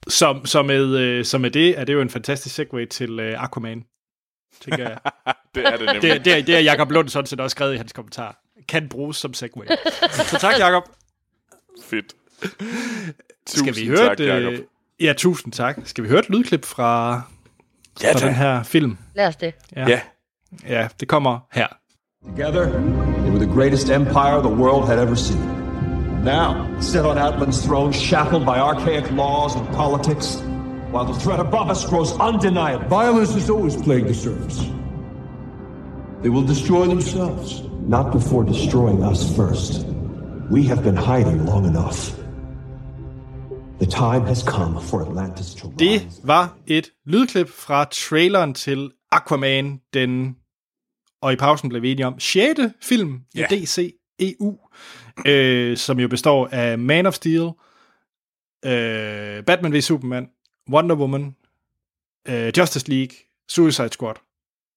[0.08, 3.44] Så, så, med, øh, så med det er det jo en fantastisk segue til øh,
[3.44, 3.84] Aquaman,
[4.62, 4.98] tænker jeg.
[5.56, 6.02] Det er det nemlig.
[6.02, 8.42] Det, det, er, det er Jacob Lund sådan set også skrevet i hans kommentar.
[8.68, 9.66] Kan bruges som segue.
[10.12, 10.84] Så tak, Jacob.
[11.84, 12.14] Fedt.
[13.48, 14.54] Skal vi Tusind høre tak, et, Jacob.
[14.54, 14.60] øh,
[15.00, 15.78] Ja, tusind tak.
[15.86, 17.22] Skal vi høre et lydklip fra,
[18.04, 18.98] Ja, fra den her film?
[19.16, 19.54] Lad os det.
[19.76, 19.86] Ja.
[19.90, 20.02] Ja,
[21.00, 21.68] det kommer her.
[22.26, 22.66] Together,
[23.22, 25.56] they were the greatest empire the world had ever seen.
[26.24, 30.42] Now, sit on Atlan's throne, shackled by archaic laws and politics,
[30.92, 32.88] while the threat above us grows undeniable.
[32.88, 34.60] Violence has always plagued the surface.
[36.22, 37.62] They will destroy themselves.
[37.88, 39.86] Not before destroying us first.
[40.52, 42.16] We have been hiding long enough.
[43.80, 45.78] The time has come for Atlantis to rise.
[45.80, 50.36] Det var et lydklip fra traileren til Aquaman, den,
[51.26, 52.60] og i pausen blev vi enige om, 6.
[52.82, 53.46] film i Ja.
[53.50, 54.58] DC EU,
[55.26, 57.50] øh, som jo består af Man of Steel,
[58.66, 60.30] øh, Batman v Superman,
[60.72, 61.36] Wonder Woman,
[62.28, 63.16] øh, Justice League,
[63.50, 64.14] Suicide Squad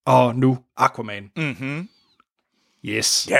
[0.06, 1.30] og nu Aquaman.
[1.36, 1.88] Mhm.
[2.84, 3.26] Yes.
[3.30, 3.38] Ja.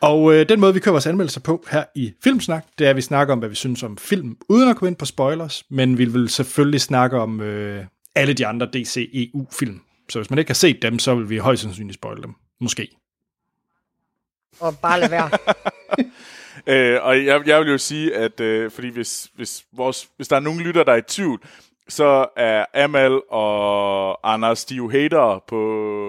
[0.00, 2.96] Og øh, den måde, vi kører vores anmeldelser på her i Filmsnak, det er, at
[2.96, 5.98] vi snakker om, hvad vi synes om film, uden at gå ind på spoilers, men
[5.98, 9.80] vi vil selvfølgelig snakke om øh, alle de andre DCEU-film.
[10.12, 12.34] Så hvis man ikke har set dem, så vil vi højst sandsynligt spoil dem.
[12.60, 12.88] Måske.
[14.60, 15.30] Og bare lade være.
[16.66, 20.36] Øh, og jeg, jeg vil jo sige, at øh, fordi hvis, hvis, vores, hvis der
[20.36, 21.42] er nogen lytter, der er i tvivl,
[21.88, 25.56] så er Amal og Anders, de er jo hatere på...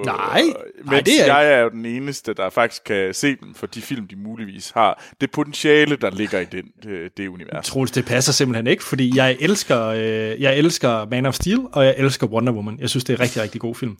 [0.05, 3.35] Nej, øh, nej, mens det er jeg er jo den eneste, der faktisk kan se
[3.35, 5.03] dem for de film, de muligvis har.
[5.21, 7.67] Det potentiale, der ligger i den, det, det univers.
[7.67, 11.85] Troels, det passer simpelthen ikke, fordi jeg elsker, øh, jeg elsker Man of Steel, og
[11.85, 12.79] jeg elsker Wonder Woman.
[12.79, 13.97] Jeg synes, det er en rigtig, rigtig god film.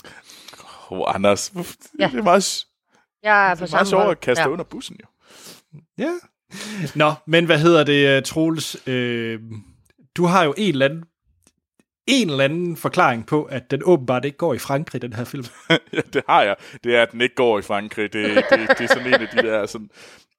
[0.89, 1.53] Oh, Anders,
[1.99, 2.07] Ja.
[2.07, 2.65] det er meget,
[3.24, 4.47] Jeg er på det er meget sjovt at kaste ja.
[4.47, 4.51] ja.
[4.53, 5.07] under bussen, jo.
[5.97, 6.11] Ja.
[6.95, 8.88] Nå, men hvad hedder det, øh, Troels?
[8.88, 9.39] Øh,
[10.17, 11.03] du har jo en eller anden
[12.07, 15.45] en eller anden forklaring på, at den åbenbart ikke går i Frankrig, den her film.
[15.69, 16.55] ja, det har jeg.
[16.83, 18.13] Det er, at den ikke går i Frankrig.
[18.13, 19.65] Det, det, det er sådan en af de der...
[19.65, 19.89] Sådan,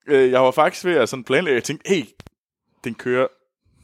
[0.08, 2.04] øh, jeg var faktisk ved at sådan planlægge, jeg tænkte, hey,
[2.84, 3.26] den kører,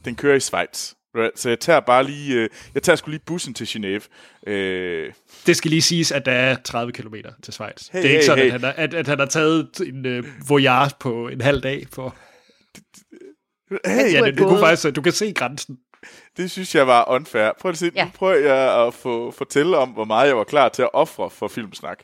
[0.05, 0.93] den kører i Schweiz.
[1.15, 1.39] Right?
[1.39, 4.07] Så jeg tager bare lige, øh, jeg tager sgu lige bussen til Genève.
[4.51, 5.13] Øh,
[5.45, 7.87] Det skal lige siges, at der er 30 km til Schweiz.
[7.87, 8.53] Hey, det er ikke hey, sådan, hey.
[8.53, 11.87] At, han har, at, at han har taget en øh, voyage på en halv dag.
[11.93, 12.15] For,
[13.85, 15.77] hey, ja, det, du, kunne faktisk, du kan se grænsen.
[16.37, 17.51] Det synes jeg var unfair.
[17.61, 18.03] Prøv at se, Ja.
[18.05, 21.29] nu prøver jeg at få, fortælle om, hvor meget jeg var klar til at ofre
[21.29, 21.99] for filmsnak.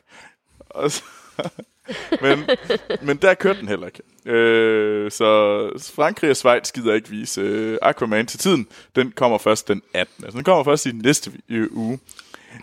[0.60, 1.02] Og så,
[2.22, 2.44] men,
[3.02, 4.02] men der kørte den heller ikke.
[4.38, 5.26] Øh, så
[5.94, 8.66] Frankrig og Schweiz gider ikke vise øh, Aquaman til tiden.
[8.96, 10.24] Den kommer først den 18.
[10.24, 11.98] Altså, den kommer først i næste øh, uge.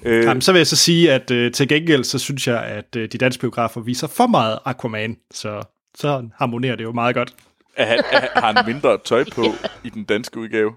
[0.03, 2.95] Øh, Jamen, så vil jeg så sige, at øh, til gengæld, så synes jeg, at
[2.95, 5.63] øh, de danske biografer viser for meget Aquaman, så
[5.97, 7.33] så harmonerer det jo meget godt.
[7.75, 9.43] er, han- er, har han mindre tøj på
[9.83, 10.71] i den danske udgave?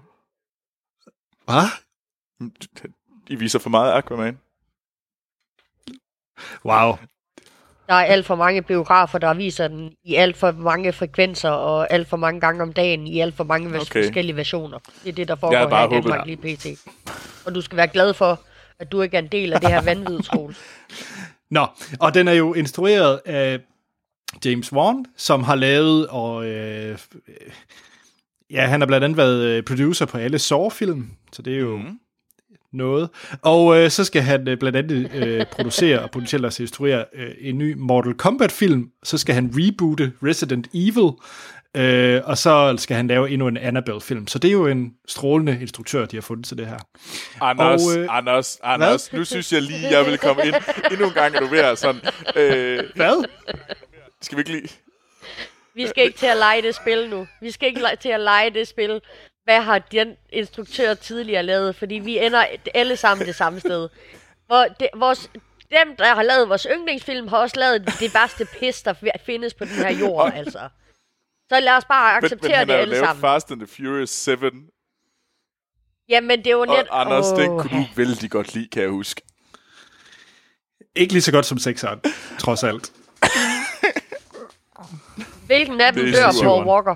[1.49, 1.67] Hvad?
[3.27, 4.37] I viser for meget Aquaman.
[6.65, 6.97] Wow.
[7.87, 11.93] Der er alt for mange biografer, der viser den i alt for mange frekvenser og
[11.93, 14.03] alt for mange gange om dagen i alt for mange vers- Okay.
[14.03, 14.79] forskellige versioner.
[15.03, 16.65] Det er det, der foregår her i Danmark lige pt.
[17.45, 18.39] Og du skal være glad for,
[18.79, 20.55] at du ikke er en del af det her skole.
[21.51, 21.65] Nå,
[21.99, 23.59] og den er jo instrueret af
[24.45, 26.97] James Wan, som har lavet, og øh,
[28.51, 31.77] ja, han har blandt andet været øh, producer på alle Saw-film, så det er jo
[31.77, 31.99] mm.
[32.73, 33.09] noget.
[33.41, 37.31] Og øh, så skal han øh, blandt andet øh, producere og potentielt også instruere øh,
[37.39, 41.11] en ny Mortal Kombat-film, så skal han reboote Resident Evil,
[41.75, 44.27] øh, og så skal han lave endnu en Annabelle-film.
[44.27, 46.77] Så det er jo en strålende instruktør, de har fundet til det her.
[47.41, 50.55] Anders, Og, øh, Anders, Anders, nu synes jeg lige, jeg vil komme ind.
[50.91, 52.01] Endnu en gang er du at sådan...
[52.35, 53.25] Øh, Hvad?
[54.21, 54.69] skal vi ikke lige...
[55.79, 57.27] Vi skal ikke til at lege det spil nu.
[57.41, 59.01] Vi skal ikke til at lege det spil.
[59.43, 61.75] Hvad har den instruktør tidligere lavet?
[61.75, 63.89] Fordi vi ender alle sammen det samme sted.
[64.47, 65.29] Hvor det, vores,
[65.71, 69.53] dem, der har lavet vores yndlingsfilm, har også lavet det værste pis, der fi- findes
[69.53, 70.69] på den her jord, altså.
[71.49, 73.21] Så lad os bare Men, men acceptere han det alle lavet sammen.
[73.21, 74.35] Fast and the Furious 7.
[76.09, 76.87] Jamen, det er jo Og net...
[76.91, 79.21] Anders, oh, Åh, kunne du vældig godt lide, kan jeg huske.
[80.95, 82.01] Ikke lige så godt som sekseren,
[82.39, 82.91] trods alt.
[85.49, 86.43] Hvilken af dem Det er dør.
[86.43, 86.95] Paul Walker?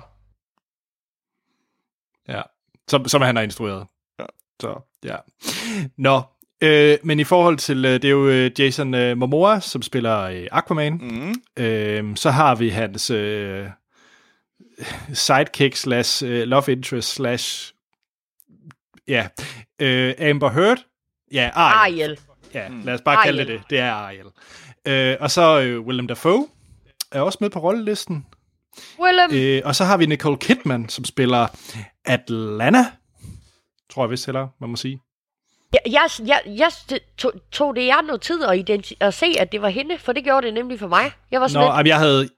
[2.28, 2.42] Ja,
[2.88, 3.86] som, som han har instrueret.
[4.18, 4.24] Ja.
[4.60, 5.16] Så, ja.
[5.98, 6.22] Nå,
[6.60, 10.20] øh, men i forhold til, øh, det er jo øh, Jason øh, Momoa, som spiller
[10.20, 10.92] øh, Aquaman.
[10.92, 11.34] Mm.
[11.64, 13.66] Øh, så har vi hans øh,
[15.12, 17.74] sidekick slash øh, love interest slash,
[19.08, 19.28] ja,
[19.78, 20.78] øh, Amber Heard.
[21.32, 22.00] Ja, Ariel.
[22.00, 22.18] Ariel.
[22.54, 23.58] Ja, lad os bare kalde det Ariel.
[23.60, 23.70] det.
[23.70, 24.26] Det er Ariel.
[24.86, 26.46] Øh, og så øh, Willem Dafoe
[27.12, 28.26] er også med på rollelisten.
[29.00, 29.30] Willem.
[29.32, 31.46] Øh, og så har vi Nicole Kidman, som spiller
[32.04, 32.84] Atlanta.
[33.90, 35.00] Tror jeg vist heller, man må sige.
[35.86, 36.70] Jeg, jeg, jeg,
[37.18, 40.12] tog, tog det jeg noget tid at, identi- at se, at det var hende, for
[40.12, 41.12] det gjorde det nemlig for mig.
[41.30, 42.28] Jeg var Nå, sådan lidt, jamen, jeg havde,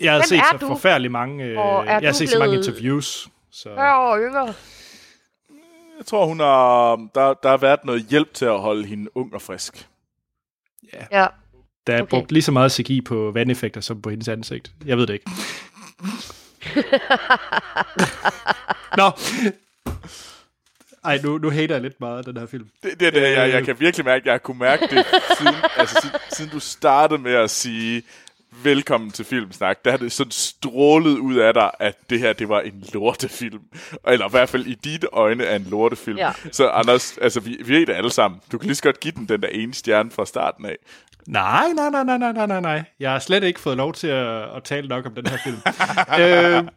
[0.00, 0.66] jeg havde set så du?
[0.66, 1.54] forfærdelig mange, øh,
[1.86, 3.28] jeg har set så mange interviews.
[3.52, 4.54] Så, 40 år yngre.
[5.98, 9.34] Jeg tror, hun har, der, der har været noget hjælp til at holde hende ung
[9.34, 9.88] og frisk.
[11.12, 11.26] Ja.
[11.86, 12.10] Der er okay.
[12.10, 14.72] brugt lige så meget CGI på vandeffekter som på hendes ansigt.
[14.86, 15.30] Jeg ved det ikke.
[18.96, 19.10] Nå.
[21.04, 22.68] Ej, nu, nu hater jeg lidt meget den her film.
[22.82, 23.54] Det, det er det, jeg, Øh.
[23.54, 25.06] jeg kan virkelig mærke, jeg kunne mærke det,
[25.38, 28.02] siden, altså, siden, siden du startede med at sige,
[28.62, 32.48] velkommen til Filmsnak, der har det sådan strålet ud af dig, at det her, det
[32.48, 33.62] var en lortefilm.
[34.08, 36.18] Eller i hvert fald i dit øjne er en lortefilm.
[36.18, 36.32] Ja.
[36.52, 38.40] Så Anders, altså vi, vi ved det alle sammen.
[38.52, 40.76] Du kan lige så godt give den den der ene stjerne fra starten af.
[41.26, 42.82] Nej, nej, nej, nej, nej, nej, nej, nej.
[43.00, 45.56] Jeg har slet ikke fået lov til at, at tale nok om den her film.
[46.20, 46.68] øh,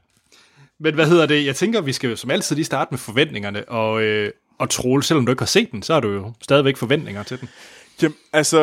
[0.79, 1.45] men hvad hedder det?
[1.45, 5.03] Jeg tænker, vi skal jo som altid lige starte med forventningerne, og, øh, og Troel,
[5.03, 7.49] selvom du ikke har set den, så har du jo stadigvæk forventninger til den.
[8.01, 8.59] Jamen, altså,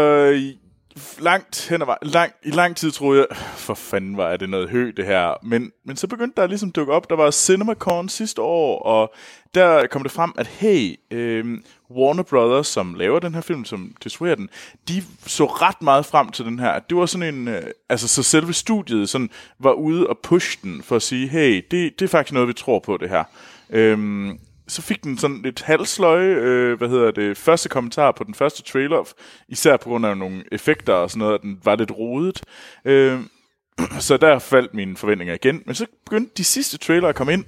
[1.19, 4.71] langt hen ad vej, lang, i lang tid troede jeg, for fanden var det noget
[4.71, 5.35] hø, det her.
[5.43, 9.15] Men, men så begyndte der ligesom at dukke op, der var CinemaCon sidste år, og
[9.55, 11.59] der kom det frem, at hey, øh,
[11.91, 14.49] Warner Brothers, som laver den her film, som distribuerer den,
[14.89, 16.79] de så ret meget frem til den her.
[16.79, 20.83] Det var sådan en, øh, altså så selve studiet sådan, var ude og push den
[20.83, 23.25] for at sige, hey, det, det er faktisk noget, vi tror på det her.
[23.71, 24.39] Øhm,
[24.71, 28.63] så fik den sådan lidt halsløje, øh, hvad hedder det, første kommentar på den første
[28.63, 29.13] trailer,
[29.49, 32.43] især på grund af nogle effekter og sådan noget, at den var lidt rodet.
[32.85, 33.21] Øh,
[33.99, 35.63] så der faldt mine forventninger igen.
[35.67, 37.45] Men så begyndte de sidste trailer at komme ind,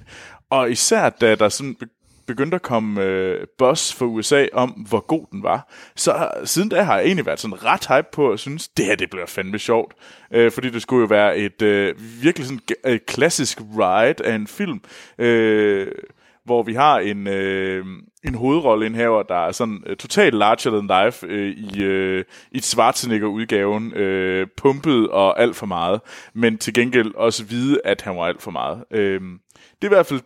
[0.49, 1.75] og især da der sådan
[2.25, 6.83] begyndte at komme øh, buzz for USA om, hvor god den var, så siden da
[6.83, 9.59] har jeg egentlig været sådan ret hype på, at synes, det her det bliver fandme
[9.59, 9.93] sjovt.
[10.31, 14.47] Øh, fordi det skulle jo være et øh, virkelig sådan øh, klassisk ride af en
[14.47, 14.81] film,
[15.17, 15.87] øh,
[16.45, 17.85] hvor vi har en, øh,
[18.23, 23.93] en hovedrolleindhaver, der er sådan øh, totalt larger than life øh, i, øh, i Schwarzenegger-udgaven,
[23.93, 26.01] øh, pumpet og alt for meget,
[26.33, 28.83] men til gengæld også vide, at han var alt for meget.
[28.91, 29.21] Øh,
[29.51, 30.21] det er i hvert fald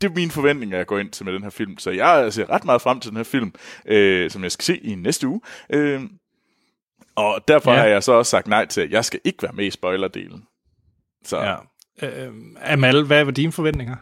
[0.00, 1.78] det er mine forventninger, jeg går ind til med den her film.
[1.78, 3.52] Så jeg ser ret meget frem til den her film,
[3.86, 5.40] øh, som jeg skal se i næste uge.
[5.70, 6.00] Øh,
[7.16, 7.76] og derfor Ja.
[7.76, 7.82] ja.
[7.82, 10.42] har jeg så også sagt nej til, at jeg skal ikke være med i spoilerdelen.
[11.24, 11.54] Så Ja.
[12.02, 12.32] Øh,
[12.62, 13.96] Amal, hvad var dine forventninger?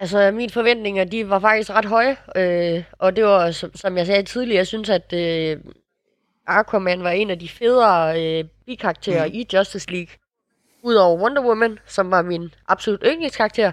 [0.00, 2.16] Altså, mine forventninger, de var faktisk ret høje.
[2.36, 5.60] Øh, og det var, som, som jeg sagde tidligere, jeg synes, at øh,
[6.46, 9.32] Aquaman var en af de federe øh, bikarakterer mm.
[9.34, 10.14] i Justice League.
[10.82, 13.72] Udover Wonder Woman, som var min absolut yndlingskarakter.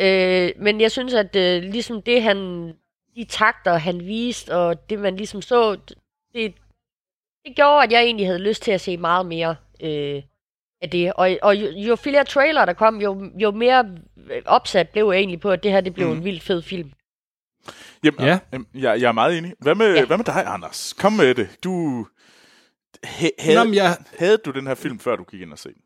[0.00, 2.72] Øh, men jeg synes, at øh, ligesom det, han,
[3.16, 5.76] de takter, han viste, og det, man ligesom så,
[6.34, 6.54] det,
[7.44, 10.22] det gjorde, at jeg egentlig havde lyst til at se meget mere øh,
[10.82, 11.12] af det.
[11.12, 13.84] Og, og jo, jo flere trailer, der kom, jo, jo mere
[14.30, 16.16] øh, opsat blev jeg egentlig på, at det her det blev mm.
[16.16, 16.90] en vildt fed film.
[18.04, 18.38] Jamen, Ja.
[18.52, 18.58] ja.
[18.74, 19.54] jeg, jeg er meget enig.
[19.60, 20.04] Hvad med, Ja.
[20.04, 20.92] hvad med dig, Anders?
[20.98, 21.48] Kom med det.
[21.64, 22.06] Du...
[23.04, 25.58] Ha, Nå, havde, men jeg, havde du den her film, før du gik ind og
[25.58, 25.82] se den?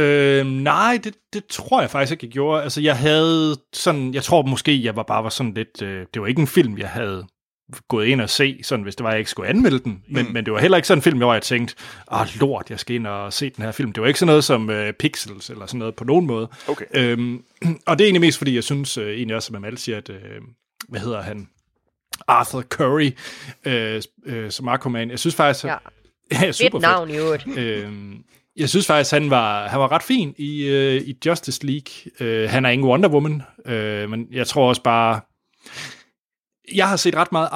[0.00, 2.62] Øh, nej, det, det tror jeg faktisk ikke, jeg gjorde.
[2.62, 6.22] Altså, jeg havde sådan, jeg tror måske, jeg var bare var sådan lidt, øh, det
[6.22, 7.26] var ikke en film, jeg havde
[7.88, 10.02] gået ind og se, sådan hvis det var, jeg ikke skulle anmelde den.
[10.08, 10.32] Men, mm.
[10.32, 11.74] men det var heller ikke sådan en film, hvor jeg tænkte,
[12.10, 13.92] ah lort, jeg skal ind og se den her film.
[13.92, 16.48] Det var ikke sådan noget som øh, Pixels eller sådan noget på nogen måde.
[16.68, 16.84] Okay.
[16.94, 17.42] Øhm,
[17.86, 20.10] og det er egentlig mest, fordi jeg synes øh, egentlig også, som Amal siger, at,
[20.10, 20.18] øh,
[20.88, 21.48] hvad hedder han?
[22.28, 23.10] Arthur Curry,
[23.64, 25.10] øh, øh, som Aquaman.
[25.10, 25.76] Jeg synes faktisk, Ja.
[26.32, 27.46] ja, super Fedt navn i øvrigt.
[27.56, 28.24] Øhm,
[28.56, 32.12] jeg synes faktisk, han var, han var ret fin i, øh, i Justice League.
[32.20, 35.20] Øh, han er ingen Wonder Woman, øh, men jeg tror også bare...
[36.74, 37.48] Jeg har set ret meget...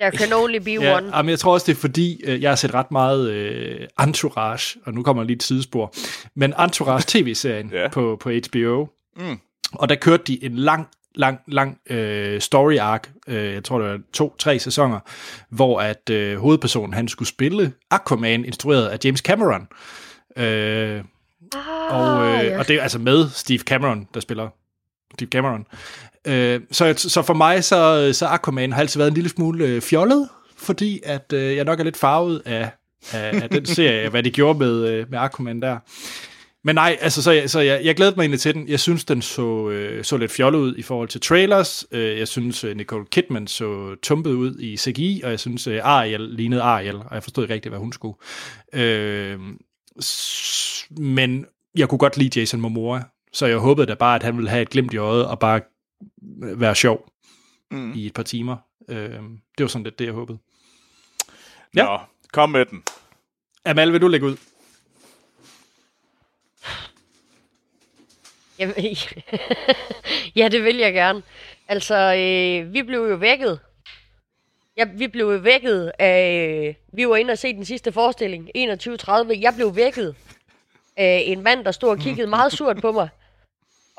[0.00, 1.10] There can only be Ja, one.
[1.22, 4.80] men jeg tror også, det er fordi, øh, jeg har set ret meget øh, Entourage,
[4.86, 5.94] og nu kommer lige et sidespor,
[6.34, 7.88] men Entourage tv-serien Ja.
[7.88, 8.86] på, på HBO.
[9.16, 9.38] Mm.
[9.72, 13.90] Og der kørte de en lang, lang, lang øh, story arc, øh, jeg tror det
[13.90, 15.00] var to-tre sæsoner,
[15.48, 19.68] hvor at øh, hovedpersonen han skulle spille Aquaman, instrueret af James Cameron.
[20.36, 21.04] Øh,
[21.90, 22.58] og, øh, ja.
[22.58, 24.48] og det er altså med Steve Cameron, der spiller
[25.14, 25.66] Steve Cameron.
[26.26, 29.80] Øh, så, så for mig, så, så Aquaman har altid været en lille smule øh,
[29.82, 32.70] fjollet, fordi at øh, jeg nok er lidt farvet af,
[33.12, 35.78] af, af den serie, hvad de gjorde med, øh, med Aquaman der.
[36.64, 38.68] Men nej, altså, så, jeg, så jeg, jeg glædede mig egentlig til den.
[38.68, 41.86] Jeg synes, den så, øh, så lidt fjollet ud i forhold til trailers.
[41.92, 45.80] Øh, jeg synes, øh, Nicole Kidman så tumpet ud i CGI, og jeg synes, øh,
[45.82, 48.14] Ariel lignede Ariel, og jeg forstod ikke rigtigt, hvad hun skulle.
[48.72, 49.38] Øh,
[50.02, 53.02] s- men jeg kunne godt lide Jason Momoa,
[53.32, 55.60] så jeg håbede da bare, at han ville have et glimt i øjet, og bare
[56.56, 57.06] være sjov
[57.72, 57.92] Mm.
[57.92, 58.56] i et par timer.
[58.88, 59.10] Øh,
[59.58, 60.38] det var sådan lidt det, jeg håbede.
[61.76, 61.84] Ja.
[61.84, 61.98] Nå,
[62.32, 62.84] kom med den.
[63.64, 64.36] Amal, vil du lægge ud?
[68.58, 68.74] Jamen,
[70.36, 71.22] ja, det vil jeg gerne.
[71.68, 73.60] Altså, øh, vi blev jo vækket.
[74.76, 76.76] Ja, vi blev vækket af...
[76.92, 79.40] Vi var inde og se den sidste forestilling, 21.30.
[79.40, 80.16] Jeg blev vækket
[80.96, 83.08] af en mand, der stod og kiggede meget surt på mig.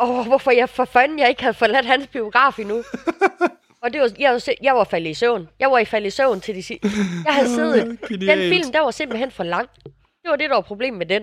[0.02, 2.78] Og hvorfor jeg for fanden jeg ikke havde forladt hans biograf endnu.
[3.84, 5.50] Og det var, jeg, var, jeg var faldet i søvn.
[5.60, 6.88] Jeg var i faldet i søvn til de sidste.
[7.26, 8.00] Jeg havde siddet...
[8.10, 9.70] Den film, der var simpelthen for lang.
[9.84, 11.22] Det var det, der var problemet med den.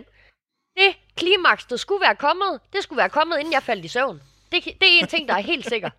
[0.77, 4.21] Det klimaks, der skulle være kommet, det skulle være kommet, inden jeg faldt i søvn.
[4.53, 5.91] Det, det er en ting, der er helt sikker.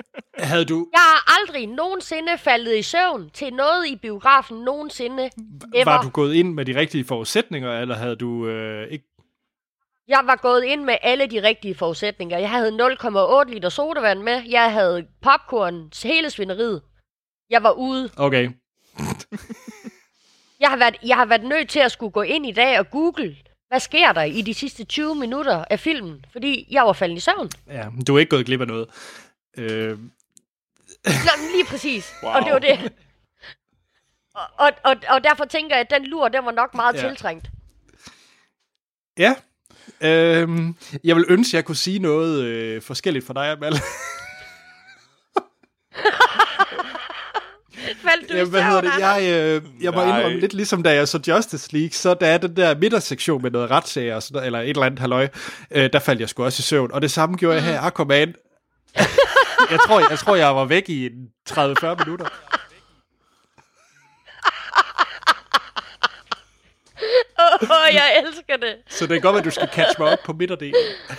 [0.52, 5.30] Havde du, Jeg har aldrig nogensinde faldet i søvn til noget i biografen nogensinde.
[5.74, 5.84] Ever.
[5.84, 9.04] var du gået ind med de rigtige forudsætninger, eller havde du øh, ikke...
[10.08, 12.38] Jeg var gået ind med alle de rigtige forudsætninger.
[12.38, 14.42] Jeg havde 0,8 liter sodavand med.
[14.48, 16.82] Jeg havde popcorn, hele svineriet.
[17.50, 18.10] Jeg var ude.
[18.16, 18.50] Okay.
[20.60, 22.90] Jeg har, været, jeg har været nødt til at skulle gå ind i dag og
[22.90, 23.36] google,
[23.68, 26.24] hvad sker der i de sidste 20 minutter af filmen?
[26.32, 27.50] Fordi jeg var faldet i søvn.
[27.66, 28.88] Ja, du er ikke gået glip af noget.
[29.58, 29.98] Øh,
[31.04, 32.12] Nå, lige præcis.
[32.22, 32.32] Wow.
[32.34, 32.92] Og det var det.
[34.34, 37.08] Og, og, og, og derfor tænker jeg, at den lur, den var nok meget ja.
[37.08, 37.50] tiltrængt.
[39.18, 39.34] Ja.
[40.00, 40.74] Øhm,
[41.04, 43.72] jeg vil ønske, at jeg kunne sige noget øh, forskelligt for dig, Amal.
[48.02, 48.90] Faldt du Ja, hvad hedder det?
[48.98, 50.16] Jeg, øh, jeg må Nej.
[50.16, 53.50] indrømme lidt ligesom da jeg så Justice League, så der er den der midtersektion med
[53.50, 55.28] noget retssager, og sådan eller et eller andet halløj,
[55.70, 56.92] øh, der faldt jeg sgu også i søvn.
[56.92, 58.34] Og det samme gjorde jeg her i Aquaman.
[59.70, 62.26] jeg, tror, jeg tror, jeg var væk i en 30-40 minutter.
[68.00, 68.76] jeg elsker det.
[68.88, 70.74] Så det kan godt være, at du skal catch mig op på midterdelen.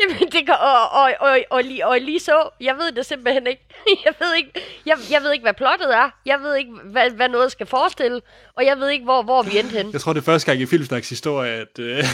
[0.00, 3.46] Jamen, det kan, og, og, og, og, lige, og lige så, jeg ved det simpelthen
[3.46, 3.62] ikke.
[4.04, 4.50] Jeg ved ikke,
[4.86, 6.10] jeg, jeg ved ikke hvad plottet er.
[6.26, 8.20] Jeg ved ikke, hvad, hvad noget skal forestille.
[8.56, 9.92] Og jeg ved ikke, hvor, hvor vi endte hen.
[9.92, 12.04] Jeg tror, det er første gang i Filmsnaks historie, at, øh,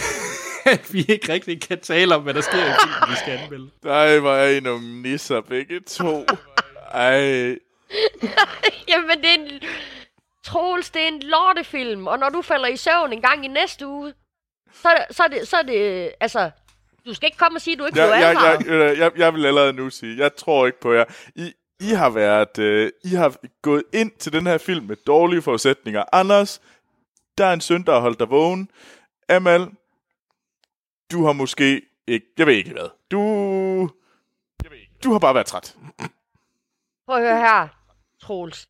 [0.64, 3.70] at vi ikke rigtig kan tale om, hvad der sker i filmen, vi skal anmelde.
[3.84, 6.26] Nej, er I nogle nisser begge to.
[6.94, 7.56] Ej.
[8.88, 9.62] Jamen, det er en...
[10.44, 13.86] Troels, det er en lortefilm, og når du falder i søvn en gang i næste
[13.86, 14.14] uge,
[14.72, 16.50] så, så, er det, så er det, altså,
[17.06, 19.12] du skal ikke komme og sige, at du ikke Jeg, blev jeg, jeg, jeg, jeg,
[19.16, 21.04] jeg vil allerede nu sige, jeg tror ikke på jer.
[21.34, 25.42] I, I har været, øh, I har gået ind til den her film med dårlige
[25.42, 26.04] forudsætninger.
[26.12, 26.60] Anders,
[27.38, 28.70] der er en søn, der har holdt dig vågen.
[29.28, 29.70] Amal,
[31.12, 32.88] du har måske ikke, jeg ved ikke hvad.
[33.10, 33.20] Du,
[35.04, 35.76] du har bare været træt.
[37.06, 37.68] Prøv at høre her,
[38.20, 38.68] Troels.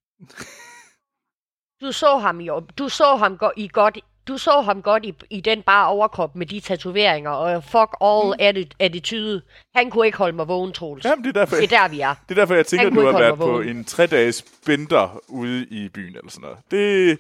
[1.80, 2.48] Du så ham i,
[2.78, 3.98] du så ham go- i godt,
[4.28, 8.34] du så ham godt i, i den bare overkrop med de tatoveringer og fuck all
[8.42, 9.42] atti- attitude.
[9.74, 11.04] Han kunne ikke holde mig vågen, Troels.
[11.04, 12.14] Jamen, det er derfor, Det er der, vi er.
[12.28, 15.88] det er derfor jeg tænker, at du har været på en tre-dages binder ude i
[15.88, 16.58] byen eller sådan noget.
[16.70, 17.18] Det,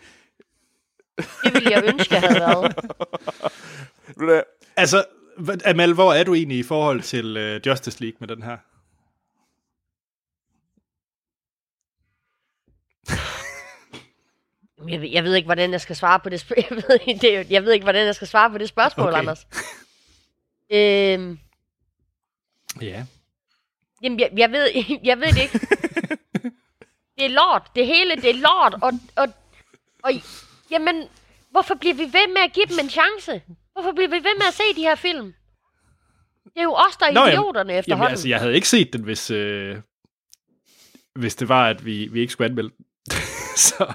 [1.44, 2.74] Det ville jeg ønske, jeg havde været.
[4.76, 5.04] Altså,
[5.64, 8.56] Amal, hvor er du egentlig i forhold til øh, Justice League med den her?
[14.88, 16.78] Jeg ved, jeg ved ikke, hvordan jeg skal svare på det spørgsmål.
[16.88, 19.18] Jeg ved, det, jeg ved ikke, hvordan jeg skal svare på det spørgsmål, Okay.
[19.18, 19.46] Anders.
[20.72, 21.38] Øhm,
[22.80, 23.04] Ja.
[24.02, 24.68] jamen, jeg, jeg, ved,
[25.04, 25.60] jeg ved det ikke.
[27.18, 27.70] Det er lort.
[27.76, 28.74] Det hele, det er lort.
[28.82, 29.28] Og, og,
[30.04, 30.10] og
[30.70, 31.08] jamen,
[31.50, 33.42] hvorfor bliver vi ved med at give dem en chance?
[33.72, 35.34] Hvorfor bliver vi ved med at se de her film?
[36.44, 38.10] Det er jo os, der er Nå, jamen- idioterne Jamen, efterhånden.
[38.10, 39.76] altså, jeg havde ikke set den, hvis, øh,
[41.14, 42.84] hvis det var, at vi, vi ikke skulle anmelde den.
[43.56, 43.92] så,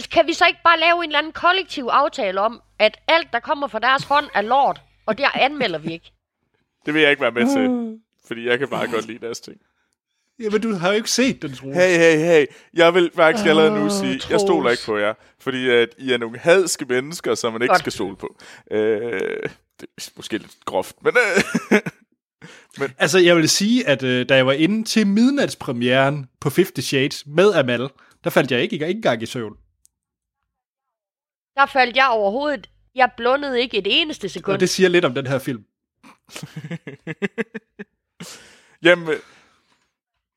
[0.00, 3.40] Kan vi så ikke bare lave en eller anden kollektiv aftale om, at alt, der
[3.40, 6.12] kommer fra deres hånd, er lort, og der anmelder vi ikke?
[6.86, 7.98] det vil jeg ikke være med til.
[8.26, 9.56] Fordi jeg kan bare godt lide deres ting.
[10.40, 11.76] jamen, du har jo ikke set den, Troels.
[11.76, 12.46] Hey, hey, hey.
[12.74, 14.42] Jeg vil faktisk allerede nu sige, jeg Troels.
[14.42, 15.14] stoler ikke på jer.
[15.40, 17.78] Fordi at I er nogle hadske mennesker, som man ikke Godt.
[17.80, 18.36] skal stole på.
[18.70, 18.80] Øh,
[19.80, 21.12] det er måske lidt groft, men...
[21.72, 21.80] Øh,
[22.98, 27.26] Altså, jeg vil sige, at øh, da jeg var inde til midnatspremieren på 50 Shades
[27.26, 27.88] med Amal,
[28.24, 29.56] der faldt jeg ikke, ikke engang i søvn.
[31.56, 32.70] Der faldt jeg overhovedet.
[32.94, 34.54] Jeg blundede ikke et eneste sekund.
[34.54, 35.64] Og det siger lidt om den her film.
[38.82, 39.16] jamen, øh,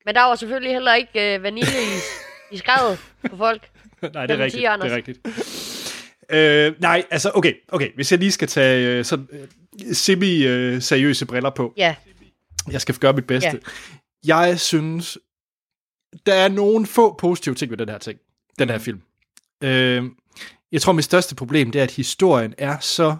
[0.06, 2.98] Men der var selvfølgelig heller ikke øh, vanilje i, i skrevet
[3.30, 3.70] på folk.
[4.14, 4.62] Nej, det er rigtigt.
[4.62, 5.20] det er rigtigt.
[6.30, 7.94] Øh, nej, altså, okay, okay.
[7.94, 11.74] Hvis jeg lige skal tage øh, sådan øh, semi-seriøse briller på.
[11.76, 11.94] Ja,
[12.72, 13.60] Jeg skal gøre mit bedste.
[14.26, 14.38] Ja.
[14.46, 15.18] Jeg synes,
[16.26, 18.18] der er nogle få positive ting ved den her ting.
[18.58, 19.02] Den her film.
[19.62, 20.04] Øh,
[20.72, 23.16] jeg tror, mit største problem, det er, at historien er så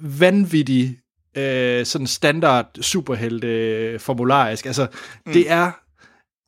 [0.00, 0.98] vanvittig
[1.36, 4.66] øh, sådan standard superhelte formularisk.
[4.66, 4.86] Altså,
[5.26, 5.32] mm.
[5.32, 5.70] det er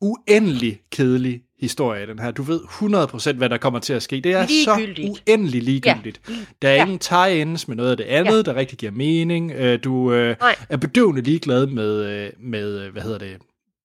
[0.01, 2.31] uendelig kedelig historie, den her.
[2.31, 4.21] Du ved 100% hvad der kommer til at ske.
[4.21, 5.09] Det er så Ligegyldigt.
[5.29, 6.21] uendelig ligegyldigt.
[6.29, 6.33] Ja.
[6.61, 6.81] Der er Ja.
[6.85, 8.41] ingen tie-ins med noget af det andet, ja.
[8.41, 9.51] Der rigtig giver mening.
[9.51, 10.55] Øh, Du øh, Nej.
[10.69, 13.37] er bedøvende ligeglad med, øh, med, øh, hvad hedder det,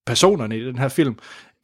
[0.06, 1.18] personerne i den her film.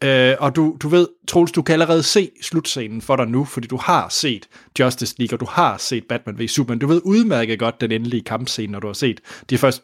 [0.04, 3.68] Øh, og du, du ved, Troels, du kan allerede se slutscenen for dig nu, fordi
[3.68, 4.48] du har set
[4.78, 6.78] Justice League, og du har set Batman v Superman.
[6.78, 9.20] Du ved udmærket godt den endelige kampscene, når du har set
[9.50, 9.82] de første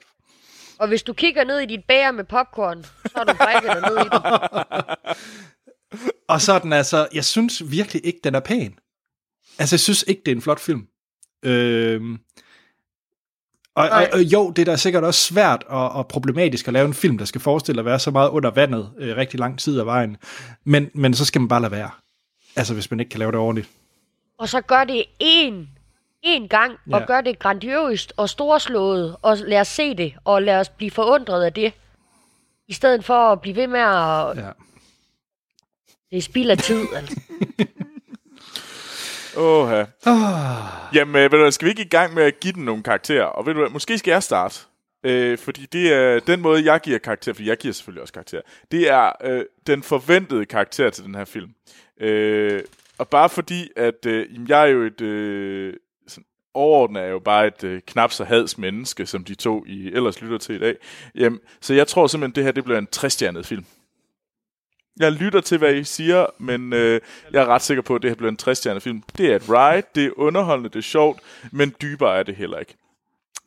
[0.78, 3.90] og hvis du kigger ned i dit bæger med popcorn, så har du brækket dig
[3.90, 4.22] ned i det.
[6.28, 8.78] Og så er den altså, jeg synes virkelig ikke, den er pæn.
[9.58, 10.86] Altså, jeg synes ikke, det er en flot film.
[11.44, 12.18] Øhm,
[13.76, 16.86] og, og, og jo, det er da sikkert også svært og, og problematisk at lave
[16.86, 19.80] en film, der skal forestille at være så meget under vandet øh, rigtig lang tid
[19.80, 20.16] af vejen.
[20.64, 21.90] Men, men så skal man bare lade være.
[22.56, 23.68] Altså, hvis man ikke kan lave det ordentligt.
[24.38, 25.54] Og så gør det én,
[26.26, 27.06] én gang, og Ja.
[27.06, 31.44] gør det grandiøst og storslået, og lad os se det, og lad os blive forundret
[31.44, 31.72] af det.
[32.68, 34.36] I stedet for at blive ved med at...
[34.36, 34.50] Ja.
[36.10, 37.20] Det er spild af tid, altså.
[39.36, 39.84] åh, ja.
[40.06, 42.82] Oh, Jamen, øh, ved du, skal vi ikke i gang med at give den nogle
[42.82, 43.24] karakterer?
[43.24, 44.60] Og ved du måske skal jeg starte.
[45.04, 48.40] Øh, fordi det er den måde, jeg giver karakter, for jeg giver selvfølgelig også karakter,
[48.72, 51.50] det er øh, den forventede karakter til den her film.
[52.00, 52.62] Øh,
[52.98, 55.00] og bare fordi, at øh, jamen, jeg er jo et...
[55.00, 55.74] Øh,
[56.08, 59.92] sådan, overordnet er jo bare et øh, knap så hads menneske, som de to i
[59.92, 60.76] ellers lytter til i dag.
[61.14, 63.64] Jamen, så jeg tror simpelthen, det her det bliver en træstjernet film.
[65.00, 67.00] Jeg lytter til, hvad I siger, men øh,
[67.32, 69.02] jeg er ret sikker på, at det her bliver en træstjernet film.
[69.18, 71.20] Det er et ride, det er underholdende, det er sjovt,
[71.52, 72.74] men dybere er det heller ikke.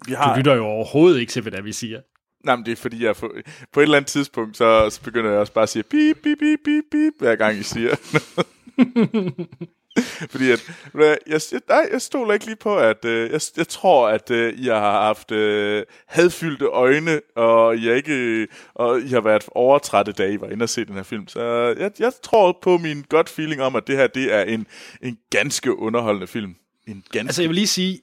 [0.05, 2.01] Vi Du lytter jo overhovedet ikke til, hvad det er, vi siger.
[2.45, 3.33] Nej, men det er fordi, jeg på,
[3.73, 6.37] på et eller andet tidspunkt, så, så begynder jeg også bare at sige bip, bip,
[6.39, 7.95] bip, bip, bip, hver gang I siger.
[10.31, 14.09] fordi at, jeg, jeg, nej, jeg stoler ikke lige på, at øh, jeg, jeg tror,
[14.09, 19.43] at øh, I har haft øh, hadfyldte øjne, og I, ikke, og I har været
[19.51, 21.27] overtrætte, da I var inde og se den her film.
[21.27, 21.41] Så
[21.79, 24.67] jeg, jeg tror på min godt feeling om, at det her det er en,
[25.01, 26.55] en ganske underholdende film.
[26.87, 27.99] En ganske Altså, jeg vil lige sige,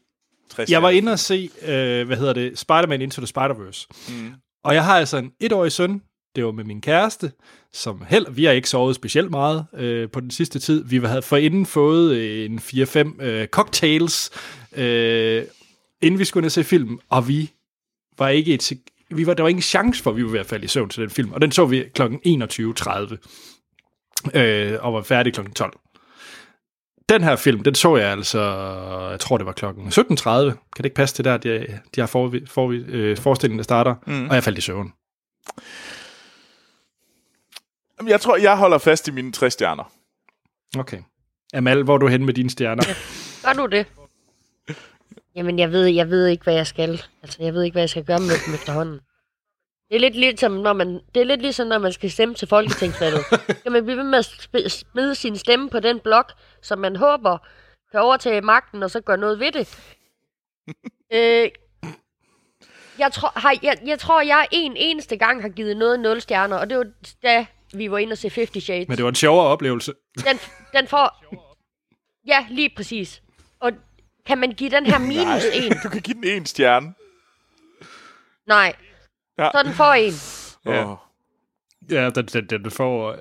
[0.50, 3.86] 60 jeg var inde og se, øh, hvad hedder det, Spider-Man Into the Spider-Verse.
[4.08, 4.32] Mm.
[4.64, 6.02] Og jeg har altså en etårig søn,
[6.36, 7.32] det var med min kæreste,
[7.72, 10.84] som held, vi har ikke sovet specielt meget øh, på den sidste tid.
[10.84, 14.30] Vi havde forinden fået øh, en 4-5 øh, cocktails,
[14.76, 15.42] øh,
[16.02, 17.50] inden vi skulle og se film, og vi
[18.18, 18.72] var ikke et,
[19.10, 20.88] vi var, der var ingen chance for, at vi var ved at falde i søvn
[20.88, 22.02] til den film, og den så vi kl.
[22.02, 25.40] 21.30, øh, og var færdig kl.
[25.54, 25.72] 12.
[27.08, 28.40] Den her film, den så jeg altså,
[29.10, 30.28] jeg tror det var klokken 17.30.
[30.28, 33.94] Kan det ikke passe til der, de, de har for, for, øh, forestillingen, der starter,
[34.06, 34.28] mm.
[34.28, 34.92] og jeg faldt i søvn.
[38.06, 39.92] Jeg tror, jeg holder fast i mine tre stjerner.
[40.78, 40.98] Okay.
[41.54, 42.82] Amal, hvor er du hen med dine stjerner?
[43.44, 43.86] Gør du det?
[45.36, 47.02] Jamen, jeg ved, jeg ved ikke, hvad jeg skal.
[47.22, 49.00] Altså, jeg ved ikke, hvad jeg skal gøre med dem efterhånden.
[49.88, 52.48] Det er lidt ligesom, når man, det er lidt ligesom, når man skal stemme til
[52.48, 53.24] folketingsvalget.
[53.62, 56.32] Kan man blive ved med at smide sin stemme på den blok,
[56.62, 57.38] som man håber
[57.90, 59.78] kan overtage magten, og så gøre noget ved det?
[61.14, 61.50] øh,
[62.98, 66.56] jeg, tror, har, jeg, jeg tror, jeg en eneste gang har givet noget 0 stjerner,
[66.56, 66.86] og det var
[67.22, 67.46] da
[67.78, 68.88] vi var inde og se 50 Shades.
[68.88, 69.92] Men det var en sjovere oplevelse.
[70.24, 70.38] Den,
[70.72, 71.24] den får...
[72.26, 73.22] Ja, lige præcis.
[73.60, 73.72] Og
[74.26, 75.72] kan man give den her minus en?
[75.82, 76.94] Du kan give den en stjerne.
[78.46, 78.74] Nej.
[79.38, 79.50] Ja.
[79.54, 80.12] Så den får en.
[80.74, 80.94] Ja.
[81.90, 83.10] Ja, den, den, den får...
[83.12, 83.18] øh,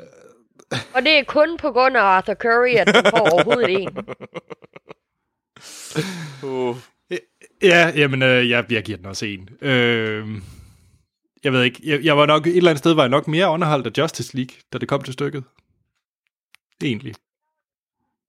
[0.94, 3.98] Og det er kun på grund af Arthur Curry, at den får overhovedet en.
[6.49, 6.76] Åh.
[7.61, 9.49] Ja, jamen, øh, jeg, jeg giver den også en.
[9.61, 10.27] Øh,
[11.46, 13.50] jeg ved ikke, jeg, jeg var nok, et eller andet sted var jeg nok mere
[13.50, 15.44] underholdt af Justice League, da det kom til stykket.
[16.84, 17.16] Egentlig.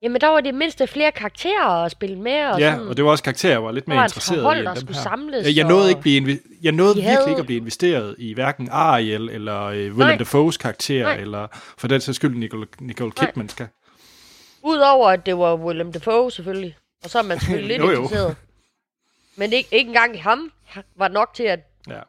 [0.02, 2.47] Jamen, der var det mindste flere karakterer at spille med.
[2.47, 2.88] Og Ja, sådan.
[2.88, 4.64] og det var også karakterer, jeg var lidt mere var et interesseret hold, i.
[4.64, 5.02] der skulle her.
[5.02, 8.14] samles, Jeg, jeg nåede, ikke blive jeg nåede De virkelig havde- ikke at blive investeret
[8.18, 10.18] i hverken Ariel eller øh, Willem.
[10.18, 11.16] Dafoes karakter, Nej.
[11.16, 11.47] eller
[11.78, 13.12] for den sags skyld Nicole, Nicole.
[13.12, 13.68] Kidman skal.
[14.62, 16.76] Udover at det var Willem Dafoe, selvfølgelig.
[17.05, 18.02] Og så er man selvfølgelig lidt Jo, jo.
[18.02, 18.36] interesseret.
[19.36, 20.52] Men ikke, ikke engang ham
[20.97, 21.60] var nok til at...
[21.88, 22.01] Ja.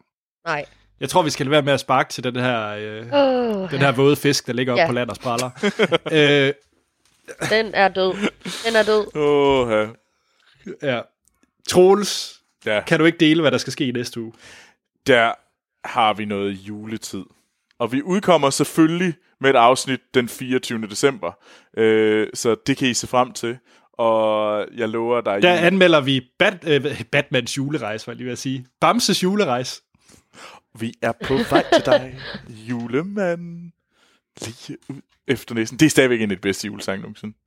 [0.46, 0.66] Nej.
[1.00, 3.80] Jeg tror, vi skal lade være med at sparke til den her, øh, Oh, den
[3.80, 4.88] her våde fisk, der ligger oppe Ja.
[4.88, 5.50] på land og spræller.
[6.48, 6.54] øh,
[7.50, 8.14] den er død.
[8.68, 9.16] Den er død.
[9.16, 9.88] Åh,
[10.82, 10.96] ja.
[10.96, 11.02] ja.
[11.70, 12.82] Troels, ja.
[12.88, 14.34] kan du ikke dele, hvad der skal ske i næste uge?
[15.08, 15.32] Der
[15.88, 17.24] har vi noget juletid.
[17.80, 20.88] Og vi udkommer selvfølgelig med et afsnit den 24.
[20.88, 21.32] december.
[21.78, 23.58] Øh, så det kan I se frem til.
[23.94, 25.42] Og jeg lover dig...
[25.42, 28.66] Der anmelder vi Bat, øh, Batmans julerejse, var jeg lige ved at sige.
[28.82, 29.82] Bamses julerejse.
[30.80, 32.20] Vi er på vej til dig,
[32.70, 33.72] julemand.
[34.42, 35.80] Lige ud efter næsten.
[35.80, 37.38] Det er stadigvæk en af de bedste julesang nogensinde.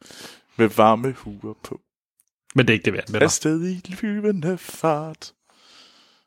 [0.56, 1.80] Med varme huer på.
[2.54, 3.26] Men det er ikke det, vi anmelder.
[3.26, 5.32] Afsted i flyvende fart.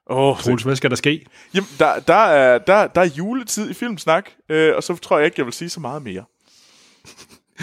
[0.10, 1.26] Åh, oh, Troels, hvad skal der ske?
[1.54, 5.26] Jamen, der, der, er, der, der er juletid i Filmsnak, øh, og så tror jeg
[5.26, 6.26] ikke, jeg vil sige så meget mere.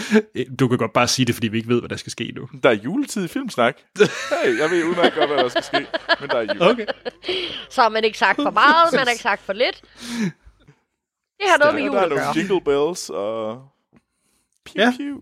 [0.59, 2.49] Du kan godt bare sige det, fordi vi ikke ved, hvad der skal ske nu.
[2.63, 3.77] Der er juletid i Filmsnak.
[3.97, 5.87] Hey, jeg ved udmærket godt, hvad der skal ske,
[6.19, 6.61] men der er jul.
[6.61, 6.85] Okay.
[7.69, 9.81] Så har man ikke sagt for meget, man har ikke sagt for lidt.
[11.39, 13.67] Det har noget med jul der er nogle jingle bells og...
[14.65, 14.93] Pew, Ja.
[14.97, 15.15] pew.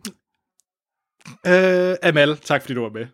[1.48, 3.08] Øh, Amal, tak fordi du var med.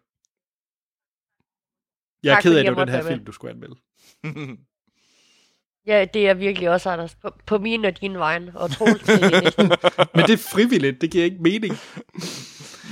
[2.23, 3.75] Jeg er Tak, ked af, at det var den her film, du skulle anmelde.
[5.87, 7.15] Ja, det er virkelig også, Anders.
[7.15, 8.49] På, på min og din vejen.
[8.53, 9.07] Og Troels.
[10.15, 11.77] Men det er frivilligt, det giver ikke mening.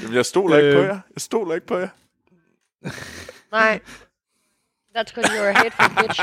[0.01, 0.85] Jamen, jeg stoler ikke på Øh.
[0.87, 0.99] jer.
[1.15, 1.87] Jeg stoler ikke på jer.
[3.51, 3.79] Nej.
[4.97, 6.21] That's because you're a hateful bitch.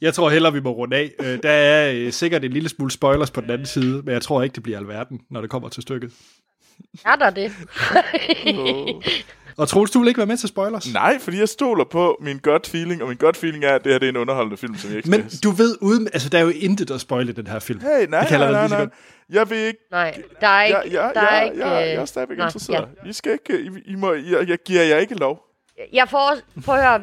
[0.00, 1.12] Jeg tror hellere, vi må runde af.
[1.20, 4.22] Øh, Der er øh, sikkert en lille smule spoilers på den anden side, men jeg
[4.22, 6.12] tror ikke, det bliver alverden, når det kommer til stykket.
[7.04, 7.52] Er der det?
[9.58, 10.92] Og Troels, du vil ikke være med til spoilers?
[10.92, 13.92] Nej, fordi jeg stoler på min gut feeling, og min gut feeling er, at det
[13.92, 15.40] her det er en underholdende film, som jeg ikke Men skal...
[15.42, 16.08] du ved uden...
[16.12, 17.80] Altså, der er jo intet at spoile den her film.
[17.80, 18.86] Hey, nej, nej, jeg nej, nej, så nej.
[19.30, 19.78] Jeg vil ikke...
[19.90, 20.78] Nej, der er ikke...
[20.78, 22.88] Jeg, jeg, der er jeg, ikke jeg, jeg er øh, stadigvæk nå, interesseret.
[23.06, 23.60] I skal ikke...
[23.62, 25.40] I, I må, jeg, jeg giver jer ikke lov.
[25.92, 26.42] Jeg får også...
[26.64, 27.00] Prøv at høre.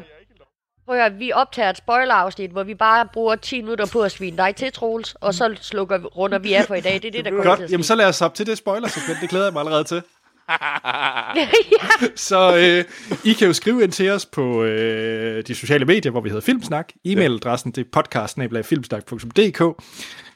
[0.85, 4.11] Prøv at høre, vi optager et spoiler-afsnit, hvor vi bare bruger 10 minutter på at
[4.11, 6.93] svine dig til, Troels, og så slukker, vi- runder vi af for i dag.
[6.93, 8.88] Det er det, der kommer til at jamen så lad os op til det spoiler
[9.21, 10.01] det glæder jeg mig allerede til.
[12.15, 12.86] Så øh,
[13.24, 16.41] I kan jo skrive ind til os på øh, de sociale medier, hvor vi hedder
[16.41, 16.90] Filmsnak.
[17.07, 19.84] E-mailadressen det er podcast-filmsnak.dk.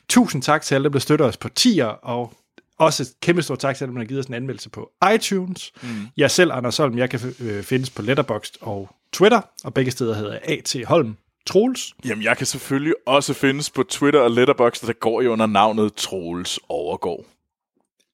[0.09, 2.33] Tusind tak til alle der støtter os på tier, og
[2.79, 4.91] også et kæmpe stort tak til alle dem, der har givet os en anmeldelse på
[5.15, 5.71] iTunes.
[5.81, 5.89] Mm.
[6.17, 10.15] Jeg selv, Anders Holm, jeg kan øh, findes på Letterboxd og Twitter, og begge steder
[10.15, 10.75] hedder jeg A.T.
[10.85, 11.93] Holm Troels.
[12.05, 15.93] Jamen, jeg kan selvfølgelig også findes på Twitter og Letterboxd, der går jo under navnet
[15.93, 17.25] Troels Overgård.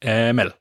[0.02, 0.52] Amal.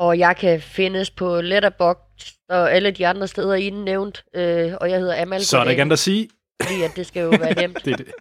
[0.00, 4.24] Og jeg kan findes på Letterboxd og alle de andre steder, I nævnt.
[4.36, 5.44] Øh, og jeg hedder Amal.
[5.44, 6.28] Så er der ikke andet at sige.
[6.62, 7.78] Fordi at det skal jo være nemt.
[7.84, 8.12] Det er det.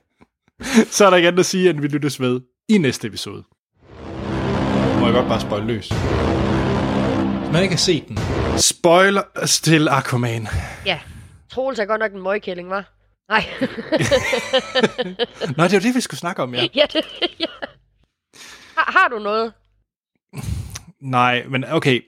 [0.92, 3.44] Så er der ikke andet at sige, end vi lyttes ved i næste episode.
[5.00, 5.90] Må jeg godt bare spoil løs.
[5.90, 8.20] Hvis man ikke har set den.
[8.58, 9.22] Spoiler
[9.64, 10.48] til Aquaman.
[10.86, 11.00] Ja.
[11.52, 12.94] Troels er godt nok en møgkælling, var?
[13.30, 13.44] Nej.
[15.58, 16.62] Nå, det er jo det, vi skulle snakke om, ja.
[16.76, 17.06] ja, det,
[17.40, 17.46] ja.
[18.78, 19.54] Har, har du noget?
[21.02, 22.02] Nej, men okay.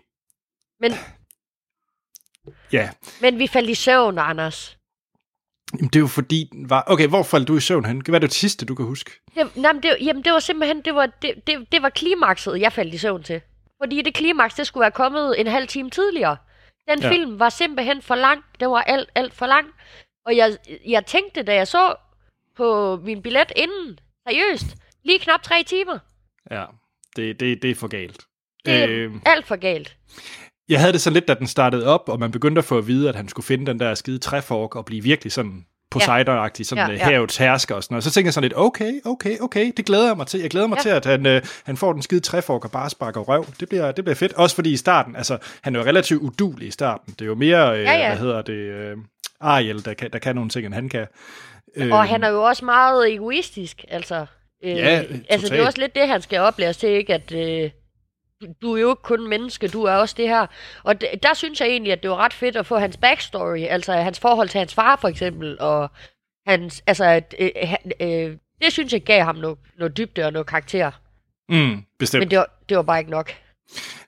[0.79, 0.91] Men,
[2.73, 2.89] Ja,
[3.21, 4.77] men vi faldt i søvn, Anders.
[5.73, 6.83] Jamen, det er jo fordi, den var...
[6.87, 8.01] Okay, hvor faldt du i søvn hen?
[8.01, 9.11] Hvad er det sidste, du kan huske?
[9.35, 12.73] Det, nej, det, jamen, det var simpelthen, det var, det, det, det var klimakset, jeg
[12.73, 13.41] faldt i søvn til.
[13.81, 16.37] Fordi det klimaks, det skulle være kommet en halv time tidligere.
[16.87, 17.11] Den ja.
[17.11, 18.43] film var simpelthen for lang.
[18.59, 19.67] Den var alt, alt for lang.
[20.25, 20.57] Og jeg,
[20.87, 21.95] jeg tænkte, da jeg så
[22.55, 25.99] på min billet inden, seriøst, lige knap tre timer.
[26.51, 26.65] Ja,
[27.15, 28.25] det, det, det er for galt.
[28.65, 29.95] Det er Øh, alt for galt.
[30.69, 32.87] jeg havde det så lidt, da den startede op, og man begyndte at få at
[32.87, 35.65] vide, at han skulle finde den der skide træfork og blive virkelig sådan
[35.95, 37.03] Poseidon-agtig, sådan Ja, ja, ja.
[37.03, 38.03] havets hersker og sådan noget.
[38.03, 40.39] Så tænkte jeg sådan lidt, okay, okay, okay, det glæder jeg mig til.
[40.39, 40.81] Jeg glæder mig Ja.
[40.81, 43.45] til, at han, øh, han får den skide træfork og bare sparker røv.
[43.59, 44.33] Det bliver, det bliver fedt.
[44.33, 47.13] Også fordi i starten, altså, han er jo relativt udulig i starten.
[47.13, 48.07] Det er jo mere, øh, Ja, ja.
[48.09, 48.97] hvad hedder det, øh,
[49.41, 51.07] Ariel, der kan, der kan nogle ting, end han kan.
[51.77, 54.25] Øh, Og han er jo også meget egoistisk, altså.
[54.63, 57.13] Øh, Ja, altså, det er også lidt det, han skal oplæres til, ikke?
[57.13, 57.69] At øh,
[58.61, 60.47] du- er jo ikke kun menneske, du er også det her.
[60.83, 63.59] Og d- der synes jeg egentlig, at det var ret fedt at få hans backstory,
[63.69, 65.91] altså hans forhold til hans far for eksempel, og
[66.47, 67.49] hans, altså, at, øh,
[67.99, 70.91] øh, det synes jeg gav ham noget, noget dybde og noget karakter.
[71.49, 72.21] Mm, bestemt.
[72.21, 73.33] Men det var, det var bare ikke nok.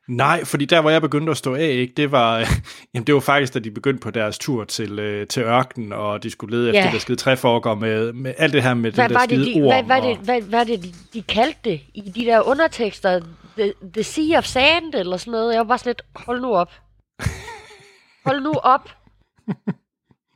[0.07, 2.39] Nej, fordi der, hvor jeg begyndte at stå af, ikke, det var,
[2.93, 6.23] jamen, det var faktisk, da de begyndte på deres tur til, øh, til ørkenen, og
[6.23, 6.85] de skulle lede efter Ja.
[6.85, 9.61] det der skide træforker med, med alt det her med Hvad den der skide de,
[9.63, 9.73] ord.
[9.73, 13.19] hvad, hvad, og, det, hvad, hvad det, de, de kaldte det i de der undertekster?
[13.57, 15.53] The, the Sea of Sand eller sådan noget.
[15.53, 16.71] Jeg var bare sådan lidt, hold nu op.
[18.25, 18.89] Hold nu op.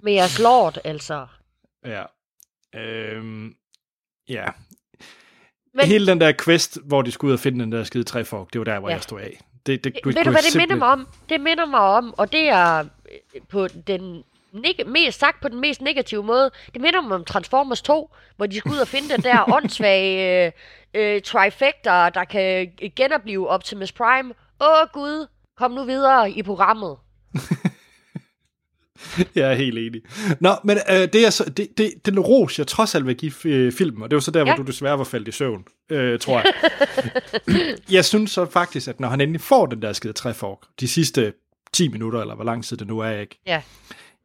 [0.03, 1.27] Med jeres lord, altså.
[1.85, 2.03] Ja.
[2.75, 3.53] Øhm,
[4.29, 4.45] ja.
[5.73, 8.53] Men- Hele den der quest, hvor de skulle ud og finde den der skide træfork,
[8.53, 8.95] det var der, hvor ja.
[8.95, 9.39] jeg stod af.
[9.67, 11.07] Det, det, Ved kunne- du, hvad det minder mig om?
[11.29, 14.23] Det minder mig om, og det er øh, på den
[14.53, 16.51] neg- mest sagt på den mest negative måde.
[16.73, 20.45] Det minder mig om Transformers 2, hvor de skulle ud og finde den der åndssvage
[20.45, 20.51] øh,
[20.93, 24.33] øh, trifecta, der kan genopleve Optimus Prime.
[24.61, 25.27] Åh gud,
[25.57, 26.97] kom nu videre i programmet.
[29.35, 30.01] Jeg er helt enig.
[30.39, 33.33] Nå, men øh, det er så, det, det, den ros, jeg trods alt vil give
[33.45, 34.57] øh, filmen, og det var så der, hvor Ja.
[34.57, 36.53] du desværre var faldet i søvn, øh, tror jeg.
[37.97, 41.33] jeg synes så faktisk, at når han endelig får den der skide træfork, de sidste
[41.73, 43.39] 10 minutter, eller hvor lang tid det nu er, ikke?
[43.47, 43.61] Ja.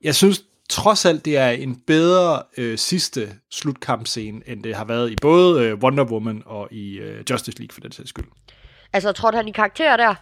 [0.05, 5.11] Jeg synes trods alt, det er en bedre øh, sidste slutkampscene, end det har været
[5.11, 8.25] i både øh, Wonder Woman og i øh, Justice League, for den sags skyld.
[8.93, 10.15] Altså, trådte han i karakter der?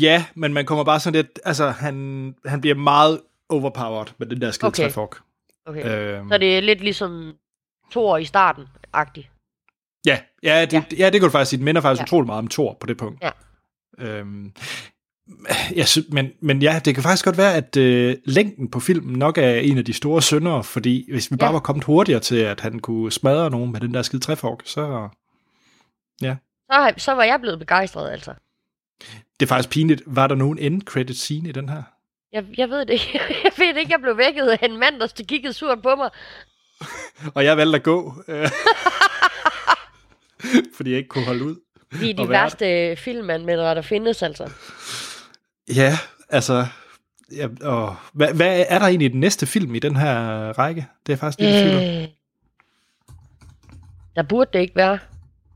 [0.00, 4.40] Ja, men man kommer bare sådan lidt, altså han, han bliver meget overpowered med den
[4.40, 4.82] der skide Okay.
[4.82, 5.16] træfork.
[5.66, 6.18] Okay.
[6.18, 7.32] Øhm, Så det er lidt ligesom
[7.90, 9.30] Thor i starten, agtigt.
[10.06, 10.82] Ja, ja, det, Ja.
[10.90, 10.96] ja.
[10.98, 11.58] ja, det kan du faktisk sige.
[11.58, 12.02] Den minder faktisk Ja.
[12.02, 12.06] ja.
[12.06, 13.22] utrolig meget om Thor på det punkt.
[13.22, 13.30] Ja.
[13.98, 14.52] Øhm,
[15.76, 19.18] jeg sy- men, men ja, det kan faktisk godt være, at øh, længden på filmen
[19.18, 21.52] nok er en af de store syndere, fordi hvis vi bare Ja.
[21.52, 25.08] var kommet hurtigere til, at han kunne smadre nogen med den der skide træfork, så...
[26.20, 26.36] Så,
[26.78, 28.34] har- så var jeg blevet begejstret, altså.
[29.40, 30.02] Det er faktisk pinligt.
[30.06, 31.82] Var der nogen end credit scene i den her?
[32.32, 33.20] Jeg, jeg ved det ikke.
[33.44, 36.10] Jeg ved det ikke, jeg blev vækket af en mand, der kiggede surt på mig.
[37.36, 38.48] Og jeg valgte at gå, øh,
[40.76, 41.56] fordi jeg ikke kunne holde ud.
[42.00, 44.50] De er de Og hvad er værste filmanmeldere, der findes, altså.
[45.76, 45.98] Ja,
[46.28, 46.66] altså...
[47.36, 50.18] Ja, og, hvad, hvad er der egentlig i den næste film i den her
[50.58, 50.86] række?
[51.06, 51.82] Det er faktisk lidt om.
[51.82, 52.08] Øh,
[54.16, 54.98] der burde det ikke være.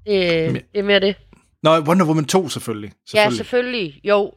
[0.06, 1.16] Det, Men- det er mere det.
[1.66, 2.90] Nå, Wonder Woman 2 selvfølgelig.
[2.90, 3.36] Ja, selvfølgelig.
[3.36, 4.00] selvfølgelig.
[4.04, 4.32] Jo.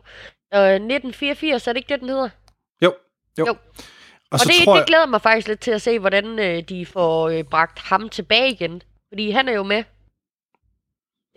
[0.54, 2.30] Øh, 1984, er det ikke det, den hedder?
[2.84, 2.94] Jo,
[3.40, 3.46] jo.
[3.48, 3.52] Jo.
[3.52, 3.58] Og,
[4.32, 4.88] Og så det, tror det jeg...
[4.88, 8.52] glæder mig faktisk lidt til at se, hvordan øh, de får øh, bragt ham tilbage
[8.52, 8.82] igen.
[9.12, 9.84] Fordi han er jo med.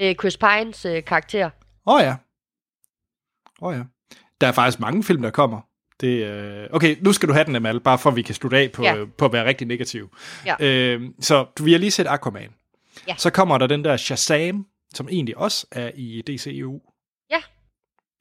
[0.00, 1.50] Øh, Chris Pines øh, karakter.
[1.86, 2.14] Åh oh, ja.
[3.62, 3.82] Åh oh, ja.
[4.40, 5.60] Der er faktisk mange film, der kommer.
[6.00, 6.68] Det, øh...
[6.72, 8.82] Okay, nu skal du have den, Amal, bare for at vi kan slutte af på,
[8.82, 8.94] Ja.
[8.94, 9.04] ja.
[9.18, 10.16] på at være rigtig negativ.
[10.46, 10.54] Ja.
[10.60, 12.50] Øh, så du, vi har lige set Aquaman.
[13.08, 13.14] Ja.
[13.18, 16.80] Så kommer der den der Shazam, som egentlig også er i DCEU.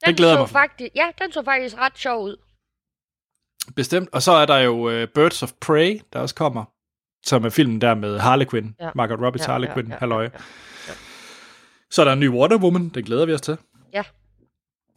[0.06, 0.48] Den, glæder så mig.
[0.48, 2.36] faktisk, ja, den så faktisk ret sjov ud.
[3.76, 4.08] Bestemt.
[4.12, 6.64] Og så er der jo uh, Birds of Prey, der også kommer,
[7.26, 8.76] som er filmen der med Harley Quinn.
[8.80, 8.90] Ja.
[8.94, 10.22] Margot Robbie's Ja, Harley ja, Quinn, ja, halløj.
[10.22, 10.30] ja,
[10.88, 10.92] ja.
[11.90, 13.56] Så er der en ny Wonder Woman, den glæder vi os til.
[13.92, 14.02] Ja.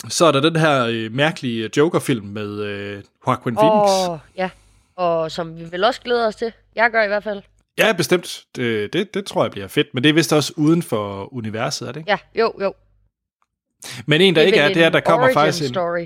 [0.10, 3.90] Så er der den her øh, mærkelige Joker-film med øh, Joaquin Phoenix.
[4.10, 4.50] Og, ja,
[4.96, 6.54] og som vi vel også glæder os til.
[6.76, 7.42] Jeg gør i hvert fald.
[7.78, 8.46] Ja, bestemt.
[8.56, 11.88] Det, det, det tror jeg bliver fedt, men det er vist også uden for universet,
[11.88, 12.12] er det ikke?
[12.12, 12.74] Ja, jo, jo.
[14.06, 15.70] Men en, der ikke vel er, det er, der kommer faktisk en...
[15.74, 16.06] story.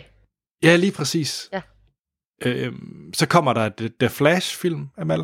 [0.64, 1.50] Ja, lige præcis.
[1.54, 1.62] Ja.
[2.46, 5.20] Øhm, så kommer der The, The Flash-film, Amal.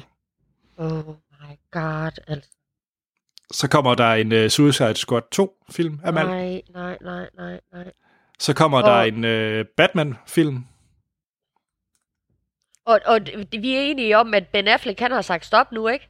[0.78, 2.52] Oh my god, altså.
[3.52, 6.26] Så kommer der en uh, Suicide Squad 2-film, Amal.
[6.26, 7.92] Nej, nej, nej, nej, nej.
[8.40, 9.24] Så kommer der Og- en
[9.60, 10.66] uh, Batman-film.
[12.86, 13.20] Og, og
[13.52, 16.10] vi er enige om, at Ben Affleck, han har sagt stop nu, ikke?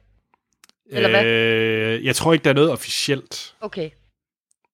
[0.90, 1.24] Eller hvad?
[1.24, 3.54] Øh, jeg tror ikke, der er noget officielt.
[3.60, 3.90] Okay.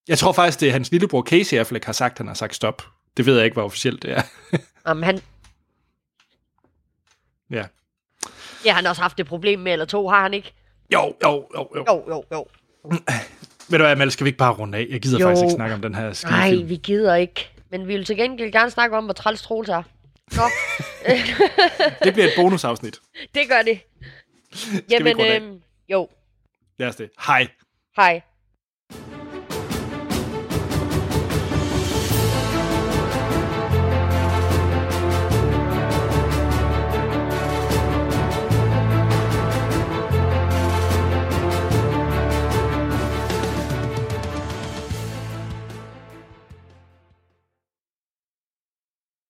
[0.08, 2.82] Jeg tror faktisk, det er hans lillebror Casey Affleck har sagt, han har sagt stop.
[3.16, 4.22] Det ved jeg ikke, hvor officielt det er.
[4.88, 5.20] Jamen, han,
[7.50, 7.64] ja.
[8.64, 10.52] ja, han har også haft et problem med, eller to, har han ikke?
[10.92, 11.84] Jo, jo, jo, jo.
[11.88, 12.46] Jo, jo, jo.
[13.68, 14.86] Ved du hvad, Amal, skal vi ikke bare runde af?
[14.90, 15.26] Jeg gider Jo.
[15.26, 16.68] faktisk ikke snakke om den her Nej, skidefilm.
[16.68, 17.48] vi gider ikke.
[17.70, 19.82] Men vi vil til gengæld gerne snakke om, hvor træls Troels er.
[20.36, 20.42] Nå,
[22.04, 22.98] Det bliver et bonusafsnit.
[23.34, 23.80] det gør det.
[24.90, 25.60] Jamen, øhm,
[25.92, 26.08] jo.
[26.78, 27.10] Lad os det.
[27.26, 27.48] Hej.
[27.96, 28.22] Hej.